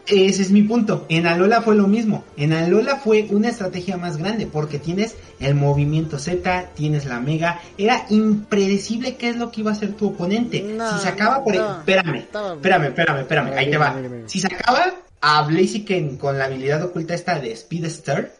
[0.06, 1.06] Ese es mi punto.
[1.08, 2.24] En Alola fue lo mismo.
[2.36, 7.60] En Alola fue una estrategia más grande porque tienes el movimiento Z, tienes la Mega.
[7.78, 10.60] Era impredecible qué es lo que iba a hacer tu oponente.
[10.62, 11.54] No, si sacaba por...
[11.56, 13.52] no, espérame, estaba- espérame, espérame, espérame.
[13.56, 13.96] Ahí te va.
[14.26, 18.30] Si sacaba a Blaziken con la habilidad oculta esta de Speed Stir,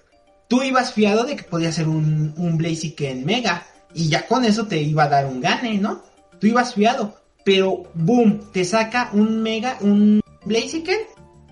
[0.49, 3.67] tú ibas fiado de que podía ser un, un Blaziken Mega.
[3.95, 6.03] Y ya con eso te iba a dar un gane, ¿no?
[6.41, 7.17] Tú ibas fiado.
[7.45, 10.99] pero boom, te saca un Mega, un Blaziken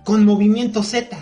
[0.03, 1.17] con movimiento Z.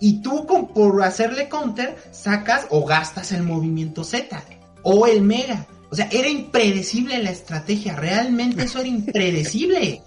[0.00, 4.42] Y tú con, por hacerle counter sacas o gastas el movimiento Z
[4.82, 5.66] o el Mega.
[5.90, 10.02] O sea, era impredecible la estrategia, realmente eso era impredecible.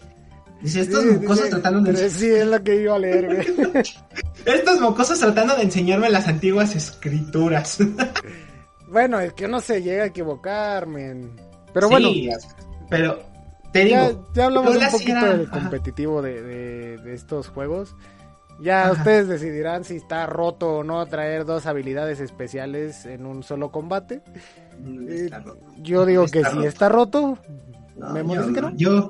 [0.61, 2.09] Dice, estos Sí, mocosos tratando de...
[2.09, 3.45] Sí, es lo que iba a leer.
[4.45, 7.77] Estos mocosos tratando de enseñarme las antiguas escrituras.
[8.89, 11.31] bueno, es que uno se llega a equivocar, men.
[11.73, 12.29] Pero bueno, Sí,
[12.89, 13.19] pero
[13.73, 17.95] te ya, digo, ya hablamos un poquito era- del competitivo de, de- de estos juegos.
[18.61, 18.91] Ya Ajá.
[18.93, 24.21] ustedes decidirán si está roto o no traer dos habilidades especiales en un solo combate.
[24.79, 25.59] Mm, Eh, está roto.
[25.77, 26.67] Yo digo que Está si roto.
[26.69, 27.37] está roto,
[27.97, 28.75] No, Memo yo, dice que no.
[28.75, 29.09] yo,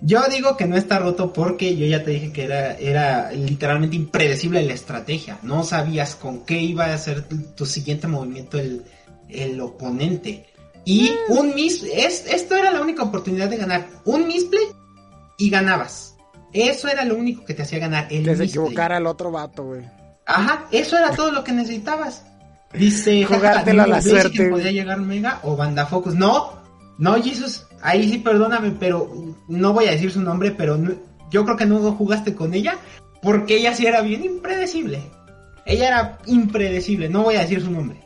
[0.00, 3.94] yo digo que no está roto porque yo ya te dije que era, era literalmente
[3.96, 5.38] impredecible la estrategia.
[5.42, 8.84] No sabías con qué iba a hacer tu, tu siguiente movimiento el,
[9.28, 10.46] el oponente.
[10.84, 11.32] Y Mm.
[11.38, 13.86] un mis, es, esto era la única oportunidad de ganar.
[14.04, 14.64] Un misplay
[15.38, 16.11] y ganabas.
[16.52, 18.06] Eso era lo único que te hacía ganar.
[18.10, 19.82] El que se equivocara el otro vato, güey.
[20.26, 22.24] Ajá, eso era todo lo que necesitabas.
[22.72, 24.48] Dice, Jugártela a la suerte.
[24.48, 26.14] podía llegar Mega o Banda Focus.
[26.14, 26.52] No,
[26.98, 29.12] no, Jesus, ahí sí perdóname, pero
[29.48, 30.92] no voy a decir su nombre, pero no-
[31.30, 32.76] yo creo que no jugaste con ella
[33.22, 35.00] porque ella sí era bien impredecible.
[35.64, 38.00] Ella era impredecible, no voy a decir su nombre,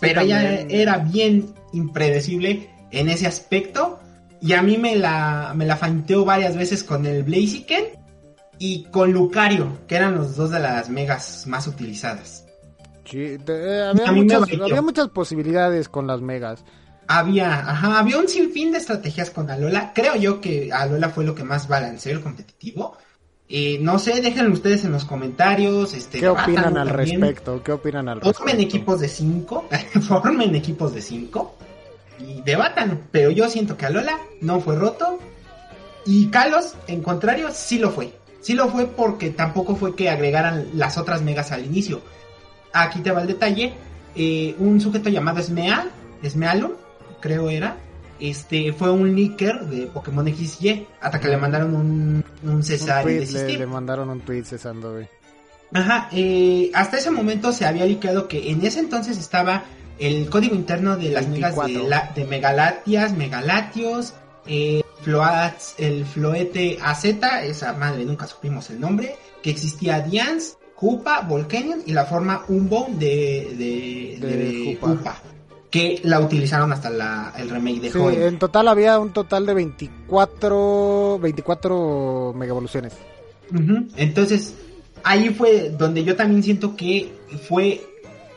[0.00, 3.98] pero ella era bien impredecible en ese aspecto
[4.46, 7.84] y a mí me la, me la fanteó varias veces con el Blaziken
[8.58, 12.44] y con Lucario, que eran los dos de las megas más utilizadas.
[13.04, 16.64] Sí, te- eh, había, A mí me muchas, había muchas posibilidades con las megas.
[17.08, 19.92] Había, ajá, había un sinfín de estrategias con Alola.
[19.94, 22.96] Creo yo que Alola fue lo que más balanceó el competitivo.
[23.48, 25.94] Eh, no sé, déjenlo ustedes en los comentarios.
[25.94, 27.20] Este, ¿Qué opinan al también.
[27.20, 27.62] respecto?
[27.62, 28.38] ¿Qué opinan al respecto?
[28.42, 29.68] Formen equipos de 5,
[30.02, 31.56] formen equipos de 5
[32.18, 33.08] y debatan.
[33.10, 35.18] Pero yo siento que Alola no fue roto
[36.04, 38.12] y Kalos, en contrario, sí lo fue.
[38.40, 42.00] Sí lo fue porque tampoco fue que agregaran las otras megas al inicio.
[42.72, 43.74] Aquí te va el detalle.
[44.14, 45.88] eh, un sujeto llamado Smea,
[46.24, 46.72] Smealum,
[47.20, 47.76] creo era,
[48.20, 53.02] este fue un leaker de Pokémon XY hasta que le mandaron un, un Un César
[53.10, 55.08] y tweet, le, le mandaron un tweet cesando, güey.
[55.74, 59.64] Ajá, eh, hasta ese momento se había liqueado que en ese entonces estaba
[59.98, 61.88] el código interno de las megas de, 24.
[61.88, 64.14] la- de Megalatias, Megalatios,
[64.46, 71.20] eh, Floats, el Floete AZ, esa madre nunca supimos el nombre, que existía Dians, Koopa,
[71.22, 74.78] Volcanion y la forma Umbo de, de, De
[75.70, 79.54] que la utilizaron hasta la, el remake de Sí, en total había un total de
[79.54, 82.92] 24, 24 mega evoluciones.
[83.52, 84.54] Ujú, Entonces,
[85.02, 87.12] ahí fue donde yo también siento que
[87.48, 87.80] fue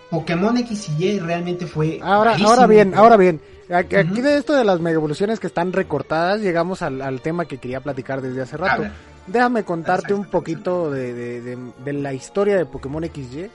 [0.10, 2.00] Pokémon X y Y realmente fue.
[2.02, 2.50] Ahora, malísimo.
[2.50, 3.42] ahora bien, ahora bien.
[3.72, 7.60] Aquí, de esto de las mega evoluciones que están recortadas, llegamos al, al tema que
[7.60, 8.84] quería platicar desde hace rato.
[9.28, 13.50] Déjame contarte un poquito de, de, de- de la historia de Pokémon XY.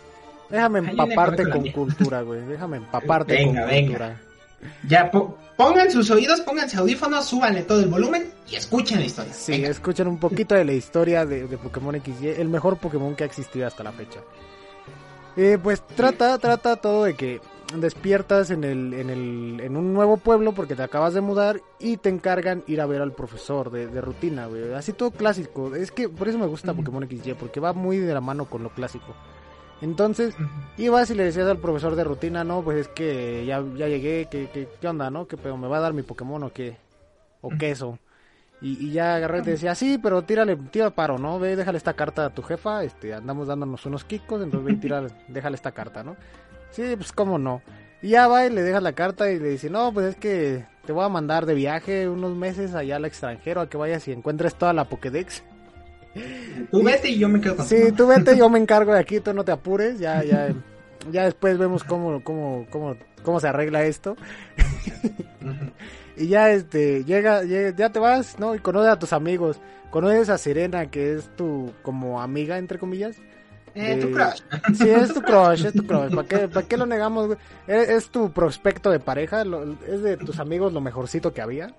[0.50, 2.42] Déjame empaparte con cultura, güey.
[2.42, 3.86] Déjame empaparte Venga, con venga.
[3.88, 4.20] cultura.
[4.86, 9.32] ya po- pongan sus oídos, pónganse audífonos, súbanle todo el volumen y escuchen la historia.
[9.32, 9.68] Sí, Venga.
[9.70, 13.26] escuchen un poquito de la historia de, de Pokémon XY, el mejor Pokémon que ha
[13.26, 14.20] existido hasta la fecha.
[15.36, 17.40] Eh, pues trata, trata todo de que
[17.76, 21.96] despiertas en el, en el, en un nuevo pueblo porque te acabas de mudar y
[21.96, 24.72] te encargan ir a ver al profesor de, de rutina, güey.
[24.74, 25.74] Así todo clásico.
[25.74, 26.74] Es que por eso me gusta.
[26.74, 29.14] Pokémon XY, porque va muy de la mano con lo clásico.
[29.80, 30.34] Entonces,
[30.78, 34.28] ibas y le decías al profesor de rutina, no, pues es que ya, ya llegué,
[34.30, 35.26] ¿qué, qué, qué onda, no?
[35.26, 35.56] ¿Qué pedo?
[35.56, 36.76] ¿Me va a dar mi Pokémon o qué?
[37.42, 37.98] ¿O queso?
[38.60, 41.38] Y, y ya agarré y te decía, sí, pero tírale, tira paro, ¿no?
[41.38, 44.76] Ve, déjale esta carta a tu jefa, este, andamos dándonos unos kikos, entonces ve y
[44.76, 46.16] tira, déjale esta carta, ¿no?
[46.70, 47.62] Sí, pues cómo no.
[48.02, 50.64] Y ya va y le dejas la carta y le dice, no, pues es que
[50.84, 54.12] te voy a mandar de viaje unos meses allá al extranjero a que vayas y
[54.12, 55.42] encuentres toda la Pokédex.
[56.70, 59.34] Tú vete y yo me con Sí, tú vete, yo me encargo de aquí, tú
[59.34, 60.54] no te apures, ya, ya,
[61.10, 64.16] ya después vemos cómo, cómo, cómo, cómo se arregla esto.
[66.16, 68.54] Y ya este, llega, llega- ya te vas, ¿no?
[68.54, 69.60] Y conoces a tus amigos.
[69.90, 73.16] Conoces a Serena, que es tu como amiga, entre comillas.
[73.74, 74.40] Eh, tu Eh, crush.
[74.78, 76.14] Sí, es tu crush, es tu crush.
[76.14, 77.38] ¿Para qué, para qué lo negamos, güey?
[77.66, 81.74] Es, es tu prospecto de pareja, lo- es de tus amigos lo mejorcito que había.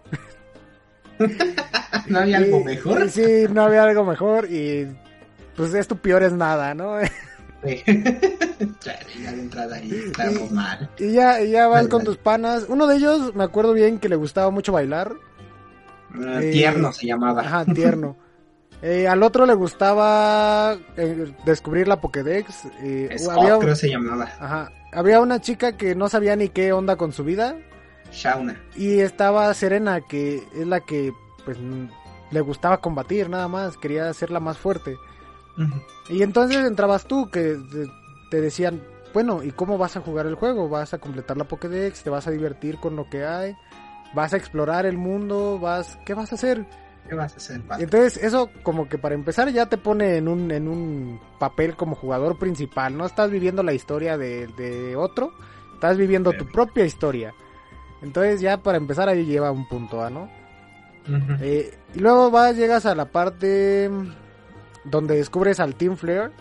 [2.07, 3.09] ¿No había algo mejor?
[3.09, 4.87] sí, no había algo mejor y
[5.55, 6.97] pues es tu peor es nada, ¿no?
[7.65, 7.83] Sí.
[8.79, 10.89] Chale, ya de entrada ahí estamos mal.
[10.97, 12.65] Y ya, y ya vas con tus panas.
[12.69, 15.13] Uno de ellos, me acuerdo bien que le gustaba mucho bailar.
[16.13, 17.41] Ah, Eh, tierno se llamaba.
[17.41, 18.15] Ajá, tierno.
[18.81, 22.67] Eh, al otro le gustaba eh, descubrir la Pokédex.
[23.17, 24.25] Scott, había, creo se llamaba.
[24.39, 27.55] ajá, había una chica que no sabía ni qué onda con su vida.
[28.11, 28.61] Shauna.
[28.75, 31.11] Y estaba Serena, que es la que
[31.43, 31.57] pues
[32.31, 34.95] le gustaba combatir nada más, quería hacerla más fuerte.
[36.09, 37.89] Y entonces entrabas tú que te-
[38.29, 38.81] te decían,
[39.13, 40.67] bueno, ¿y cómo vas a jugar el juego?
[40.69, 42.03] ¿Vas a completar la Pokédex?
[42.03, 43.55] ¿Te vas a divertir con lo que hay?
[44.13, 45.57] ¿Vas a explorar el mundo?
[45.59, 46.65] ¿Vas qué vas a hacer?
[47.07, 47.61] ¿Qué vas a hacer?
[47.79, 51.95] Entonces eso como que para empezar ya te pone en un, en un papel como
[51.95, 55.31] jugador principal, no estás viviendo la historia de, de otro,
[55.73, 57.33] estás viviendo tu propia historia.
[58.01, 60.29] Entonces ya para empezar ahí lleva un punto A, ¿no?
[61.41, 63.89] Eh, y luego vas, llegas a la parte
[64.85, 66.31] donde descubres al Team Flare,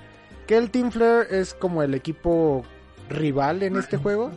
[0.46, 2.64] que el Team Flare es como el equipo
[3.08, 4.30] rival en este juego,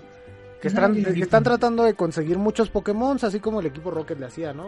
[0.62, 4.26] que están, que están tratando de conseguir muchos Pokémon, así como el equipo Rocket le
[4.26, 4.66] hacía, ¿no?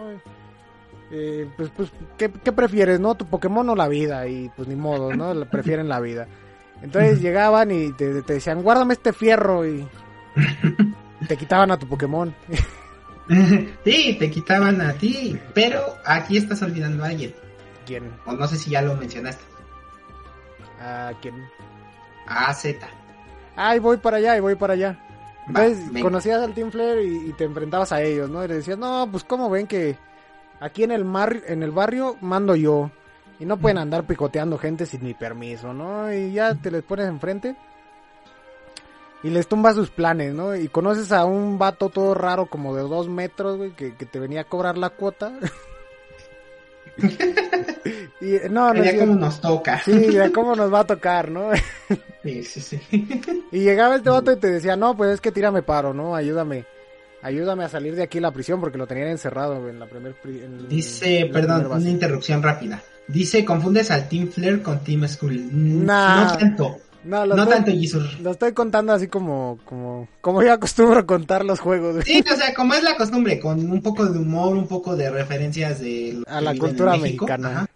[1.12, 3.16] Eh, pues, pues, ¿qué, qué prefieres, no?
[3.16, 4.28] ¿Tu Pokémon o la vida?
[4.28, 5.34] Y pues ni modo, ¿no?
[5.50, 6.28] Prefieren la vida.
[6.82, 9.86] Entonces llegaban y te, te decían, guárdame este fierro y
[11.28, 12.34] te quitaban a tu Pokémon.
[13.86, 17.32] Sí, te quitaban a ti, pero aquí estás olvidando a alguien.
[17.90, 18.14] ¿Quién?
[18.28, 19.44] O no sé si ya lo mencionaste.
[20.80, 21.50] ¿A quién?
[22.28, 22.88] A Z.
[23.56, 25.00] Ay, voy para allá y voy para allá.
[25.48, 26.04] Va, Entonces venga.
[26.04, 28.46] conocías al Team Flare y, y te enfrentabas a ellos, ¿no?
[28.46, 29.98] Y le decías, no, pues como ven que
[30.60, 32.92] aquí en el mar, en el barrio mando yo.
[33.40, 36.14] Y no pueden andar picoteando gente sin mi permiso, ¿no?
[36.14, 37.56] Y ya te les pones enfrente.
[39.24, 40.56] Y les tumbas sus planes, ¿no?
[40.56, 44.20] Y conoces a un vato todo raro como de dos metros, güey, que, que te
[44.20, 45.34] venía a cobrar la cuota.
[48.22, 49.82] y no, no Ya como nos toca.
[49.84, 51.50] Sí, ya cómo nos va a tocar, ¿no?
[52.24, 52.80] Sí, sí, sí.
[53.52, 56.16] Y llegaba este vato y te decía, no, pues es que tírame paro, ¿no?
[56.16, 56.66] Ayúdame.
[57.22, 60.42] Ayúdame a salir de aquí la prisión porque lo tenían encerrado en la primer pri-
[60.44, 62.82] en- Dice, en la perdón, primera una interrupción rápida.
[63.08, 65.34] Dice, confundes al Team Flare con Team Skull.
[65.52, 66.24] Mm, Nah.
[66.32, 66.78] No tanto.
[67.04, 67.56] No, lo, No estoy,
[67.90, 72.06] tanto, lo estoy contando así como, como, como yo acostumbro contar los juegos, güey.
[72.06, 75.10] Sí, o sea, como es la costumbre, con un poco de humor, un poco de
[75.10, 77.50] referencias de A la cultura mexicana.
[77.50, 77.68] Ajá.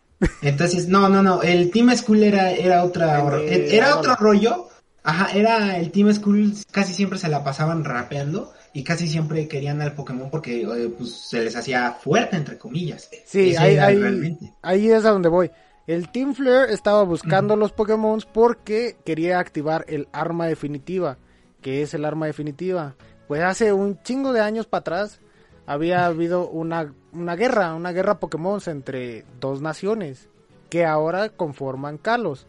[0.42, 4.68] Entonces, no, no, no, el Team Skull era, era otra, de- era otro rollo.
[5.06, 9.82] Ajá, era el Team Skull, casi siempre se la pasaban rapeando y casi siempre querían
[9.82, 13.10] al Pokémon porque eh, pues, se les hacía fuerte, entre comillas.
[13.26, 15.52] Sí, ahí, ahí, ahí es a donde voy.
[15.86, 21.18] El Team Flare estaba buscando los Pokémon porque quería activar el arma definitiva.
[21.62, 22.96] que es el arma definitiva?
[23.28, 25.20] Pues hace un chingo de años para atrás
[25.66, 30.30] había habido una, una guerra, una guerra Pokémon entre dos naciones
[30.70, 32.48] que ahora conforman Kalos.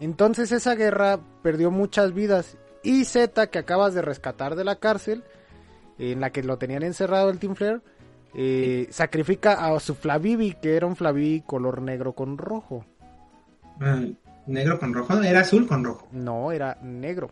[0.00, 5.24] Entonces esa guerra perdió muchas vidas y Z que acabas de rescatar de la cárcel
[5.98, 7.80] en la que lo tenían encerrado el Team Flare
[8.34, 12.84] eh, sacrifica a su Flavivi que era un Flavivi color negro con rojo.
[13.80, 14.02] Ah,
[14.46, 16.08] negro con rojo, era azul con rojo.
[16.12, 17.30] No, era negro.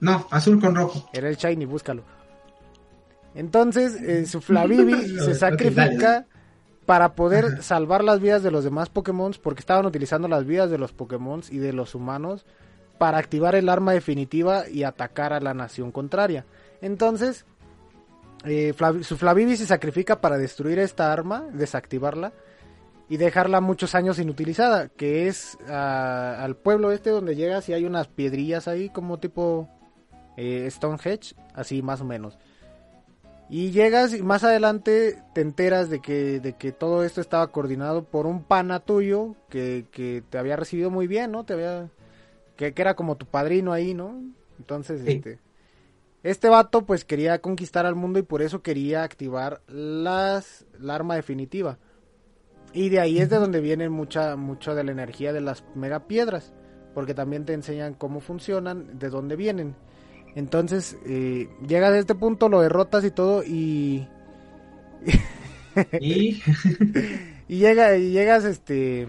[0.00, 1.08] No, azul con rojo.
[1.12, 2.04] Era el Shiny, búscalo.
[3.34, 6.26] Entonces, eh, su Flavivi se sacrifica dale.
[6.86, 7.62] para poder Ajá.
[7.62, 11.42] salvar las vidas de los demás Pokémon porque estaban utilizando las vidas de los Pokémon
[11.50, 12.46] y de los humanos
[12.98, 16.44] para activar el arma definitiva y atacar a la nación contraria.
[16.82, 17.46] Entonces,
[18.44, 22.32] eh, Flav- su Flavivi se sacrifica para destruir esta arma, desactivarla
[23.08, 27.84] y dejarla muchos años inutilizada, que es ah, al pueblo este donde llegas y hay
[27.84, 29.68] unas piedrillas ahí como tipo
[30.36, 32.38] eh, Stonehenge, así más o menos.
[33.52, 38.04] Y llegas y más adelante te enteras de que, de que todo esto estaba coordinado
[38.04, 41.42] por un pana tuyo que, que te había recibido muy bien, ¿no?
[41.42, 41.88] Te había,
[42.56, 44.22] que, que era como tu padrino ahí, ¿no?
[44.60, 45.10] Entonces, Sí.
[45.14, 45.40] este,
[46.22, 51.16] este vato pues quería conquistar al mundo y por eso quería activar las, la arma
[51.16, 51.78] definitiva.
[52.72, 56.06] Y de ahí es de donde viene mucha, mucha de la energía de las mega
[56.06, 56.52] piedras,
[56.94, 59.74] porque también te enseñan cómo funcionan, de dónde vienen.
[60.36, 64.06] Entonces, eh, llegas a este punto, lo derrotas y todo, y,
[66.00, 66.42] Y
[67.48, 69.06] y, llega, y llegas, este,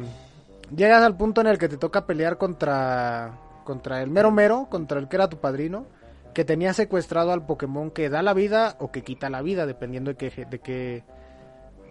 [0.76, 5.00] llegas al punto en el que te toca pelear contra, contra el mero mero, contra
[5.00, 5.86] el que era tu padrino,
[6.34, 10.12] que tenía secuestrado al Pokémon que da la vida o que quita la vida, dependiendo
[10.12, 11.04] de qué, de qué,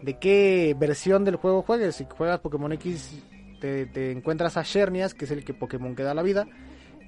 [0.02, 1.96] de qué versión del juego juegues.
[1.96, 3.22] Si juegas Pokémon X,
[3.60, 6.46] te, te encuentras a Shernias, que es el que Pokémon que da la vida.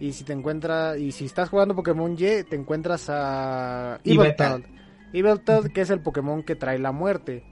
[0.00, 4.00] Y si te encuentras, y si estás jugando Pokémon Y, te encuentras a.
[4.02, 4.64] Yveltal.
[5.12, 7.44] Yveltal, que es el Pokémon que trae la muerte.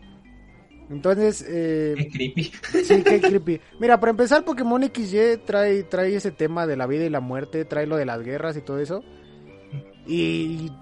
[0.90, 2.52] Entonces, eh, qué creepy.
[2.82, 3.61] Sí, qué creepy.
[3.78, 7.65] Mira, para empezar, Pokémon XY trae, trae ese tema de la vida y la muerte,
[7.65, 9.05] trae lo de las guerras y todo eso.
[10.06, 10.72] Y,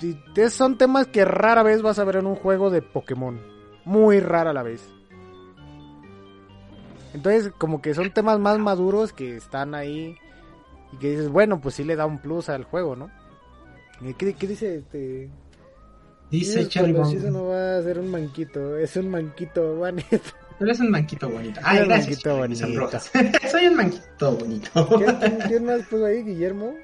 [0.51, 3.41] son temas que rara vez vas a ver en un juego de Pokémon.
[3.85, 4.89] Muy rara a la vez.
[7.15, 10.17] Entonces, como que son temas más maduros que están ahí.
[10.93, 13.11] Y que dices, bueno, pues sí le da un plus al juego, ¿no?
[14.01, 15.31] ¿Y ¿Qué, qué dice este?
[16.31, 17.07] Dice Bomb.
[17.11, 20.23] Shizu no va a ser un manquito, es un manquito, Vanet.
[20.59, 21.61] Pero es un manquito bonito.
[21.63, 22.09] Ay, un gracias.
[22.09, 22.99] manquito bonito.
[23.51, 24.89] Soy un manquito bonito.
[24.99, 26.75] ¿Quién, quién- quién más puso ahí, Guillermo?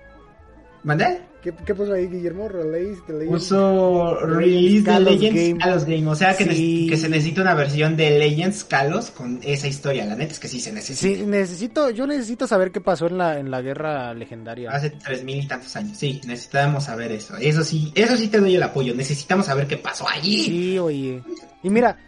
[0.85, 1.23] ¿Mandé?
[1.43, 2.49] ¿Qué, qué puso ahí, Guillermo?
[2.49, 3.31] Release, the Legends.
[3.31, 5.59] Puso release de Kalos Legends Game.
[5.59, 6.07] Kalos Game.
[6.09, 6.87] O sea que, Sí.
[6.89, 10.07] que se necesita una versión de Legends Kalos con esa historia.
[10.07, 11.17] La neta es que sí se necesita.
[11.19, 14.71] Sí, necesito, yo necesito saber qué pasó en la, en la guerra legendaria.
[14.71, 15.99] Hace tres mil y tantos años.
[15.99, 17.35] Sí, necesitábamos saber eso.
[17.39, 18.95] Eso sí, eso sí te doy el apoyo.
[18.95, 20.45] Necesitamos saber qué pasó allí.
[20.45, 21.23] Sí, oye.
[21.63, 21.99] Y mira,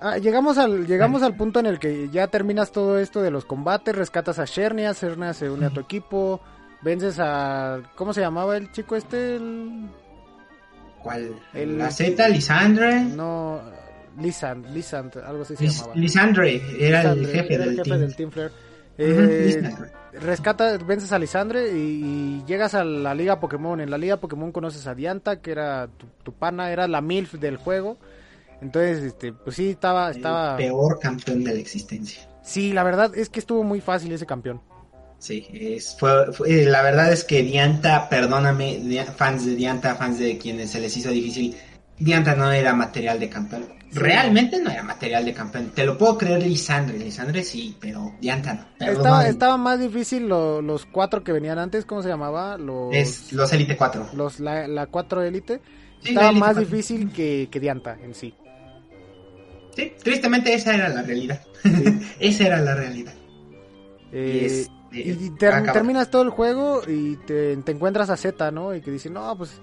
[0.00, 3.44] ah, llegamos al llegamos al punto en el que ya terminas todo esto de los
[3.44, 6.40] combates, rescatas a Shernia, Shernia se une a tu equipo,
[6.82, 9.36] vences a ¿cómo se llamaba el chico este?
[9.36, 9.88] El-
[11.02, 11.30] ¿Cuál?
[11.54, 13.00] El- La Z, Lisandre.
[13.02, 13.60] no,
[14.18, 15.94] Lisand, Lisand, algo así se Lis- llamaba.
[15.96, 18.00] Lisandre era el jefe era el del jefe team.
[18.00, 18.50] del Team Flare.
[19.00, 19.62] Eh,
[20.20, 23.80] rescata, vences a Lisandre y, y llegas a la liga Pokémon.
[23.80, 27.34] En la liga Pokémon conoces a Dianta, que era tu, tu pana, era la MILF
[27.34, 27.96] del juego.
[28.60, 30.52] Entonces, este, pues sí, estaba, estaba...
[30.52, 32.28] El peor campeón de la existencia.
[32.42, 34.60] Sí, la verdad es que estuvo muy fácil ese campeón.
[35.18, 38.80] Sí, es, fue, fue- la verdad es que Dianta, perdóname,
[39.16, 41.56] fans de Dianta, fans de quienes se les hizo difícil,
[41.98, 43.64] Dianta no era material de campeón.
[43.90, 43.98] Sí.
[43.98, 45.72] Realmente no era material de campeón.
[45.74, 48.60] Te lo puedo creer Lisandre, Lisandre sí, pero Dianta no.
[48.60, 49.28] Estaba, Perdóname.
[49.30, 52.56] estaba más difícil lo- los cuatro que venían antes, ¿cómo se llamaba?
[52.58, 54.10] Los, Es los Elite 4.
[54.14, 55.60] los la, la cuatro élite.
[56.02, 58.34] Sí, estaba Elite más difícil que, que Dianta en sí.
[59.74, 61.40] Sí, tristemente esa era la realidad.
[61.62, 61.70] Sí.
[62.20, 63.14] esa era la realidad.
[64.12, 65.72] Eh, es- y ter- acaba.
[65.72, 68.74] terminas todo el juego y te, te encuentras a Z, ¿no?
[68.74, 69.60] Y que dice, no, pues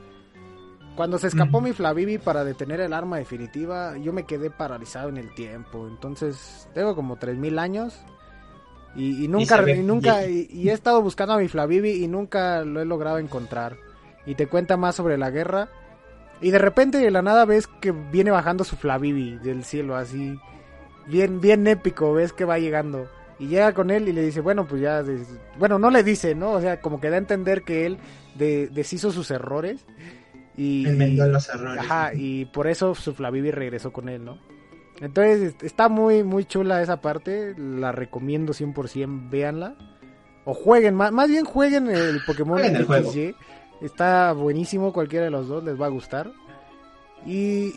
[0.96, 5.18] cuando se escapó mi Flavivi para detener el arma definitiva, yo me quedé paralizado en
[5.18, 5.88] el tiempo.
[5.88, 8.00] Entonces, tengo como 3000 años
[8.96, 12.82] y, y nunca, y nunca, y he estado buscando a mi Flavivi y nunca lo
[12.82, 13.78] he logrado encontrar.
[14.26, 15.70] Y te cuenta más sobre la guerra.
[16.42, 20.38] Y de repente de la nada ves que viene bajando su Flavivi del cielo, así
[21.08, 23.10] bien, bien épico, ves que va llegando.
[23.40, 25.04] Y llega con él y le dice, bueno, pues ya,
[25.60, 26.52] bueno, no le dice, ¿no?
[26.52, 27.98] O sea, como que da a entender que él
[28.36, 29.86] de- deshizo sus errores.
[30.56, 31.80] Y, Enmendó los errores.
[31.84, 34.38] Ajá, y por eso su Flavivi regresó con él, ¿no?
[35.02, 39.76] Entonces, est- está muy, muy chula esa parte, la recomiendo 100%, véanla.
[40.46, 43.12] O jueguen, más, más bien jueguen el Pokémon Jueguen el juego.
[43.82, 46.32] Está buenísimo, cualquiera de los dos les va a gustar.
[47.26, 47.74] Y,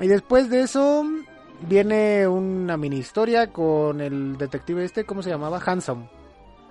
[0.00, 1.04] y después de eso
[1.68, 5.60] viene una mini historia con el detective este, ¿cómo se llamaba?
[5.64, 6.08] Handsome.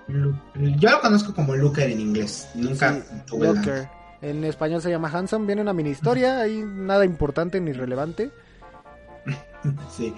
[0.07, 2.49] Yo lo conozco como Looker en inglés.
[2.56, 3.88] Nunca Sí, tuve la- Locker.
[4.22, 8.32] En español se llama Handsome, viene una mini historia, ahí nada importante ni relevante.
[9.91, 10.14] Sí.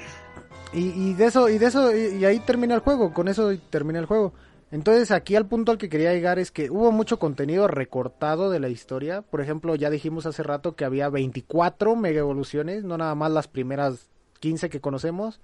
[0.74, 3.52] Y, y de eso, y de eso, y, y ahí termina el juego, con eso
[3.72, 4.34] termina el juego.
[4.72, 8.60] Entonces aquí al punto al que quería llegar es que hubo mucho contenido recortado de
[8.62, 9.22] la historia.
[9.24, 13.48] Por ejemplo, ya dijimos hace rato que había 24 mega evoluciones, no nada más las
[13.50, 14.08] primeras
[14.42, 15.40] 15 que conocemos.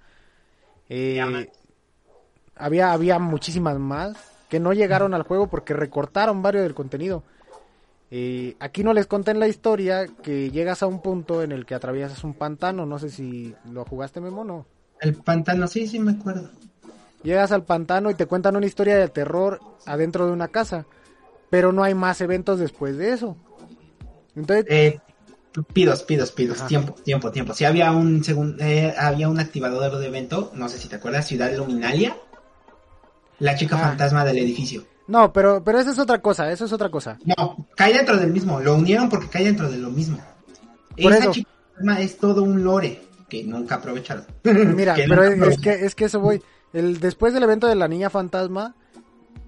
[0.90, 1.48] Eh,
[2.56, 4.16] había, había muchísimas más
[4.50, 7.22] que no llegaron al juego porque recortaron varios del contenido.
[8.10, 11.66] Eh, aquí no les conté en la historia que llegas a un punto en el
[11.66, 12.84] que atraviesas un pantano.
[12.86, 14.66] No sé si lo jugaste, Memo, no.
[15.00, 16.50] El pantano, sí, sí me acuerdo.
[17.22, 20.86] Llegas al pantano y te cuentan una historia de terror adentro de una casa.
[21.50, 23.36] Pero no hay más eventos después de eso.
[24.34, 24.98] Entonces, Eh,
[25.72, 26.66] pidos, pidos, pidos.
[26.66, 27.54] Tiempo, tiempo, tiempo.
[27.54, 31.26] Si había un segun- eh, había un activador de evento, no sé si te acuerdas,
[31.26, 32.16] Ciudad Luminalia.
[33.40, 33.88] La chica Ah.
[33.88, 34.84] fantasma del edificio.
[35.06, 37.18] no, pero, pero eso es otra cosa, eso es otra cosa.
[37.24, 38.60] No, cae dentro del mismo.
[38.60, 40.18] Lo unieron porque cae dentro de lo mismo.
[41.00, 41.32] Por Esa eso.
[41.32, 44.26] chica fantasma es todo un lore que nunca aprovecharon.
[44.44, 46.42] Mira, Que pero nunca es, que, es que eso voy.
[46.74, 48.74] El, después del evento de la niña fantasma,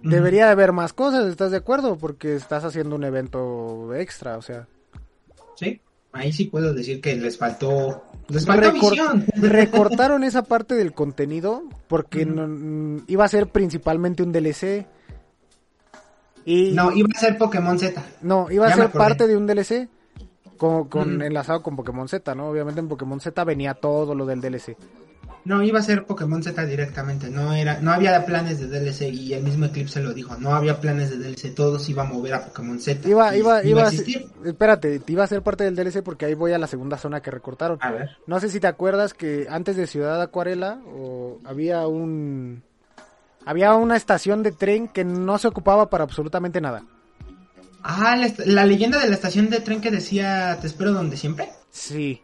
[0.03, 1.99] debería de haber más cosas, ¿estás de acuerdo?
[1.99, 4.67] Porque estás haciendo un evento extra, o sea.
[5.57, 5.81] Sí,
[6.13, 8.05] ahí sí puedo decir que les faltó.
[8.29, 9.25] Les faltó visión.
[9.37, 14.87] recortaron esa parte del contenido porque no- iba a ser principalmente un DLC.
[16.45, 18.03] Y No, iba a ser Pokémon Z.
[18.23, 19.89] no, iba a ya ser parte de un DLC
[20.57, 22.49] con, enlazado con Pokémon Z, ¿no?
[22.49, 24.77] Obviamente en Pokémon Z venía todo lo del DLC.
[25.45, 27.31] No, iba a ser Pokémon Z directamente.
[27.31, 30.37] No era, no había planes de DLC y el mismo Eclipse lo dijo.
[30.37, 31.55] No había planes de DLC.
[31.55, 33.09] Todos iba a mover a Pokémon Z.
[33.09, 34.27] Iba, iba, iba, a existir.
[34.45, 37.31] espérate, iba a ser parte del DLC porque ahí voy a la segunda zona que
[37.31, 37.79] recortaron.
[37.81, 38.11] A ver.
[38.27, 42.63] No sé si te acuerdas que antes de Ciudad Acuarela o había un
[43.47, 46.85] había una estación de tren que no se ocupaba para absolutamente nada.
[47.83, 51.49] Ah, la, la leyenda de la estación de tren que decía te espero donde siempre.
[51.71, 52.23] Sí.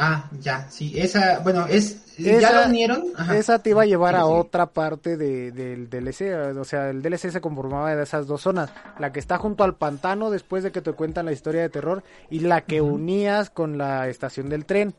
[0.00, 0.92] Ah, ya, sí.
[0.96, 2.02] Esa, bueno, es.
[2.18, 3.04] Esa- ya lo unieron.
[3.16, 3.36] Ajá.
[3.36, 4.30] Esa te iba a llevar Sí, a sí.
[4.32, 8.70] otra parte de- del DLC, o sea, el DLC se conformaba de esas dos zonas,
[8.98, 12.02] la que está junto al pantano después de que te cuentan la historia de terror
[12.30, 14.94] y la que unías con la estación del tren.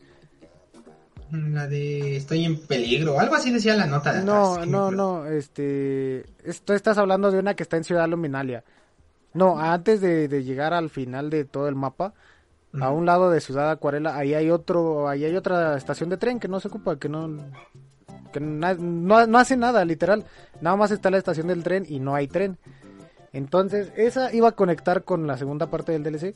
[1.32, 5.26] La de estoy en peligro, algo así decía la nota de No, atrás, no, no,
[5.28, 6.26] este...
[6.44, 8.64] Esto estás hablando de una que está en Ciudad Luminalia.
[9.34, 12.14] No, antes de, de llegar al final de todo el mapa,
[12.80, 16.40] a un lado de Ciudad Acuarela, ahí hay otro, ahí hay otra estación de tren
[16.40, 17.38] que no se ocupa, que no...
[18.32, 20.24] Que no, no hace nada, literal.
[20.62, 22.60] Nada más está la estación del tren y no hay tren.
[23.34, 26.36] Entonces, esa iba a conectar con la segunda parte del DLC.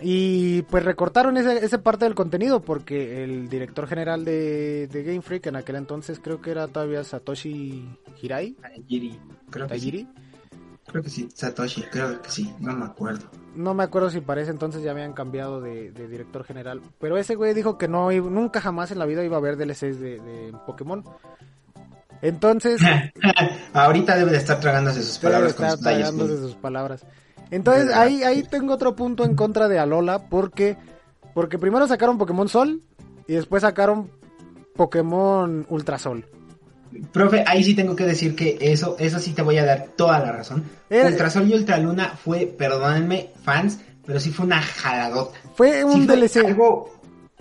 [0.00, 5.22] Y pues recortaron ese, ese parte del contenido porque el director general de, de Game
[5.22, 7.88] Freak en aquel entonces creo que era todavía Satoshi
[8.20, 9.18] Hirai, Tajiri,
[9.48, 10.06] creo que sí.
[10.88, 13.26] Creo que sí, Satoshi, creo que sí, no me acuerdo.
[13.54, 16.80] No me acuerdo si para ese entonces ya habían cambiado de, de director general.
[17.00, 19.56] Pero ese güey dijo que no iba- nunca jamás en la vida iba a haber
[19.56, 21.02] DLCs de, de Pokémon.
[22.22, 22.80] Entonces,
[23.72, 27.04] Ahorita debe de estar tragándose sus Debe palabras con estar tragándose sus palabras.
[27.50, 30.76] Entonces ahí, ahí tengo otro punto en contra de Alola porque,
[31.34, 32.80] porque primero sacaron Pokémon Sol
[33.28, 34.10] y después sacaron
[34.74, 36.24] Pokémon Ultrasol.
[37.12, 40.18] Profe, ahí sí tengo que decir que eso, eso sí te voy a dar toda
[40.20, 40.64] la razón.
[40.90, 45.38] Era- Ultrasol y Ultraluna fue, perdónenme, fans, pero sí fue una jaladota.
[45.54, 46.36] Fue un Sí fue DLC.
[46.46, 46.92] algo-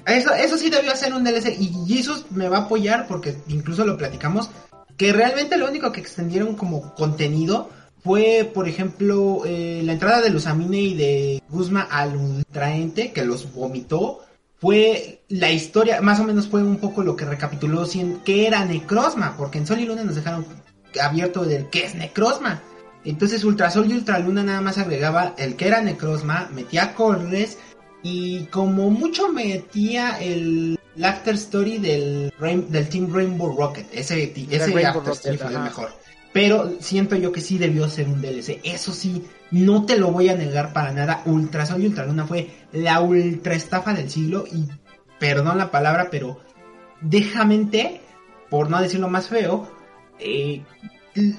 [0.05, 3.85] Eso, eso sí debió ser un DLC y Jesus me va a apoyar porque incluso
[3.85, 4.49] lo platicamos,
[4.97, 7.69] que realmente lo único que extendieron como contenido
[8.03, 13.51] fue, por ejemplo, eh, la entrada de Luzamine y de Guzma al Ultraente, que los
[13.51, 14.19] vomitó.
[14.65, 18.65] Fue la historia, más o menos fue un poco lo que recapituló cien- que era
[18.65, 20.43] Necrozma, porque en Sol y Luna nos dejaron
[20.99, 22.63] abierto del que es Necrozma.
[23.03, 27.59] Entonces Ultrasol y Ultraluna nada más agregaba el que era Necrozma, metía Corres
[28.01, 32.33] y como mucho metía el, el after story del,
[32.69, 33.85] del Team Rainbow Rocket.
[33.93, 36.04] Ese, ese after story fue el mejor.
[36.35, 38.59] Pero siento yo que sí debió ser un DLC.
[38.65, 41.21] Eso sí, no te lo voy a negar para nada.
[41.23, 44.43] Ultrasol y Ultraluna fue la ultra estafa del siglo.
[44.51, 44.67] Y
[45.17, 46.41] perdón la palabra, pero
[46.99, 48.01] déjame,
[48.49, 49.65] por no decirlo más feo,
[50.19, 50.61] eh,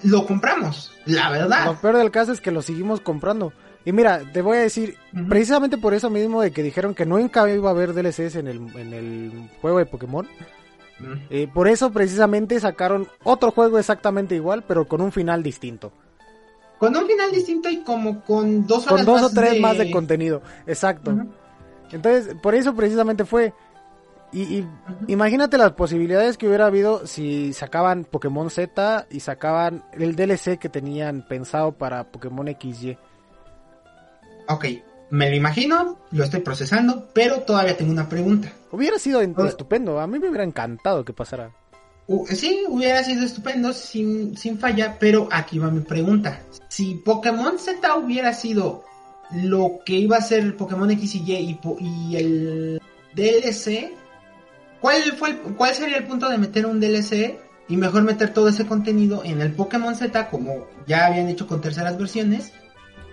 [0.02, 0.94] lo compramos.
[1.04, 1.66] La verdad.
[1.66, 3.52] Lo peor del caso es que lo seguimos comprando.
[3.84, 4.96] Y mira, te voy a decir,
[5.28, 8.56] precisamente por eso mismo de que dijeron que nunca iba a haber DLCs en el,
[8.74, 10.26] en el juego de Pokémon.
[11.30, 15.92] Eh, por eso precisamente sacaron otro juego exactamente igual, pero con un final distinto.
[16.78, 19.60] Con un final distinto y como con dos Con horas dos o tres de...
[19.60, 20.42] más de contenido.
[20.66, 21.16] Exacto.
[21.90, 23.54] Entonces, por eso precisamente fue.
[24.32, 24.68] Y, y
[25.06, 30.68] imagínate las posibilidades que hubiera habido si sacaban Pokémon Z y sacaban el DLC que
[30.68, 32.98] tenían pensado para Pokémon XY.
[34.48, 34.66] Ok,
[35.10, 38.52] me lo imagino, lo estoy procesando, pero todavía tengo una pregunta.
[38.72, 40.00] Hubiera sido estupendo.
[40.00, 41.50] A mí me hubiera encantado que pasara.
[42.08, 46.40] Uh, sí, hubiera sido estupendo sin, sin falla, pero aquí va mi pregunta.
[46.68, 48.84] Si Pokémon Z hubiera sido
[49.32, 52.82] lo que iba a ser Pokémon X y Y y, y el
[53.14, 53.90] DLC,
[54.80, 57.38] ¿cuál, fue el- ¿cuál sería el punto de meter un DLC
[57.68, 61.60] y mejor meter todo ese contenido en el Pokémon Z como ya habían hecho con
[61.60, 62.52] terceras versiones?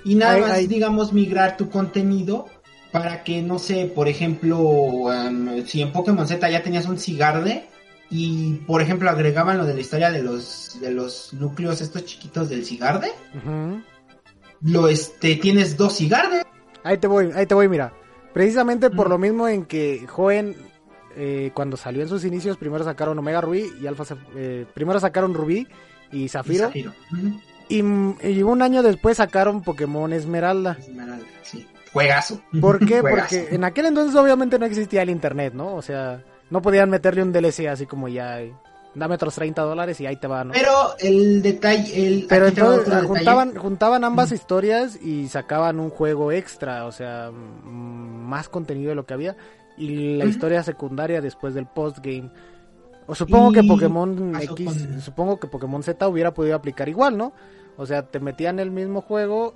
[0.06, 2.48] Y nada Hay- más, hay- digamos, migrar tu contenido
[2.92, 7.66] para que, no sé, por ejemplo, um, si en Pokémon Z ya tenías un Cigarde
[8.10, 12.50] y, por ejemplo, agregaban lo de la historia de los, de los núcleos estos chiquitos
[12.50, 13.12] del Cigarde,
[14.62, 16.44] lo este, tienes dos Cigarde.
[16.84, 17.94] Ahí te voy, ahí te voy, mira.
[18.34, 20.56] Precisamente por lo mismo en que Joen,
[21.16, 24.04] eh, cuando salió en sus inicios, primero sacaron Omega Rubí y Alfa,
[24.36, 25.68] eh, primero sacaron Rubí
[26.12, 26.66] y y Zafiro.
[26.68, 26.94] Zafiro.
[27.70, 30.78] Y, y un año después sacaron Pokémon Esmeralda.
[30.80, 31.68] Esmeralda, sí.
[31.92, 32.42] Juegazo.
[32.62, 33.00] ¿Por qué?
[33.02, 33.36] Juegazo.
[33.38, 35.76] Porque en aquel entonces obviamente no existía el internet, ¿no?
[35.76, 38.40] O sea, no podían meterle un DLC así como ya,
[38.96, 40.54] dame otros 30 dólares y ahí te va, ¿no?
[40.54, 43.08] Pero el detalle, el, Pero entonces detalle.
[43.08, 44.36] juntaban, juntaban ambas Mm.
[44.36, 49.36] historias y sacaban un juego extra, o sea, más contenido de lo que había.
[49.78, 52.30] Y la historia secundaria después del postgame.
[53.08, 57.34] O supongo que Pokémon X, supongo que Pokémon Z hubiera podido aplicar igual, ¿no?
[57.78, 59.54] O sea, te metían el mismo juego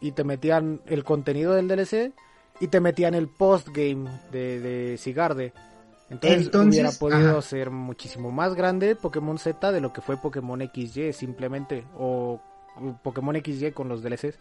[0.00, 2.12] y te metían el contenido del DLC
[2.60, 5.52] y te metían el postgame de, de Sigarde.
[6.10, 7.42] Entonces, Entonces, hubiera podido ajá.
[7.42, 11.84] ser muchísimo más grande Pokémon Z de lo que fue Pokémon XY simplemente.
[11.96, 12.40] O
[13.02, 14.36] Pokémon XY con los DLCs.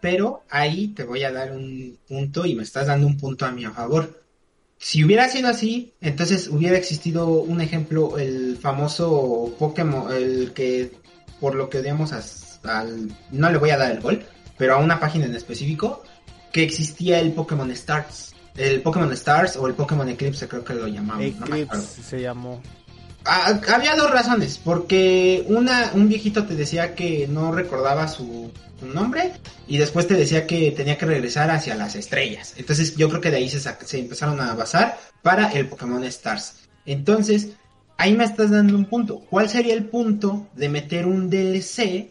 [0.00, 3.52] Pero ahí te voy a dar un punto y me estás dando un punto a
[3.52, 4.27] mi a favor.
[4.78, 10.92] Si hubiera sido así, entonces hubiera existido un ejemplo, el famoso Pokémon, el que
[11.40, 13.12] por lo que odiamos al...
[13.32, 14.24] No le voy a dar el gol,
[14.56, 16.02] pero a una página en específico,
[16.52, 18.34] que existía el Pokémon Stars.
[18.56, 21.54] El Pokémon Stars o el Pokémon Eclipse creo que lo no acuerdo.
[21.54, 22.60] Eclipse se llamó.
[23.30, 28.50] Ah, había dos razones, porque una, un viejito te decía que no recordaba su,
[28.82, 29.32] nombre
[29.66, 32.54] y después te decía que tenía que regresar hacia las estrellas.
[32.56, 36.54] Entonces yo creo que de ahí se, se empezaron a basar para el Pokémon Stars.
[36.86, 37.50] Entonces,
[37.98, 39.20] ahí me estás dando un punto.
[39.28, 42.08] ¿Cuál sería el punto de meter un DLC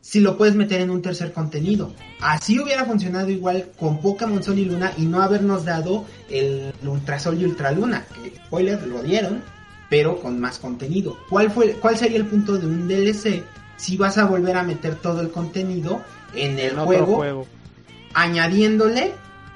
[0.00, 1.92] si lo puedes meter en un tercer contenido?
[2.20, 7.18] Así hubiera funcionado igual con Pokémon Sol y Luna y no habernos dado el Ultra
[7.18, 9.42] Sol y Ultra Luna, que spoiler lo dieron,
[9.88, 11.16] pero con más contenido.
[11.28, 13.44] ¿Cuál fue cuál sería el punto de un DLC
[13.76, 16.02] si vas a volver a meter todo el contenido
[16.34, 17.46] en el juego,
[18.14, 19.12] añadiéndole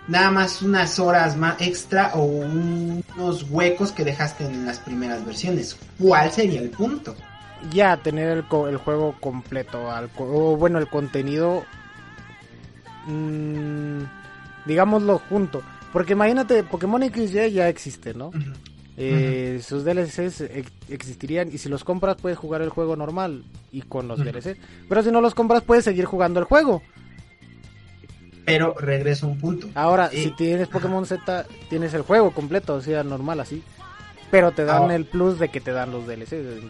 [0.08, 5.76] nada más unas horas más extra o unos huecos que dejaste en las primeras versiones.
[5.98, 7.14] ¿Cuál sería el punto?
[7.72, 11.64] Ya, tener el, el juego completo, al, o bueno, el contenido,
[13.06, 14.02] mmm,
[14.66, 15.62] digámoslo junto.
[15.92, 18.30] Porque imagínate, Pokémon XY ya existe, ¿no?
[18.96, 20.42] Eh, sus DLCs
[20.88, 24.56] existirían y si los compras puedes jugar el juego normal y con los DLCs.
[24.88, 26.82] Pero si no los compras puedes seguir jugando el juego.
[28.44, 29.68] Pero regreso a un punto.
[29.74, 33.62] Ahora, si tienes Pokémon Z, tienes el juego completo, o sea, normal así.
[34.30, 36.62] Pero te dan el plus de que te dan los DLCs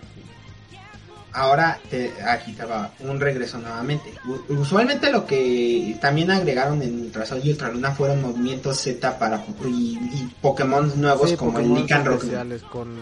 [1.32, 2.56] ahora te, aquí
[3.00, 4.12] un regreso nuevamente.
[4.48, 9.98] Usualmente lo que también agregaron en Ultrasol y Ultraluna fueron movimientos Z para y,
[10.40, 12.24] Pokémon nuevos como el Lican Rock.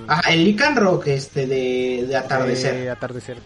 [0.07, 2.91] Ajá, el Lican Rock este de, de atardecer.
[2.91, 3.39] atardecer.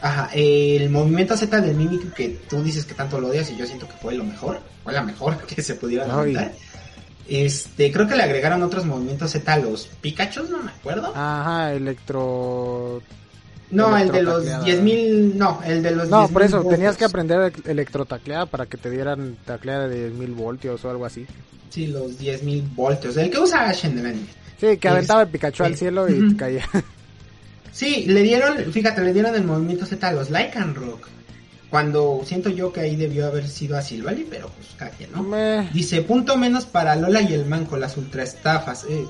[0.00, 3.66] Ajá, el movimiento Z del Mimic que tú dices que tanto lo odias y yo
[3.66, 6.52] siento que fue lo mejor, fue la mejor que se pudiera montar.
[7.28, 11.12] Este, creo que le agregaron otros movimientos Z a los Pikachu, no me acuerdo.
[11.14, 13.02] Ajá, electro
[13.70, 17.52] no, el de los 10.000, no, el de los No, por eso, tenías que aprender
[17.64, 21.26] electrotacleada para que te dieran tacleada de 10.000 voltios o algo así.
[21.70, 24.26] Sí, los 10.000 voltios, el que usa Shenron.
[24.58, 26.68] Sí, que aventaba el Pikachu al cielo y caía.
[27.70, 31.06] Sí, le dieron, fíjate, le dieron el movimiento Z a los Lycan Rock.
[31.70, 35.68] Cuando siento yo que ahí debió haber sido a Silvally, pero pues cada ¿no?
[35.72, 38.84] Dice, punto menos para Lola y el man con las ultra estafas.
[38.88, 39.06] Eh.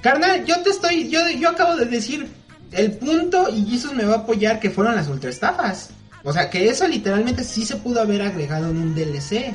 [0.00, 2.28] Carnal, yo te estoy, yo, yo acabo de decir
[2.76, 5.90] el punto, y Jesus me va a apoyar, que fueron las ultra estafas.
[6.22, 9.54] O sea, que eso literalmente sí se pudo haber agregado en un DLC.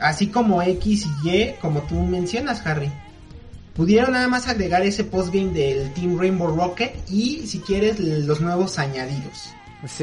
[0.00, 2.90] Así como X y Y, como tú mencionas, Harry.
[3.74, 8.78] Pudieron nada más agregar ese postgame del Team Rainbow Rocket y si quieres los nuevos
[8.78, 9.50] añadidos.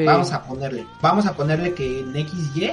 [0.05, 2.71] Vamos a ponerle, vamos a ponerle que en X y Y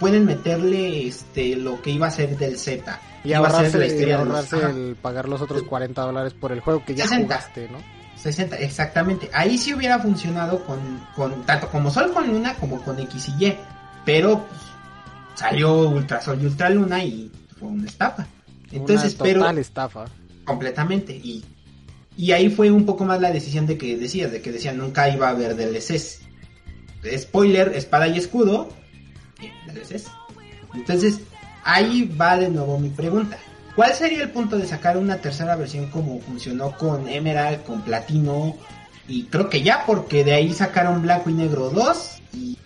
[0.00, 2.98] pueden meterle este lo que iba a ser del Z.
[3.24, 7.78] Y ahorrarse, el pagar los otros 40 dólares por el juego que ya jugaste, ¿no?
[8.22, 9.30] 60, exactamente.
[9.32, 10.78] Ahí sí hubiera funcionado con,
[11.14, 13.56] con tanto como Sol con Luna como con X y Y.
[14.04, 14.60] Pero pues,
[15.34, 18.26] salió Ultra Sol y Ultra Luna y fue una estafa.
[18.72, 20.04] Entonces, una total pero estafa.
[20.44, 21.12] Completamente.
[21.12, 21.44] Y,
[22.16, 25.08] y ahí fue un poco más la decisión de que decías, de que decían nunca
[25.08, 26.20] iba a haber DLCs.
[27.16, 28.68] Spoiler, espada y escudo.
[29.66, 30.10] DLCs.
[30.74, 31.20] Entonces,
[31.62, 33.38] ahí va de nuevo mi pregunta.
[33.78, 38.56] ¿Cuál sería el punto de sacar una tercera versión como funcionó con Emerald, con Platino?
[39.06, 42.22] Y creo que ya, porque de ahí sacaron Blanco y Negro 2.
[42.32, 42.58] Y,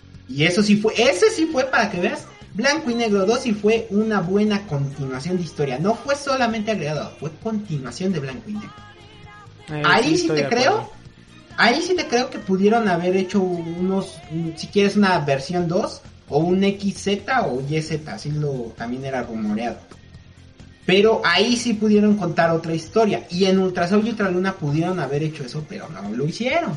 [0.43, 2.25] eso sí fue, ese sí fue para que veas.
[2.55, 5.77] Blanco y Negro 2 y fue una buena continuación de historia.
[5.77, 8.73] No fue solamente agregado, fue continuación de Blanco y Negro.
[9.69, 10.89] Eh, ahí sí, te creo.
[11.57, 14.15] Ahí sí te creo que pudieron haber hecho unos,
[14.55, 17.07] si quieres una versión 2 o un XZ
[17.45, 19.77] o YZ, así lo también era rumoreado.
[20.85, 23.25] Pero ahí sí pudieron contar otra historia.
[23.29, 26.73] Y en Ultrasol y Ultraluna pudieron haber hecho eso, pero no lo hicieron.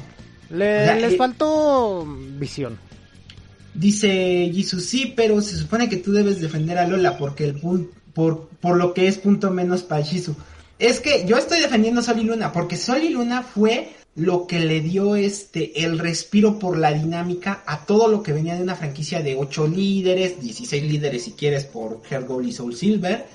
[0.50, 2.06] les eh, faltó
[2.38, 2.78] visión.
[3.74, 7.60] Dice Jesus, sí, pero se supone que tú debes defender a Lola porque el
[8.14, 10.34] por, por lo que es punto menos para Jisoo.
[10.78, 14.60] Es que yo estoy defendiendo Sol y Luna, porque Sol y Luna fue lo que
[14.60, 18.74] le dio este el respiro por la dinámica a todo lo que venía de una
[18.74, 23.26] franquicia de 8 líderes, 16 líderes si quieres por Heart Gold y Soul Silver,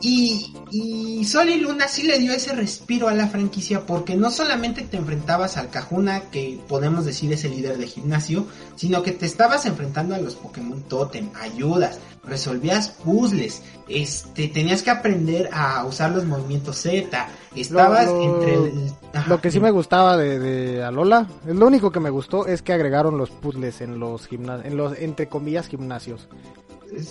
[0.00, 4.30] y, y, Sol y Luna sí le dio ese respiro a la franquicia porque no
[4.30, 9.12] solamente te enfrentabas al Cajuna, que podemos decir es el líder de gimnasio, sino que
[9.12, 15.84] te estabas enfrentando a los Pokémon Totem, ayudas, resolvías puzzles, este, tenías que aprender a
[15.84, 18.92] usar los movimientos Z, estabas entre el...
[19.28, 22.72] lo que sí me gustaba de, de Alola, lo único que me gustó es que
[22.72, 26.28] agregaron los puzzles en los gimnasios, en los entre comillas gimnasios.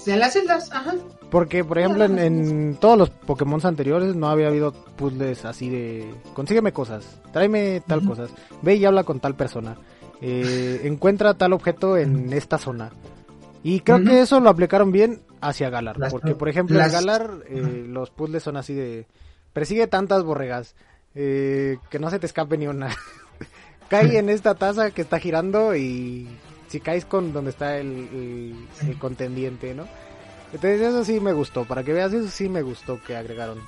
[0.08, 0.96] En las celdas, ajá.
[1.30, 6.14] Porque, por ejemplo, en, todos los Pokémon anteriores no había habido puzzles así de...
[6.34, 8.30] Consígueme cosas, tráeme tal cosas,
[8.62, 9.78] ve y habla con tal persona,
[10.22, 12.92] eh, encuentra tal objeto en esta zona.
[13.64, 15.98] Y creo que eso lo aplicaron bien hacia Galar.
[16.12, 19.08] porque, por ejemplo, en Galar eh, los puzzles son así de...
[19.54, 20.76] Persigue tantas borregas,
[21.16, 22.90] eh, que no se te escape ni una.
[23.90, 26.28] Cae en esta taza que está girando y
[26.68, 28.56] si caes con donde está el,
[29.00, 29.88] contendiente, ¿no?
[30.54, 33.60] Entonces eso sí me gustó, para que veas eso sí me gustó que agregaron.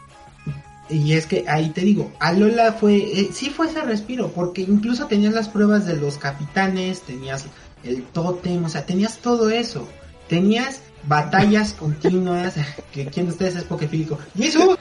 [0.89, 5.07] Y es que ahí te digo, Alola fue, eh, sí fue ese respiro, porque incluso
[5.07, 7.45] tenías las pruebas de los capitanes, tenías
[7.83, 9.87] el tótem, o sea, tenías todo eso.
[10.29, 12.55] Tenías batallas continuas,
[12.93, 14.17] que quién de ustedes es pokefílico.
[14.37, 14.77] ¡Jesús!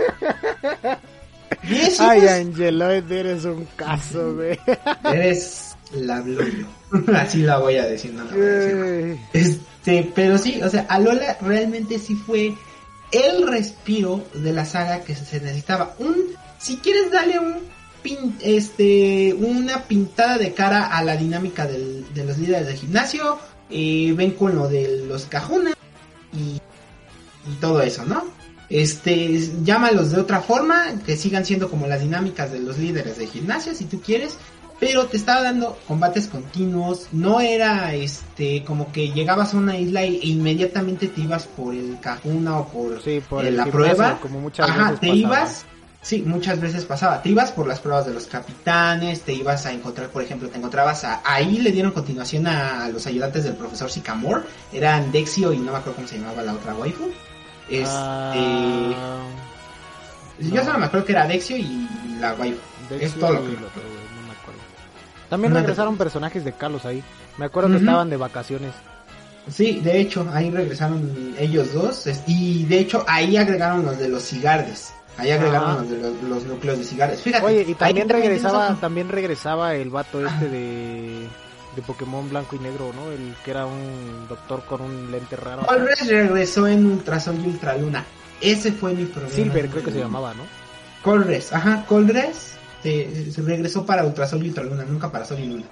[1.62, 2.00] ¡Jesús!
[2.00, 4.58] Ay, Angeloid, eres un caso, güey.
[5.04, 6.66] Eres la Blue.
[7.14, 9.18] Así la voy a decir, no la voy a decir.
[9.32, 12.54] Este, pero sí, o sea, Alola realmente sí fue
[13.12, 15.94] el respiro de la saga que se necesitaba.
[15.98, 16.16] Un,
[16.58, 17.54] si quieres darle un
[18.02, 23.38] pin, este, una pintada de cara a la dinámica del, de los líderes de gimnasio,
[23.70, 25.74] eh, ven con lo de los cajunas
[26.32, 26.60] y,
[27.50, 28.24] y todo eso, ¿no?
[28.68, 33.28] Este, llámalos de otra forma, que sigan siendo como las dinámicas de los líderes de
[33.28, 34.36] gimnasio, si tú quieres,
[34.78, 40.02] pero te estaba dando combates continuos, no era este como que llegabas a una isla
[40.02, 44.94] e inmediatamente te ibas por el cajuna o por, por la prueba, como muchas Ajá,
[44.96, 45.64] te ibas,
[46.02, 49.72] sí, muchas veces pasaba, te ibas por las pruebas de los capitanes, te ibas a
[49.72, 53.90] encontrar, por ejemplo, te encontrabas a, ahí le dieron continuación a, los ayudantes del profesor
[53.90, 54.42] Sycamore,
[54.72, 57.10] eran Dexio y no me acuerdo cómo se llamaba la otra waifu,
[57.70, 57.88] este...
[57.88, 59.22] Ah,
[60.38, 61.88] yo solo me acuerdo que era Dexio y
[62.20, 62.60] la waifu.
[63.00, 63.56] es todo lo que...
[65.28, 67.02] También regresaron personajes de Carlos ahí.
[67.38, 68.72] Me acuerdo que estaban de vacaciones.
[69.50, 72.06] Sí, de hecho, ahí regresaron ellos dos.
[72.26, 74.92] Y de hecho, ahí agregaron los de los cigardes.
[75.18, 77.22] Ahí agregaron los de los, núcleos de cigardes.
[77.22, 77.46] Fíjate.
[77.46, 81.26] Oye, y también regresaba, también regresaba el vato este de,
[81.74, 83.10] de Pokémon blanco y negro, ¿no?
[83.10, 85.64] El que era un doctor con un lente raro.
[85.66, 88.04] Colres regresó en Ultrasol y Ultraluna.
[88.40, 89.34] Ese fue mi problema.
[89.34, 90.42] Silver creo que se llamaba, ¿no?
[91.02, 95.64] Colres, ajá, Colres se, regresó para Ultrasol y Ultraluna, nunca para Sol y Luna.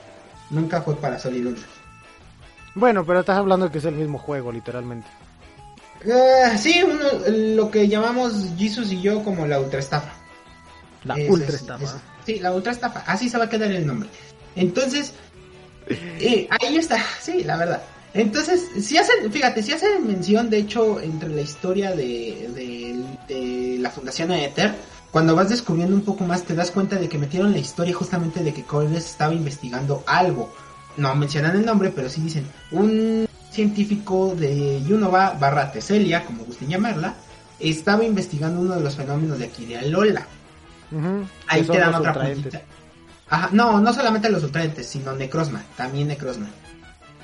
[0.50, 1.58] Nunca fue para Sol y Luna.
[2.74, 5.06] Bueno, pero estás hablando de que es el mismo juego, literalmente.
[6.04, 6.82] Uh, sí,
[7.28, 10.12] lo que llamamos Jesus y yo como la ultra estafa.
[11.04, 12.00] La ultra estafa.
[12.26, 13.04] sí, la ultra estafa.
[13.06, 14.08] Así se va a quedar el nombre.
[14.56, 15.14] Entonces,
[15.88, 17.82] eh, ahí está, sí, la verdad.
[18.12, 23.78] Entonces, si hacen, fíjate, si hacen mención, de hecho, entre la historia de, de, de
[23.80, 24.74] la Fundación Ether,
[25.14, 28.42] cuando vas descubriendo un poco más te das cuenta de que metieron la historia justamente
[28.42, 30.52] de que Colbert estaba investigando algo.
[30.96, 36.68] No mencionan el nombre, pero sí dicen, un científico de Yunova barra Teselia, como gusten
[36.68, 37.14] llamarla,
[37.60, 40.26] estaba investigando uno de los fenómenos de aquí de Alola.
[41.46, 42.62] Ahí te dan otra puntita.
[43.30, 46.48] Ajá, no, no solamente los ultraentes, sino Necrozma, también Necrozma.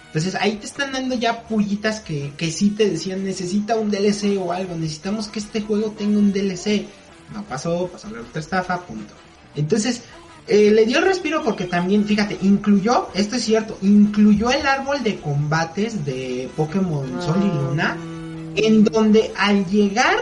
[0.07, 4.39] Entonces ahí te están dando ya pullitas que, que sí te decían necesita un DLC
[4.41, 6.87] o algo, necesitamos que este juego tenga un DLC
[7.33, 9.15] no pasó, pasó la otra estafa, punto.
[9.55, 10.03] Entonces,
[10.47, 15.03] eh, le dio el respiro porque también, fíjate, incluyó, esto es cierto, incluyó el árbol
[15.03, 18.53] de combates de Pokémon Sol y Luna, ah.
[18.57, 20.17] en donde al llegar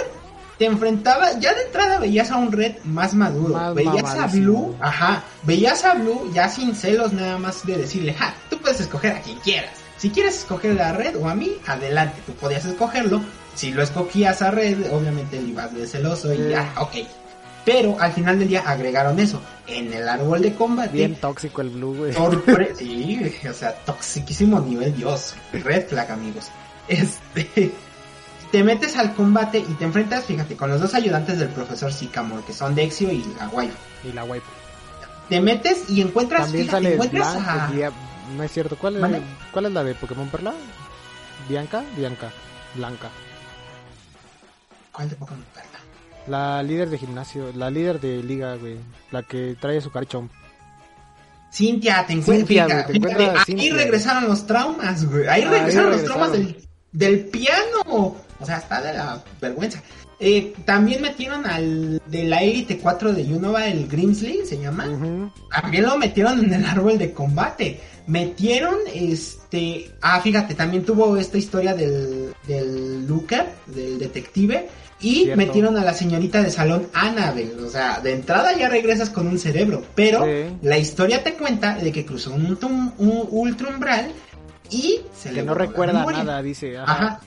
[0.58, 5.22] te enfrentaba, ya de entrada veías a un Red más maduro, veías a Blue, ajá,
[5.44, 9.22] veías a Blue ya sin celos nada más de decirle, ja, tú puedes escoger a
[9.22, 9.70] quien quieras.
[9.98, 13.20] Si quieres escoger a Red o a mí, adelante, tú podías escogerlo,
[13.58, 16.94] si lo escogías a red, obviamente le ibas de celoso y ya, ok.
[17.64, 19.42] Pero al final del día agregaron eso.
[19.66, 20.92] En el árbol de combate.
[20.92, 22.12] Bien tóxico el blue, güey.
[22.76, 23.20] sí,
[23.50, 25.34] o sea, toxiquísimo nivel Dios.
[25.52, 26.52] Red flag, amigos.
[26.86, 27.72] Este.
[28.52, 32.44] Te metes al combate y te enfrentas, fíjate, con los dos ayudantes del profesor Sycamore,
[32.44, 33.76] que son Dexio y la waifu.
[34.04, 34.50] Y la waifu.
[35.28, 37.70] Te metes y encuentras, También fíjate, encuentras a...
[38.36, 40.54] No es cierto, ¿cuál es, ¿cuál es la de Pokémon Perla?
[41.48, 42.30] Bianca, Bianca,
[42.76, 43.10] Blanca.
[44.98, 45.44] ¿Cuál de Pokémon
[46.26, 48.78] La líder de gimnasio, la líder de liga, güey.
[49.12, 50.28] La que trae su carichón.
[51.52, 52.84] Cintia, te encuentras.
[53.46, 55.28] Ahí regresaron los traumas, güey.
[55.28, 58.16] Ahí, regresaron los traumas del, piano.
[58.40, 59.80] O sea, está de la vergüenza.
[60.18, 64.88] Eh, también metieron al de la Elite 4 de Unova, el Grimsley, se llama.
[65.62, 67.80] También lo metieron en el árbol de combate.
[68.08, 69.92] Metieron este.
[70.02, 74.68] Ah, fíjate, también tuvo esta historia del, del Looker, del detective
[75.00, 77.56] y metieron a la señorita de salón Annabel.
[77.64, 79.84] O sea, de entrada ya regresas con un cerebro.
[79.94, 80.26] Pero
[80.62, 82.58] la historia te cuenta de que cruzó un,
[82.98, 84.12] un, ultra umbral
[84.70, 86.76] y se que no recuerda nada, dice.
[86.78, 87.20] Ajá.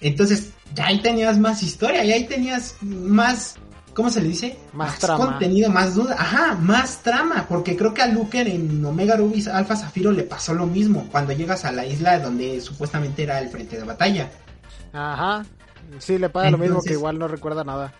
[0.00, 3.56] Entonces, ya ahí tenías más historia, ya ahí tenías más.
[3.94, 4.58] ¿Cómo se le dice?
[4.72, 6.16] Más, contenido, más duda.
[6.18, 7.46] Ajá, más trama.
[7.48, 11.06] Porque creo que a Luker en Omega Rubis Alpha Zafiro le pasó lo mismo.
[11.12, 14.30] Cuando llegas a la isla donde supuestamente era el frente de batalla.
[14.92, 15.44] Ajá.
[15.98, 17.94] Sí, le pasa lo mismo que igual no recuerda nada.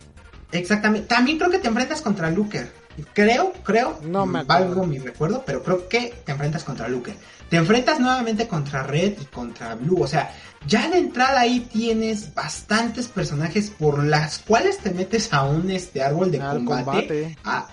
[0.53, 1.07] Exactamente.
[1.07, 2.73] También creo que te enfrentas contra Luker.
[3.13, 7.15] creo, creo, No me valgo mi recuerdo, pero creo que te enfrentas contra Luker.
[7.49, 10.03] Te enfrentas nuevamente contra Red y contra Blue.
[10.03, 10.33] O sea,
[10.67, 16.03] ya de entrada ahí tienes bastantes personajes por las cuales te metes a un este
[16.03, 16.85] árbol de Al combate.
[16.85, 17.39] combate.
[17.45, 17.69] Ah,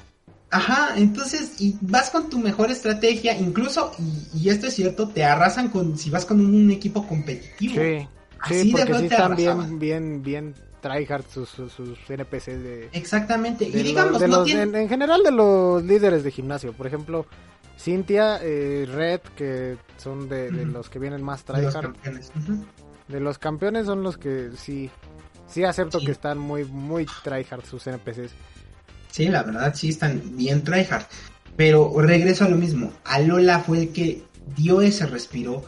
[0.50, 5.24] ajá, entonces, y vas con tu mejor estrategia, incluso, y, y esto es cierto, te
[5.24, 7.76] arrasan con si vas con un, equipo competitivo.
[7.82, 8.08] Sí,
[8.42, 13.66] Así sí, porque sí están bien, bien, bien tryhard sus, sus, sus NPCs de, Exactamente.
[13.66, 14.64] de y los- digamos, de no los- tiene...
[14.64, 16.74] en, en general de los líderes de gimnasio.
[16.74, 17.26] Por ejemplo,
[17.78, 21.94] Cintia, eh, Red, que son de, los que vienen más de los tryhard.
[21.94, 22.32] campeones.
[23.08, 24.90] De los campeones son los que sí,
[25.48, 26.06] sí acepto Sí.
[26.06, 28.32] que están muy, muy tryhard sus NPCs.
[29.12, 31.04] Sí, la verdad sí están bien tryhard.
[31.58, 32.94] Pero regreso a lo mismo.
[33.04, 34.24] Alola fue el que
[34.56, 35.64] dio ese respiro.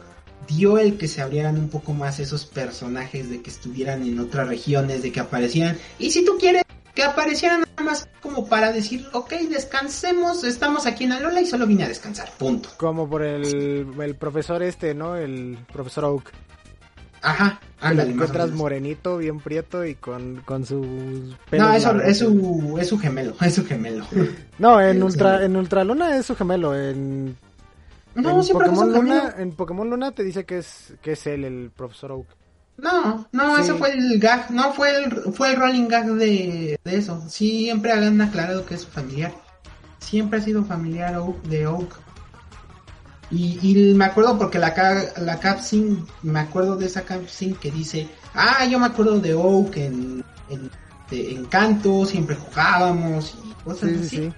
[0.48, 4.48] Dio el que se abrieran un poco más esos personajes de que estuvieran en otras
[4.48, 5.78] regiones, de que aparecieran.
[6.00, 6.64] Y si tú quieres
[6.94, 11.66] que aparecieran nada más como para decir, ok, descansemos, estamos aquí en Alola y solo
[11.66, 12.70] vine a descansar, punto.
[12.78, 15.16] Como por el, el profesor este, ¿no?
[15.16, 16.32] El profesor Oak.
[17.24, 18.14] Ajá, lo ándale.
[18.14, 20.86] más o encuentras morenito, bien prieto y con, con sus
[21.52, 24.06] No, eso es su, es su gemelo, es su gemelo.
[24.60, 26.78] No, en Ultra, en Ultra Luna es su gemelo.
[26.78, 27.38] En,
[28.16, 28.94] No, en siempre Pokémon.
[28.94, 32.28] Luna, en Pokémon Luna te dice que es, que es él, el profesor Oak.
[32.78, 33.62] No, no, Sí.
[33.64, 37.24] eso fue el gag, no fue el, fue el rolling gag de, de eso.
[37.30, 39.32] Siempre han aclarado que es familiar.
[40.00, 42.00] Siempre ha sido familiar Oak- de Oak.
[43.32, 44.74] Y, y me acuerdo porque la,
[45.18, 49.78] la capsin, me acuerdo de esa capsin que dice, ah, yo me acuerdo de Oak
[49.78, 50.70] en, en,
[51.10, 54.18] de Encanto, siempre jugábamos y cosas Sí, sí, así.
[54.18, 54.34] sí.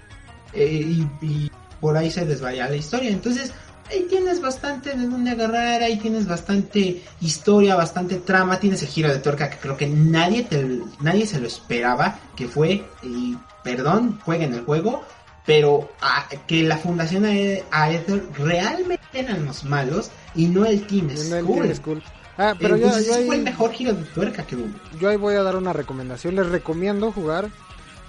[0.53, 0.81] Eh,
[1.21, 3.09] y, y por ahí se desvaría la historia.
[3.09, 3.51] Entonces,
[3.89, 9.09] ahí tienes bastante de dónde agarrar, ahí tienes bastante historia, bastante trama, tienes el giro
[9.09, 14.19] de tuerca que creo que nadie te, nadie se lo esperaba, que fue, y perdón,
[14.23, 15.03] jueguen el juego,
[15.45, 21.07] pero ah, que la fundación Ae- Aether realmente eran los malos y no el Team
[21.07, 21.45] Viendo el.
[21.45, 22.03] Team Skull.
[22.37, 24.67] Ah, pero yo, Entonces, yo, ese fue el ahí, mejor giro de tuerca que hubo.
[24.99, 26.35] yo ahí voy a dar una recomendación.
[26.35, 27.49] Les recomiendo jugar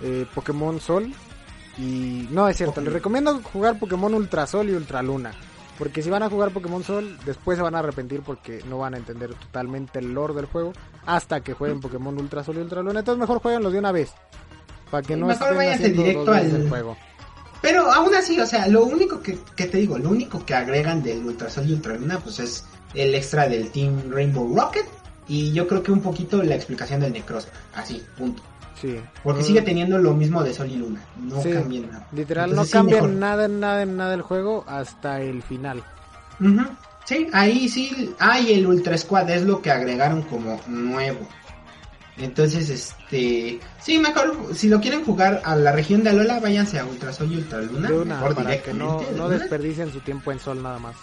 [0.03, 1.13] eh, Pokémon Sol.
[1.79, 5.33] Y no es cierto, les recomiendo jugar Pokémon Ultra Sol y Ultra Luna.
[5.79, 8.95] Porque si van a jugar Pokémon Sol, después se van a arrepentir porque no van
[8.95, 10.73] a entender totalmente el lore del juego
[11.05, 13.01] hasta que jueguen Pokémon Ultra Sol y Ultra Luna.
[13.01, 14.13] Entonces mejor jueguenlos de una vez.
[14.91, 16.97] Para que Sí, no mejor estén haciendo directo dos veces al- el juego.
[17.63, 21.03] Pero aún así, o sea, lo único que, que te digo, lo único que agregan
[21.03, 24.87] del Ultrasol y Ultraluna, pues es el extra del Team Rainbow Rocket.
[25.29, 27.49] Y yo creo que un poquito la explicación del Necros.
[27.75, 28.43] Así, punto.
[28.81, 29.01] Sí.
[29.25, 31.01] Porque sigue teniendo lo mismo de Sol y Luna.
[31.19, 32.07] No Sí, cambia nada.
[32.13, 33.11] Literal, Entonces, no sí, cambia mejor.
[33.11, 35.83] nada, nada, en nada el juego hasta el final.
[37.05, 38.15] Sí, ahí sí.
[38.19, 41.27] Ah, y el Ultra Squad es lo que agregaron como nuevo.
[42.19, 43.61] Entonces, este.
[43.81, 47.37] Sí, mejor, si lo quieren jugar a la región de Alola, váyanse a Ultrasol y
[47.37, 47.89] Ultraluna.
[47.89, 49.39] De una, mejor para que no, directamente, no una.
[49.39, 50.97] desperdicien su tiempo en sol nada más.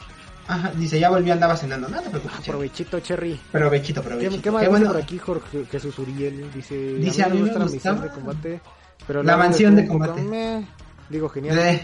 [0.48, 1.88] Ajá, dice, ya volvió, andaba cenando.
[1.88, 2.36] No te preocupes.
[2.38, 2.52] Cherry.
[2.52, 3.40] Provechito, Cherry.
[3.52, 4.88] Provechito, ¿Qué, qué más Qué bueno.
[4.88, 6.52] por aquí Jorge Jesús Uriel?
[6.54, 8.62] Dice, Dice, a mí me gusta me la misión de combate.
[9.08, 10.22] Pero La luego mansión de combate.
[10.22, 10.68] meh.
[11.10, 11.58] Digo, genial.
[11.60, 11.82] Eh,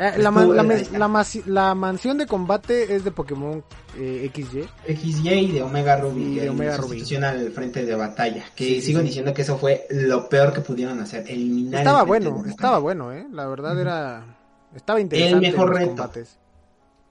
[0.00, 3.64] Eh, la, man- la, me- la la mansión de combate es de Pokémon
[3.96, 4.64] eh, XY.
[4.94, 6.22] XY y de Omega Ruby.
[6.22, 7.02] Y de Omega Ruby.
[7.16, 8.44] al frente de batalla.
[8.54, 9.06] Que Sí, sí, sigo sí.
[9.06, 11.24] diciendo que eso fue lo peor que pudieron hacer.
[11.28, 13.26] Eliminar Estaba el bueno, estaba bueno, ¿eh?
[13.32, 14.24] La verdad era...
[14.72, 15.88] Estaba interesante mejor los reto.
[15.90, 16.38] combates.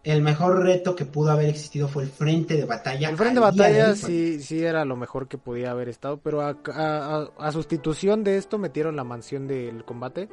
[0.03, 3.09] El mejor reto que pudo haber existido fue el frente de batalla.
[3.09, 6.55] El frente de batalla sí, sí era lo mejor que podía haber estado, pero a-
[6.73, 10.29] a- a sustitución de esto metieron la mansión del combate.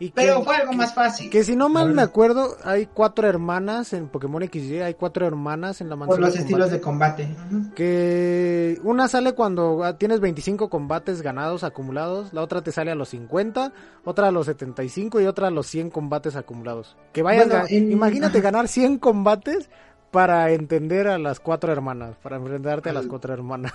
[0.00, 1.28] Y que- Pero fue algo que- más fácil.
[1.28, 5.80] Que si no mal me acuerdo, hay cuatro hermanas en Pokémon XY, hay cuatro hermanas
[5.80, 7.28] en la mansión Por los de estilos de combate.
[7.50, 7.74] Ujú.
[7.74, 12.94] Que una sale cuando ah, tienes 25 combates ganados acumulados, la otra te sale a
[12.94, 13.72] los 50,
[14.04, 16.96] otra a los 75 y otra a los 100 combates acumulados.
[17.12, 19.68] Que vayas, Bueno, en- imagínate ganar 100 combates
[20.12, 23.72] para entender a las cuatro hermanas, para enfrentarte a las cuatro hermanas.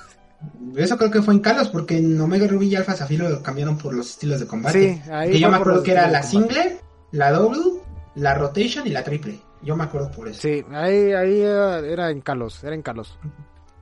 [0.75, 3.77] Eso creo que fue en Kalos, porque en Omega Ruby y Alpha Zafiro lo cambiaron
[3.77, 5.01] por los estilos de combate.
[5.03, 6.79] Sí, ahí que yo me acuerdo que era la single,
[7.11, 7.81] la double,
[8.15, 9.39] la rotation y la triple.
[9.61, 10.41] Yo me acuerdo por eso.
[10.41, 13.17] Sí, ahí, ahí era, era en Kalos, era en Kalos.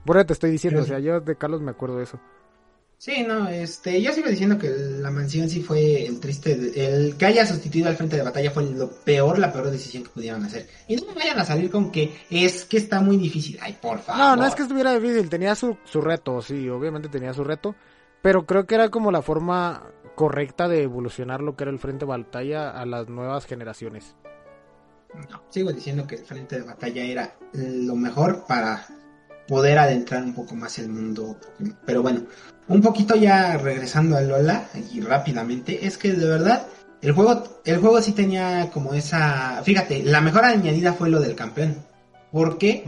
[0.04, 2.20] Por eso te estoy diciendo, Pero o sea, yo de Kalos me acuerdo de eso.
[3.02, 7.26] Sí, no, este, yo sigo diciendo que la mansión sí fue el triste, el que
[7.26, 10.68] haya sustituido al frente de batalla fue lo peor, la peor decisión que pudieron hacer.
[10.86, 13.58] Y no me vayan a salir con que es que está muy difícil.
[13.60, 14.22] Ay, por favor.
[14.22, 17.74] No, no es que estuviera difícil, tenía su, su reto, sí, obviamente tenía su reto,
[18.22, 22.04] pero creo que era como la forma correcta de evolucionar lo que era el frente
[22.04, 24.14] de batalla a las nuevas generaciones.
[25.28, 28.86] No, sigo diciendo que el frente de batalla era lo mejor para
[29.48, 31.36] poder adentrar un poco más el mundo.
[31.84, 32.22] Pero bueno,
[32.68, 36.66] un poquito ya regresando a Lola y rápidamente, es que de verdad
[37.02, 41.34] El juego, el juego sí tenía como esa, fíjate, la mejor añadida fue lo del
[41.34, 41.76] campeón,
[42.30, 42.84] porque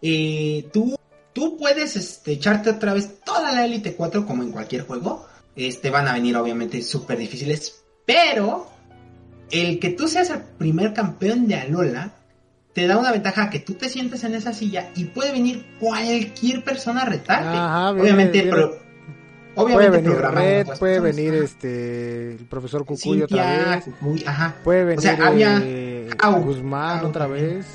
[0.00, 0.96] eh, tú,
[1.34, 5.90] tú puedes este, echarte otra vez toda la Elite 4 como en cualquier juego, este,
[5.90, 8.70] van a venir obviamente súper difíciles, pero
[9.50, 12.12] el que tú seas el primer campeón de Alola
[12.72, 16.64] te da una ventaja que tú te sientes en esa silla y puede venir cualquier
[16.64, 17.58] persona a retarte.
[17.58, 18.56] Ajá, obviamente, viene-
[19.64, 20.22] pro- Puede obviamente venir
[20.66, 21.44] Red, puede venir Ajá.
[21.44, 26.42] este el profesor Cucuy otra vez, Cucuy, ajá, puede venir O sea, había- eh, Au,
[26.42, 27.56] Guzmán au otra también.
[27.58, 27.66] vez.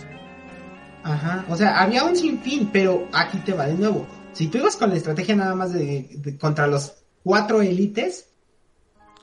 [1.04, 1.46] ajá.
[1.50, 4.06] O sea, había un sinfín, pero aquí te va de nuevo.
[4.34, 6.94] Si tú ibas con la estrategia nada más de, de- contra los
[7.24, 8.28] cuatro élites,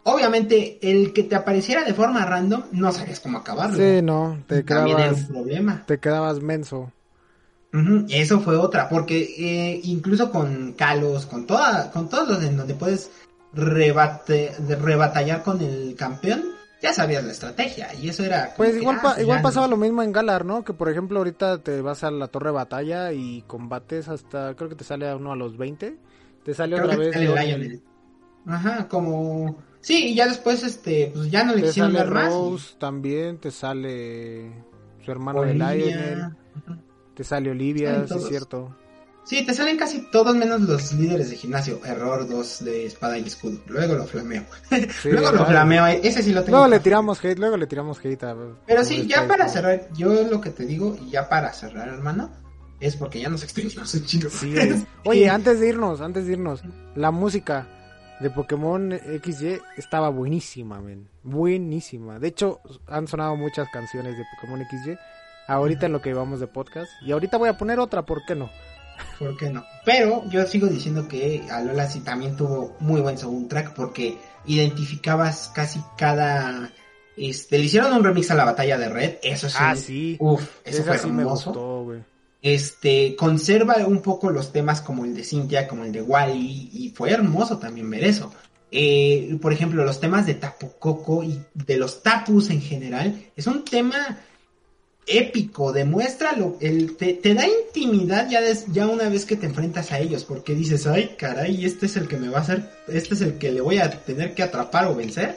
[0.05, 3.77] obviamente el que te apareciera de forma random no sabías cómo acabarlo.
[3.77, 5.85] Sí, no, te También era un problema.
[5.87, 6.93] te quedabas menso.
[8.09, 12.75] Eso fue otra, porque eh, incluso con Kalos, con toda, con todos los en donde
[12.75, 13.11] puedes
[13.53, 16.43] rebate, de- rebatallar con el campeón,
[16.83, 18.55] ya sabías la estrategia y eso era.
[18.57, 19.73] Pues igual, ah, pa- igual pasaba ¿no?
[19.73, 20.65] lo mismo en Galar, ¿no?
[20.65, 24.69] Que por ejemplo ahorita te vas a la torre de batalla y combates hasta, creo
[24.69, 25.97] que te sale a uno a los 20.
[26.45, 27.61] Te sale Creo otra vez sale Lionel.
[27.61, 27.83] Lionel.
[28.47, 29.59] Ajá, como.
[29.83, 32.33] Sí, y ya después, este, pues ya no le Te quisieron sale dar más.
[32.33, 34.51] y- Rose también, te sale
[35.05, 35.75] su hermano de Olivia.
[35.75, 36.37] Lionel, Ajá.
[37.21, 38.75] Te sale Olivia, sí es cierto.
[39.25, 41.79] Sí, te salen casi todos menos los líderes de gimnasio.
[41.85, 43.61] Error 2 de espada y escudo.
[43.67, 44.43] Luego lo flameo.
[45.03, 45.87] Sí, Luego lo flameo.
[45.87, 46.57] eh, Ese sí lo tengo.
[46.57, 48.35] Luego le tiramos hate, luego le tiramos hate a...
[48.67, 52.31] Pero sí, ya para cerrar, yo lo que te digo, y ya para cerrar, hermano,
[52.81, 53.91] es porque ya nos extendimos.
[53.91, 54.15] Sí,
[54.55, 54.87] güey.
[55.05, 56.63] Oye, antes de irnos, antes de irnos,
[56.97, 57.69] la música
[58.21, 61.07] de Pokémon XY estaba buenísima, men.
[61.23, 62.19] Buenísima.
[62.19, 64.97] De hecho, han sonado muchas canciones de Pokémon XY.
[65.51, 66.91] Ahorita en lo que vamos de podcast.
[67.03, 68.51] Y ahorita voy a poner otra, ¿por qué no?
[69.19, 69.65] ¿Por qué no?
[69.85, 74.17] Pero yo sigo diciendo que Alola sí también tuvo muy buen soundtrack porque
[74.47, 76.71] identificabas casi cada...
[77.17, 80.17] Este, le hicieron un remix a la batalla de Red, eso es Ah, un- sí.
[80.21, 81.51] Uf, eso Esa fue sí me hermoso.
[81.51, 82.01] gustó, güey.
[82.41, 86.91] Este, conserva un poco los temas como el de Cynthia, como el de Wally, y
[86.97, 88.33] fue hermoso también ver eso.
[88.71, 93.47] Eh, por ejemplo, los temas de Tapu Koko y de los Tapus en general, es
[93.47, 94.19] un tema
[95.11, 98.41] épico, demuestra lo, el, te, da intimidad ya,
[98.73, 102.09] ya una vez que te enfrentas a ellos, porque dices, ay caray, este es el
[102.09, 104.87] que me va a hacer, este es el que le voy a tener que atrapar
[104.87, 105.35] o vencer.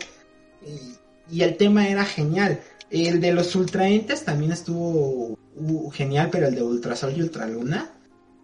[1.31, 2.61] Y, el tema era genial.
[2.91, 7.91] El de los ultraentes también estuvo uh, genial, pero el de Ultrasol y Ultraluna.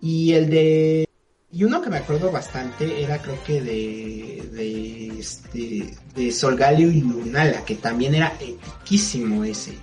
[0.01, 1.07] Y el de...
[1.51, 4.49] Y uno que me acuerdo bastante era creo que de...
[4.51, 9.73] De, este, de y Lunala, que también era epiquísimo ese.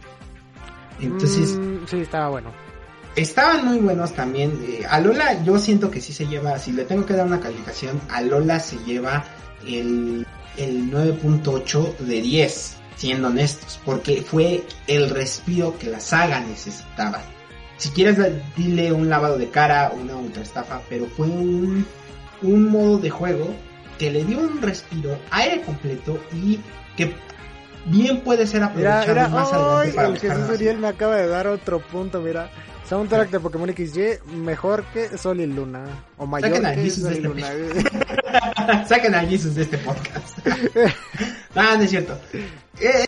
[1.01, 2.53] Entonces, Mm, sí, estaba bueno.
[3.17, 4.59] estaban muy buenos también.
[4.67, 8.01] Eh, Alola yo siento que sí se lleva, si le tengo que dar una calificación,
[8.09, 9.25] Alola se lleva
[9.67, 17.23] el, el 9.8 de 10, siendo honestos, porque fue el respiro que la saga necesitaba.
[17.79, 18.17] Si quieres,
[18.57, 21.87] dile un lavado de cara, una ultra estafa, pero fue un,
[22.41, 23.55] un modo de juego
[23.99, 26.59] que le dio un respiro, aire completo y
[26.97, 27.15] que
[27.87, 29.93] bien puede ser Mira, aprovechado mira, más adelante ¡ay!
[29.93, 30.51] para el Jesús.
[30.55, 32.51] Uriel me acaba de dar otro punto, mira.
[32.89, 35.85] Soundtrack de Pokémon XY mejor que Sol y Luna.
[36.19, 38.87] O mayor Saquen a que Jesus Sol de y este Luna.
[38.89, 40.39] Saquen a Jesus de este podcast.
[41.57, 42.17] ah, no es cierto.
[42.81, 43.07] Eh,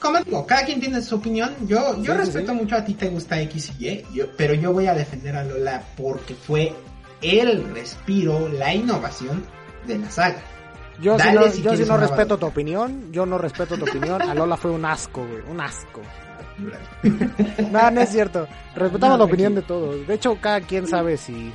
[0.00, 1.54] como digo, cada quien tiene su opinión.
[1.66, 2.58] Yo, yo sí, respeto sí.
[2.58, 5.44] mucho a ti, te gusta X y Y, yo- pero yo voy a defender a
[5.44, 6.72] Lola porque fue
[7.20, 9.44] el respiro, la innovación
[9.86, 10.42] de la saga.
[11.00, 13.12] Yo, Dale no, si yo quieres no respeto tu opinión.
[13.12, 14.22] Yo no respeto tu opinión.
[14.22, 15.42] Alola fue un asco, güey.
[15.50, 16.00] Un asco.
[17.70, 18.46] No, no es cierto.
[18.76, 20.06] Respetamos No, la opinión de todos.
[20.06, 21.52] De hecho, cada quien sabe si.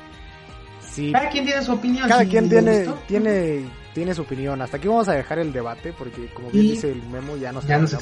[0.92, 2.08] si Cada quien tiene su opinión.
[2.10, 4.62] cada si quien tiene, tiene, tiene su opinión.
[4.62, 5.94] Hasta aquí vamos a dejar el debate.
[5.98, 7.96] Porque, como bien Y- dice el memo, ya nos Ya nos.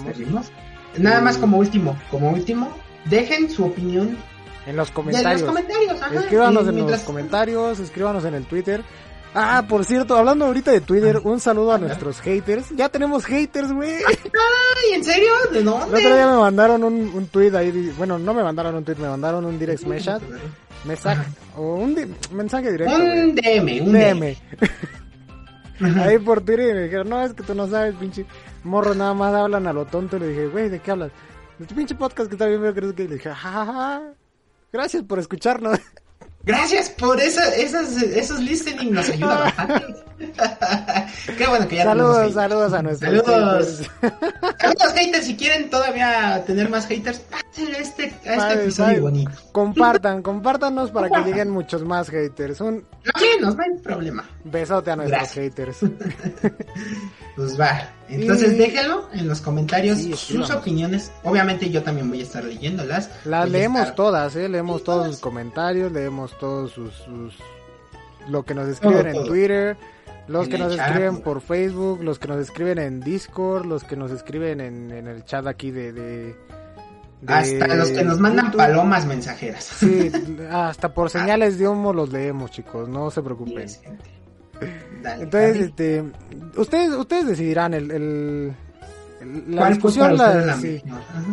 [0.97, 2.69] Nada más como último, como último,
[3.05, 4.17] dejen su opinión
[4.65, 5.41] En los de comentarios.
[5.41, 6.01] los comentarios.
[6.01, 8.81] Ajá, Escríbanos y en mientras- los comentarios, escríbanos en el Twitter.
[9.39, 12.69] Ah, por cierto, hablando ahorita de Twitter, un saludo a nuestros haters.
[12.75, 13.93] Ya tenemos haters, güey.
[14.07, 15.31] Ay, ¿en serio?
[15.51, 15.99] ¿De El otro dónde?
[16.01, 17.93] día me mandaron un, un tweet ahí.
[17.97, 20.25] Bueno, no me mandaron un tweet, me mandaron un direct message.
[20.85, 22.95] Mensaje, o un di- mensaje directo.
[22.95, 24.19] Un DM, un DM.
[25.79, 26.01] DM.
[26.01, 28.25] Ahí por Twitter y me dijeron, no, es que tú no sabes, pinche
[28.63, 30.17] morro, nada más hablan a lo tonto.
[30.17, 31.11] Y le dije, güey, ¿de qué hablas?
[31.59, 33.03] De tu pinche podcast que está bien, pero crees que.
[33.03, 34.01] Y le dije, jajaja.
[34.73, 35.77] Gracias por escucharnos.
[36.47, 39.95] Gracias por esa, esas, esos listening, nos ayuda bastante.
[41.37, 43.81] Qué bueno que ya saludos, saludos a nuestros Saludos.
[44.01, 44.15] haters.
[44.59, 49.31] Saludos haters, si quieren todavía tener más haters, pásenle a este, a este episodio bonito.
[49.51, 52.61] Compartan, compártanos para que lleguen muchos más haters.
[52.61, 52.85] Un
[53.21, 54.23] Menos, no hay problema.
[54.45, 55.45] besote a nuestros Gracias.
[55.45, 55.77] haters.
[57.35, 57.89] Pues va.
[58.09, 61.11] Entonces Y- déjenlo en los comentarios Sí, sus opiniones.
[61.23, 63.09] Obviamente yo también voy a estar leyéndolas.
[63.25, 64.47] Las leemos estar- todas, ¿eh?
[64.47, 65.11] Leemos Sí, todos todas.
[65.15, 67.35] sus comentarios, leemos todos sus, sus-
[68.29, 69.25] lo que nos escriben en todo.
[69.25, 69.77] Twitter,
[70.27, 70.87] los En que nos chat.
[70.87, 75.07] escriben por Facebook, los que nos escriben en Discord, los que nos escriben en, en
[75.07, 75.91] el chat aquí de...
[75.93, 76.35] de-
[77.19, 78.57] de Hasta los que nos mandan YouTube.
[78.59, 79.63] palomas mensajeras.
[79.63, 80.11] Sí,
[80.51, 83.67] hasta por señales de humo los leemos, chicos, no se preocupen.
[83.67, 84.16] Gente.
[85.01, 86.03] Dale, Entonces, este,
[86.55, 88.53] ustedes, ustedes decidirán el,
[89.19, 90.81] la ¿Cuál fue discusión, la, la sí,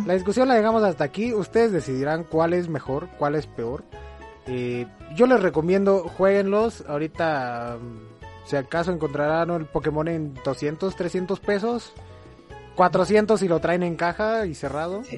[0.09, 1.33] discusión la dejamos hasta aquí.
[1.33, 3.83] Ustedes decidirán cuál es mejor, cuál es peor.
[4.47, 6.83] Eh, yo les recomiendo, jueguenlos.
[6.87, 11.93] Ahorita, mm, si acaso encontrarán el Pokémon en 200, 300 pesos.
[12.75, 15.03] 400 si lo traen en caja y cerrado.
[15.03, 15.17] Sí.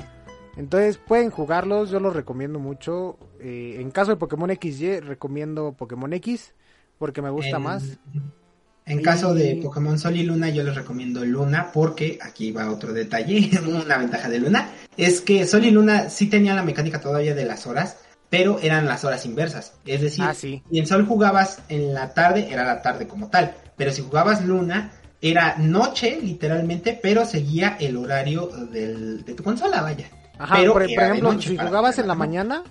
[0.58, 3.18] Entonces pueden jugarlos, yo los recomiendo mucho.
[3.40, 6.54] Eh, en caso de Pokémon XY, recomiendo Pokémon X
[6.98, 7.84] porque me gusta En- más.
[8.86, 12.94] En caso de Pokémon Sol y Luna, yo les recomiendo Luna porque aquí va otro
[12.94, 17.36] detalle, una ventaja de Luna, es que Sol y Luna sí tenían la mecánica todavía
[17.36, 17.98] de las horas,
[18.30, 19.74] pero eran las horas inversas.
[19.86, 20.64] Es decir, Ah, sí.
[20.72, 24.46] si en Sol jugabas en la tarde, era la tarde como tal, pero si jugabas
[24.46, 30.08] Luna, era noche literalmente, pero seguía el horario del, de tu consola, vaya.
[30.40, 32.64] Ajá, Pero por, ejemplo, noche si jugabas en la mañana,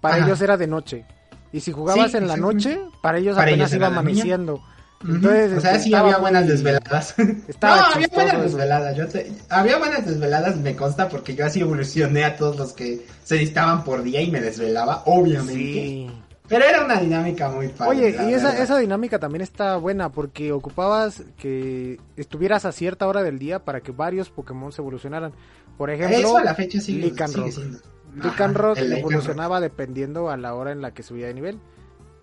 [0.00, 0.26] para Ajá.
[0.26, 1.04] ellos era de noche.
[1.52, 4.62] Y si jugabas Sí, en la noche, para ellos Para apenas ellos iba amaneciendo.
[5.02, 5.20] O
[5.60, 7.14] sea, este, sí había buenas muy- desveladas.
[7.48, 8.42] Estaba no, había buenas eso.
[8.42, 8.96] desveladas.
[8.96, 13.06] Yo te- Había buenas desveladas, me consta, porque yo así evolucioné a todos los que
[13.24, 15.54] se listaban por día y me desvelaba, obviamente.
[15.54, 16.10] Sí.
[16.48, 17.90] Pero era una dinámica muy padre.
[17.90, 18.62] Oye, y esa, verdad.
[18.62, 23.80] esa dinámica también está buena porque ocupabas que estuvieras a cierta hora del día para
[23.80, 25.32] que varios Pokémon se evolucionaran.
[25.78, 27.46] Por ejemplo, Eso a la fecha sigue, Lycanroc.
[27.46, 27.78] sigue siendo.
[28.16, 28.78] El Lycanroc.
[28.78, 31.58] evolucionaba dependiendo a la hora en la que subía de nivel.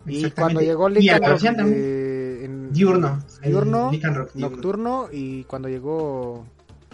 [0.05, 1.73] Y cuando llegó también.
[1.75, 3.23] eh, en- Diurno.
[3.41, 3.91] el Diurno,
[4.35, 6.45] nocturno y cuando llegó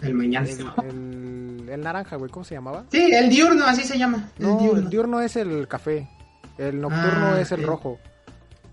[0.01, 0.47] El mañana.
[0.49, 2.85] el, el, el naranja, güey, ¿cómo se llamaba?
[2.91, 4.29] Sí, el diurno, así se llama.
[4.39, 4.79] El No, diurno.
[4.81, 6.07] el diurno es el café,
[6.57, 7.99] el nocturno Ah, es el rojo.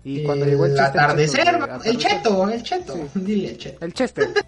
[0.03, 1.47] Y cuando llegó el el Chester atardecer,
[1.85, 3.01] el cheto, el cheto, Sí.
[3.15, 3.85] dile el cheto.
[3.85, 4.29] El Chester.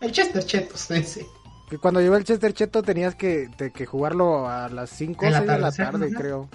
[0.00, 1.26] El chester chetos, ese.
[1.68, 5.28] Que cuando llegó el Chester Cheto tenías que, te- que jugarlo a las 5 o
[5.28, 6.48] El 6 de la tarde, creo.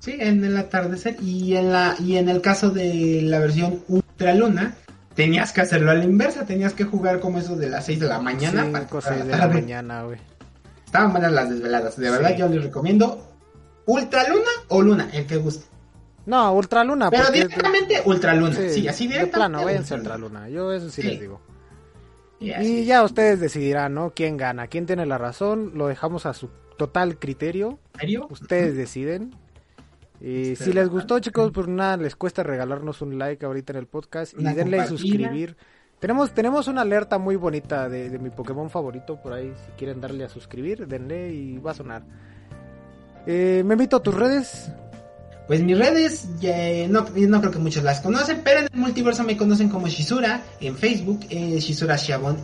[0.00, 4.34] Sí, en el atardecer y en la y en el caso de la versión Ultra
[4.34, 4.74] Luna
[5.14, 8.06] tenías que hacerlo a la inversa, tenías que jugar como eso de las 6 de
[8.06, 10.18] la mañana para Cinco, para seis de la mañana, güey.
[10.86, 12.36] Estaban buenas las desveladas, de verdad Sí.
[12.38, 13.26] yo les recomiendo
[13.86, 15.66] Ultra Luna o Luna, el que guste.
[16.26, 17.10] No, Ultra Luna.
[17.10, 19.30] Pero directamente Ultra Luna, sí, sí, así de directamente.
[19.36, 20.48] plano, váyanse a Ultra Ultra Luna.
[20.48, 21.08] Yo eso sí, Sí.
[21.08, 21.40] les digo.
[22.40, 24.12] Y ya ustedes decidirán, ¿no?
[24.14, 24.66] ¿Quién gana?
[24.66, 25.72] ¿Quién tiene la razón?
[25.74, 26.48] Lo dejamos a su
[26.78, 27.78] total criterio.
[27.94, 28.26] ¿En serio?
[28.30, 29.34] Ustedes deciden.
[30.20, 33.78] Y Ustedes si les gustó, chicos, pues nada, les cuesta regalarnos un like ahorita en
[33.78, 34.86] el podcast y denle compartida.
[34.86, 35.56] suscribir.
[35.98, 39.52] Tenemos, tenemos una alerta muy bonita de, de mi Pokémon favorito por ahí.
[39.66, 42.02] Si quieren darle a suscribir, denle y va a sonar.
[43.26, 44.72] Eh, me invito a tus redes.
[45.50, 46.28] Pues mis redes,
[46.90, 50.44] no, no creo que muchos las conocen, pero en el multiverso me conocen como Shizura
[50.60, 51.96] en Facebook, eh, Shizura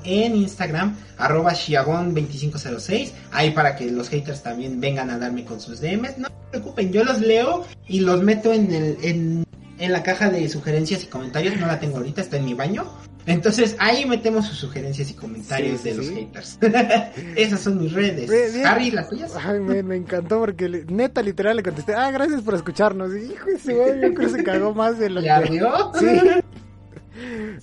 [0.03, 5.81] en Instagram, arroba Shiabon2506, ahí para que los haters también vengan a darme con sus
[5.81, 9.45] DMs, no se preocupen, yo los leo y los meto en, el, en,
[9.79, 12.91] en la caja de sugerencias y comentarios, no la tengo ahorita, está en mi baño,
[13.27, 16.59] entonces ahí metemos sus sugerencias y comentarios Sí, de sí, los haters.
[17.37, 18.31] Esas son mis redes.
[18.55, 18.67] Bien.
[18.67, 19.35] Harry, las tuyas.
[19.37, 21.95] Ay, me, me encantó porque le- neta, literal, le contesté.
[21.95, 23.11] Ah, gracias por escucharnos.
[23.15, 25.51] Y, hijo madre, yo creo que se cagó más de lo ¿Ya que.
[25.51, 25.93] vio?
[25.99, 26.07] Sí.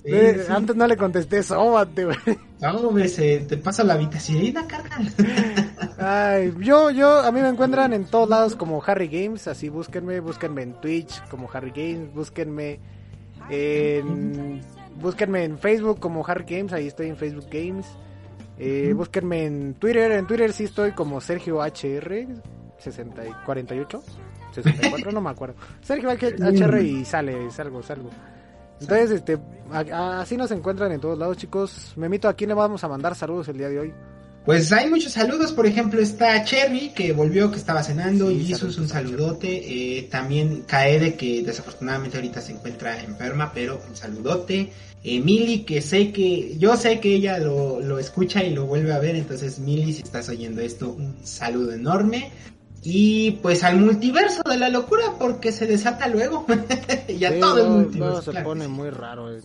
[0.04, 0.12] Sí.
[0.48, 2.16] Antes no le contesté, sóbate, güey.
[2.60, 4.98] No, hombre, se- te paso la una carga.
[5.96, 10.18] Ay, yo, yo, a mí me encuentran en todos lados como Harry Games, así búsquenme,
[10.18, 12.80] búsquenme en Twitch como Harry Games, búsquenme
[13.48, 14.60] en,
[15.00, 17.86] búsquenme en Facebook como Harry Games, ahí estoy en Facebook Games,
[18.58, 22.26] eh, búsquenme en Twitter, en Twitter sí estoy como Sergio HR
[22.78, 24.02] 60 y 48,
[24.52, 28.10] 64, no me acuerdo, Sergio HR y sale, salgo, salgo.
[28.80, 29.38] Entonces, este,
[29.72, 31.94] a- a- así nos encuentran en todos lados, chicos.
[31.96, 33.94] Memito, ¿a quién le vamos a mandar saludos el día de hoy?
[34.44, 38.76] Pues hay muchos saludos, por ejemplo está Cherry que volvió, que estaba cenando, Sí, Jesus
[38.76, 44.70] un saludote, eh, también Kaede que desafortunadamente ahorita se encuentra enferma, pero un saludote,
[45.02, 48.92] eh, Mili que sé que, yo sé que ella lo, lo escucha y lo vuelve
[48.92, 52.30] a ver, entonces Mili si estás oyendo esto, un saludo enorme.
[52.86, 56.44] Y pues al multiverso de la locura porque se desata luego.
[57.08, 58.20] y a Sí, todo el multiverso.
[58.24, 59.34] se claro pone muy raro.
[59.34, 59.40] eh.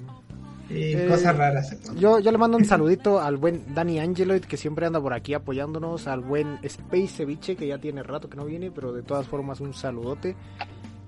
[0.69, 1.75] Eh, Eh, cosas raras.
[1.97, 5.33] Yo, yo le mando un saludito al buen Dani Angeloid que siempre anda por aquí
[5.33, 9.27] apoyándonos, al buen Space Ceviche que ya tiene rato que no viene, pero de todas
[9.27, 10.35] formas un saludote.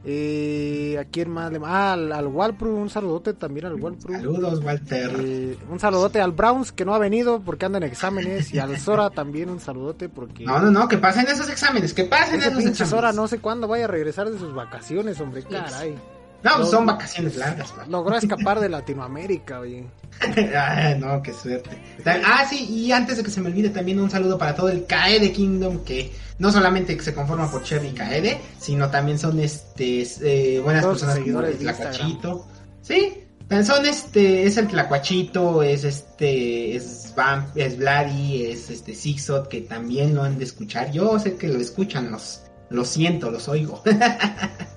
[0.04, 1.52] Eh, ¿A quién más?
[1.52, 1.60] Le...
[1.64, 4.12] Ah, al, al Walpru, un saludote también al Walpru.
[4.14, 5.12] Saludos, Walter.
[5.20, 8.80] Eh, un saludote al Browns que no ha venido porque anda en exámenes y al
[8.80, 10.44] Sora también un saludote porque...
[10.44, 12.90] No, no, no, que pasen esos exámenes, que pasen Ese esos exámenes.
[12.90, 15.96] Sora no sé cuándo vaya a regresar de sus vacaciones, hombre, caray.
[16.43, 17.91] No, pues son vacaciones largas, man.
[17.91, 19.85] Logró escapar de Latinoamérica, oye.
[20.19, 21.81] Ay, no, qué suerte.
[22.05, 24.85] Ah, sí, y antes de que se me olvide, también un saludo para todo el
[24.85, 30.01] Kaede Kingdom, que no solamente se conforma por Cherry y Kaede, sino también son este
[30.22, 31.57] eh, buenas Todos personas como el.
[31.57, 32.47] Tlacuachito.
[32.81, 33.22] Sí,
[33.63, 39.61] son este, es el Tlacuachito, es este, es Vamp, es Vladi, es este Zigzot, que
[39.61, 40.91] también lo han de escuchar.
[40.91, 42.41] Yo sé que lo escuchan, los,
[42.72, 43.81] lo siento, los oigo.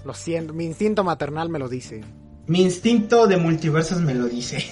[0.05, 2.03] Lo siento, mi instinto maternal me lo dice.
[2.47, 4.63] Mi instinto de multiversos me lo dice.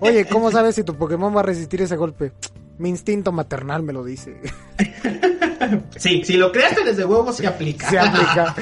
[0.00, 2.32] Oye, ¿cómo sabes si tu Pokémon va a resistir ese golpe?
[2.78, 4.40] Mi instinto maternal me lo dice.
[5.96, 7.88] sí, si lo creaste desde huevo, se aplica.
[7.88, 8.56] Se aplica.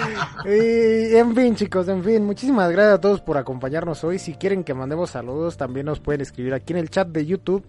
[0.44, 4.18] Y, en fin, chicos, en fin, muchísimas gracias a todos por acompañarnos hoy.
[4.18, 7.64] Si quieren que mandemos saludos, también nos pueden escribir aquí en el chat de YouTube.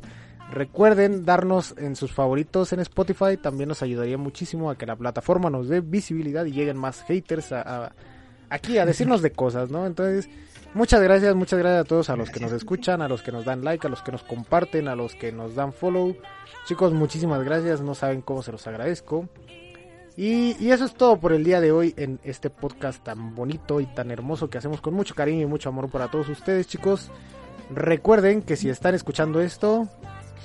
[0.52, 5.50] Recuerden darnos en sus favoritos en Spotify, también nos ayudaría muchísimo a que la plataforma
[5.52, 7.92] nos dé visibilidad y lleguen más haters a, a-
[8.50, 9.86] aquí a decirnos de cosas, ¿no?
[9.86, 10.28] Entonces,
[10.74, 13.46] muchas gracias, muchas gracias a todos, a los que nos escuchan, a los que nos
[13.46, 16.16] dan like, a los que nos comparten, a los que nos dan follow.
[16.66, 19.30] Chicos, muchísimas gracias, no saben cómo se los agradezco.
[20.18, 23.80] Y, y eso es todo por el día de hoy en este podcast tan bonito
[23.82, 27.12] y tan hermoso que hacemos con mucho cariño y mucho amor para todos ustedes, chicos.
[27.74, 29.88] Recuerden que si están escuchando esto,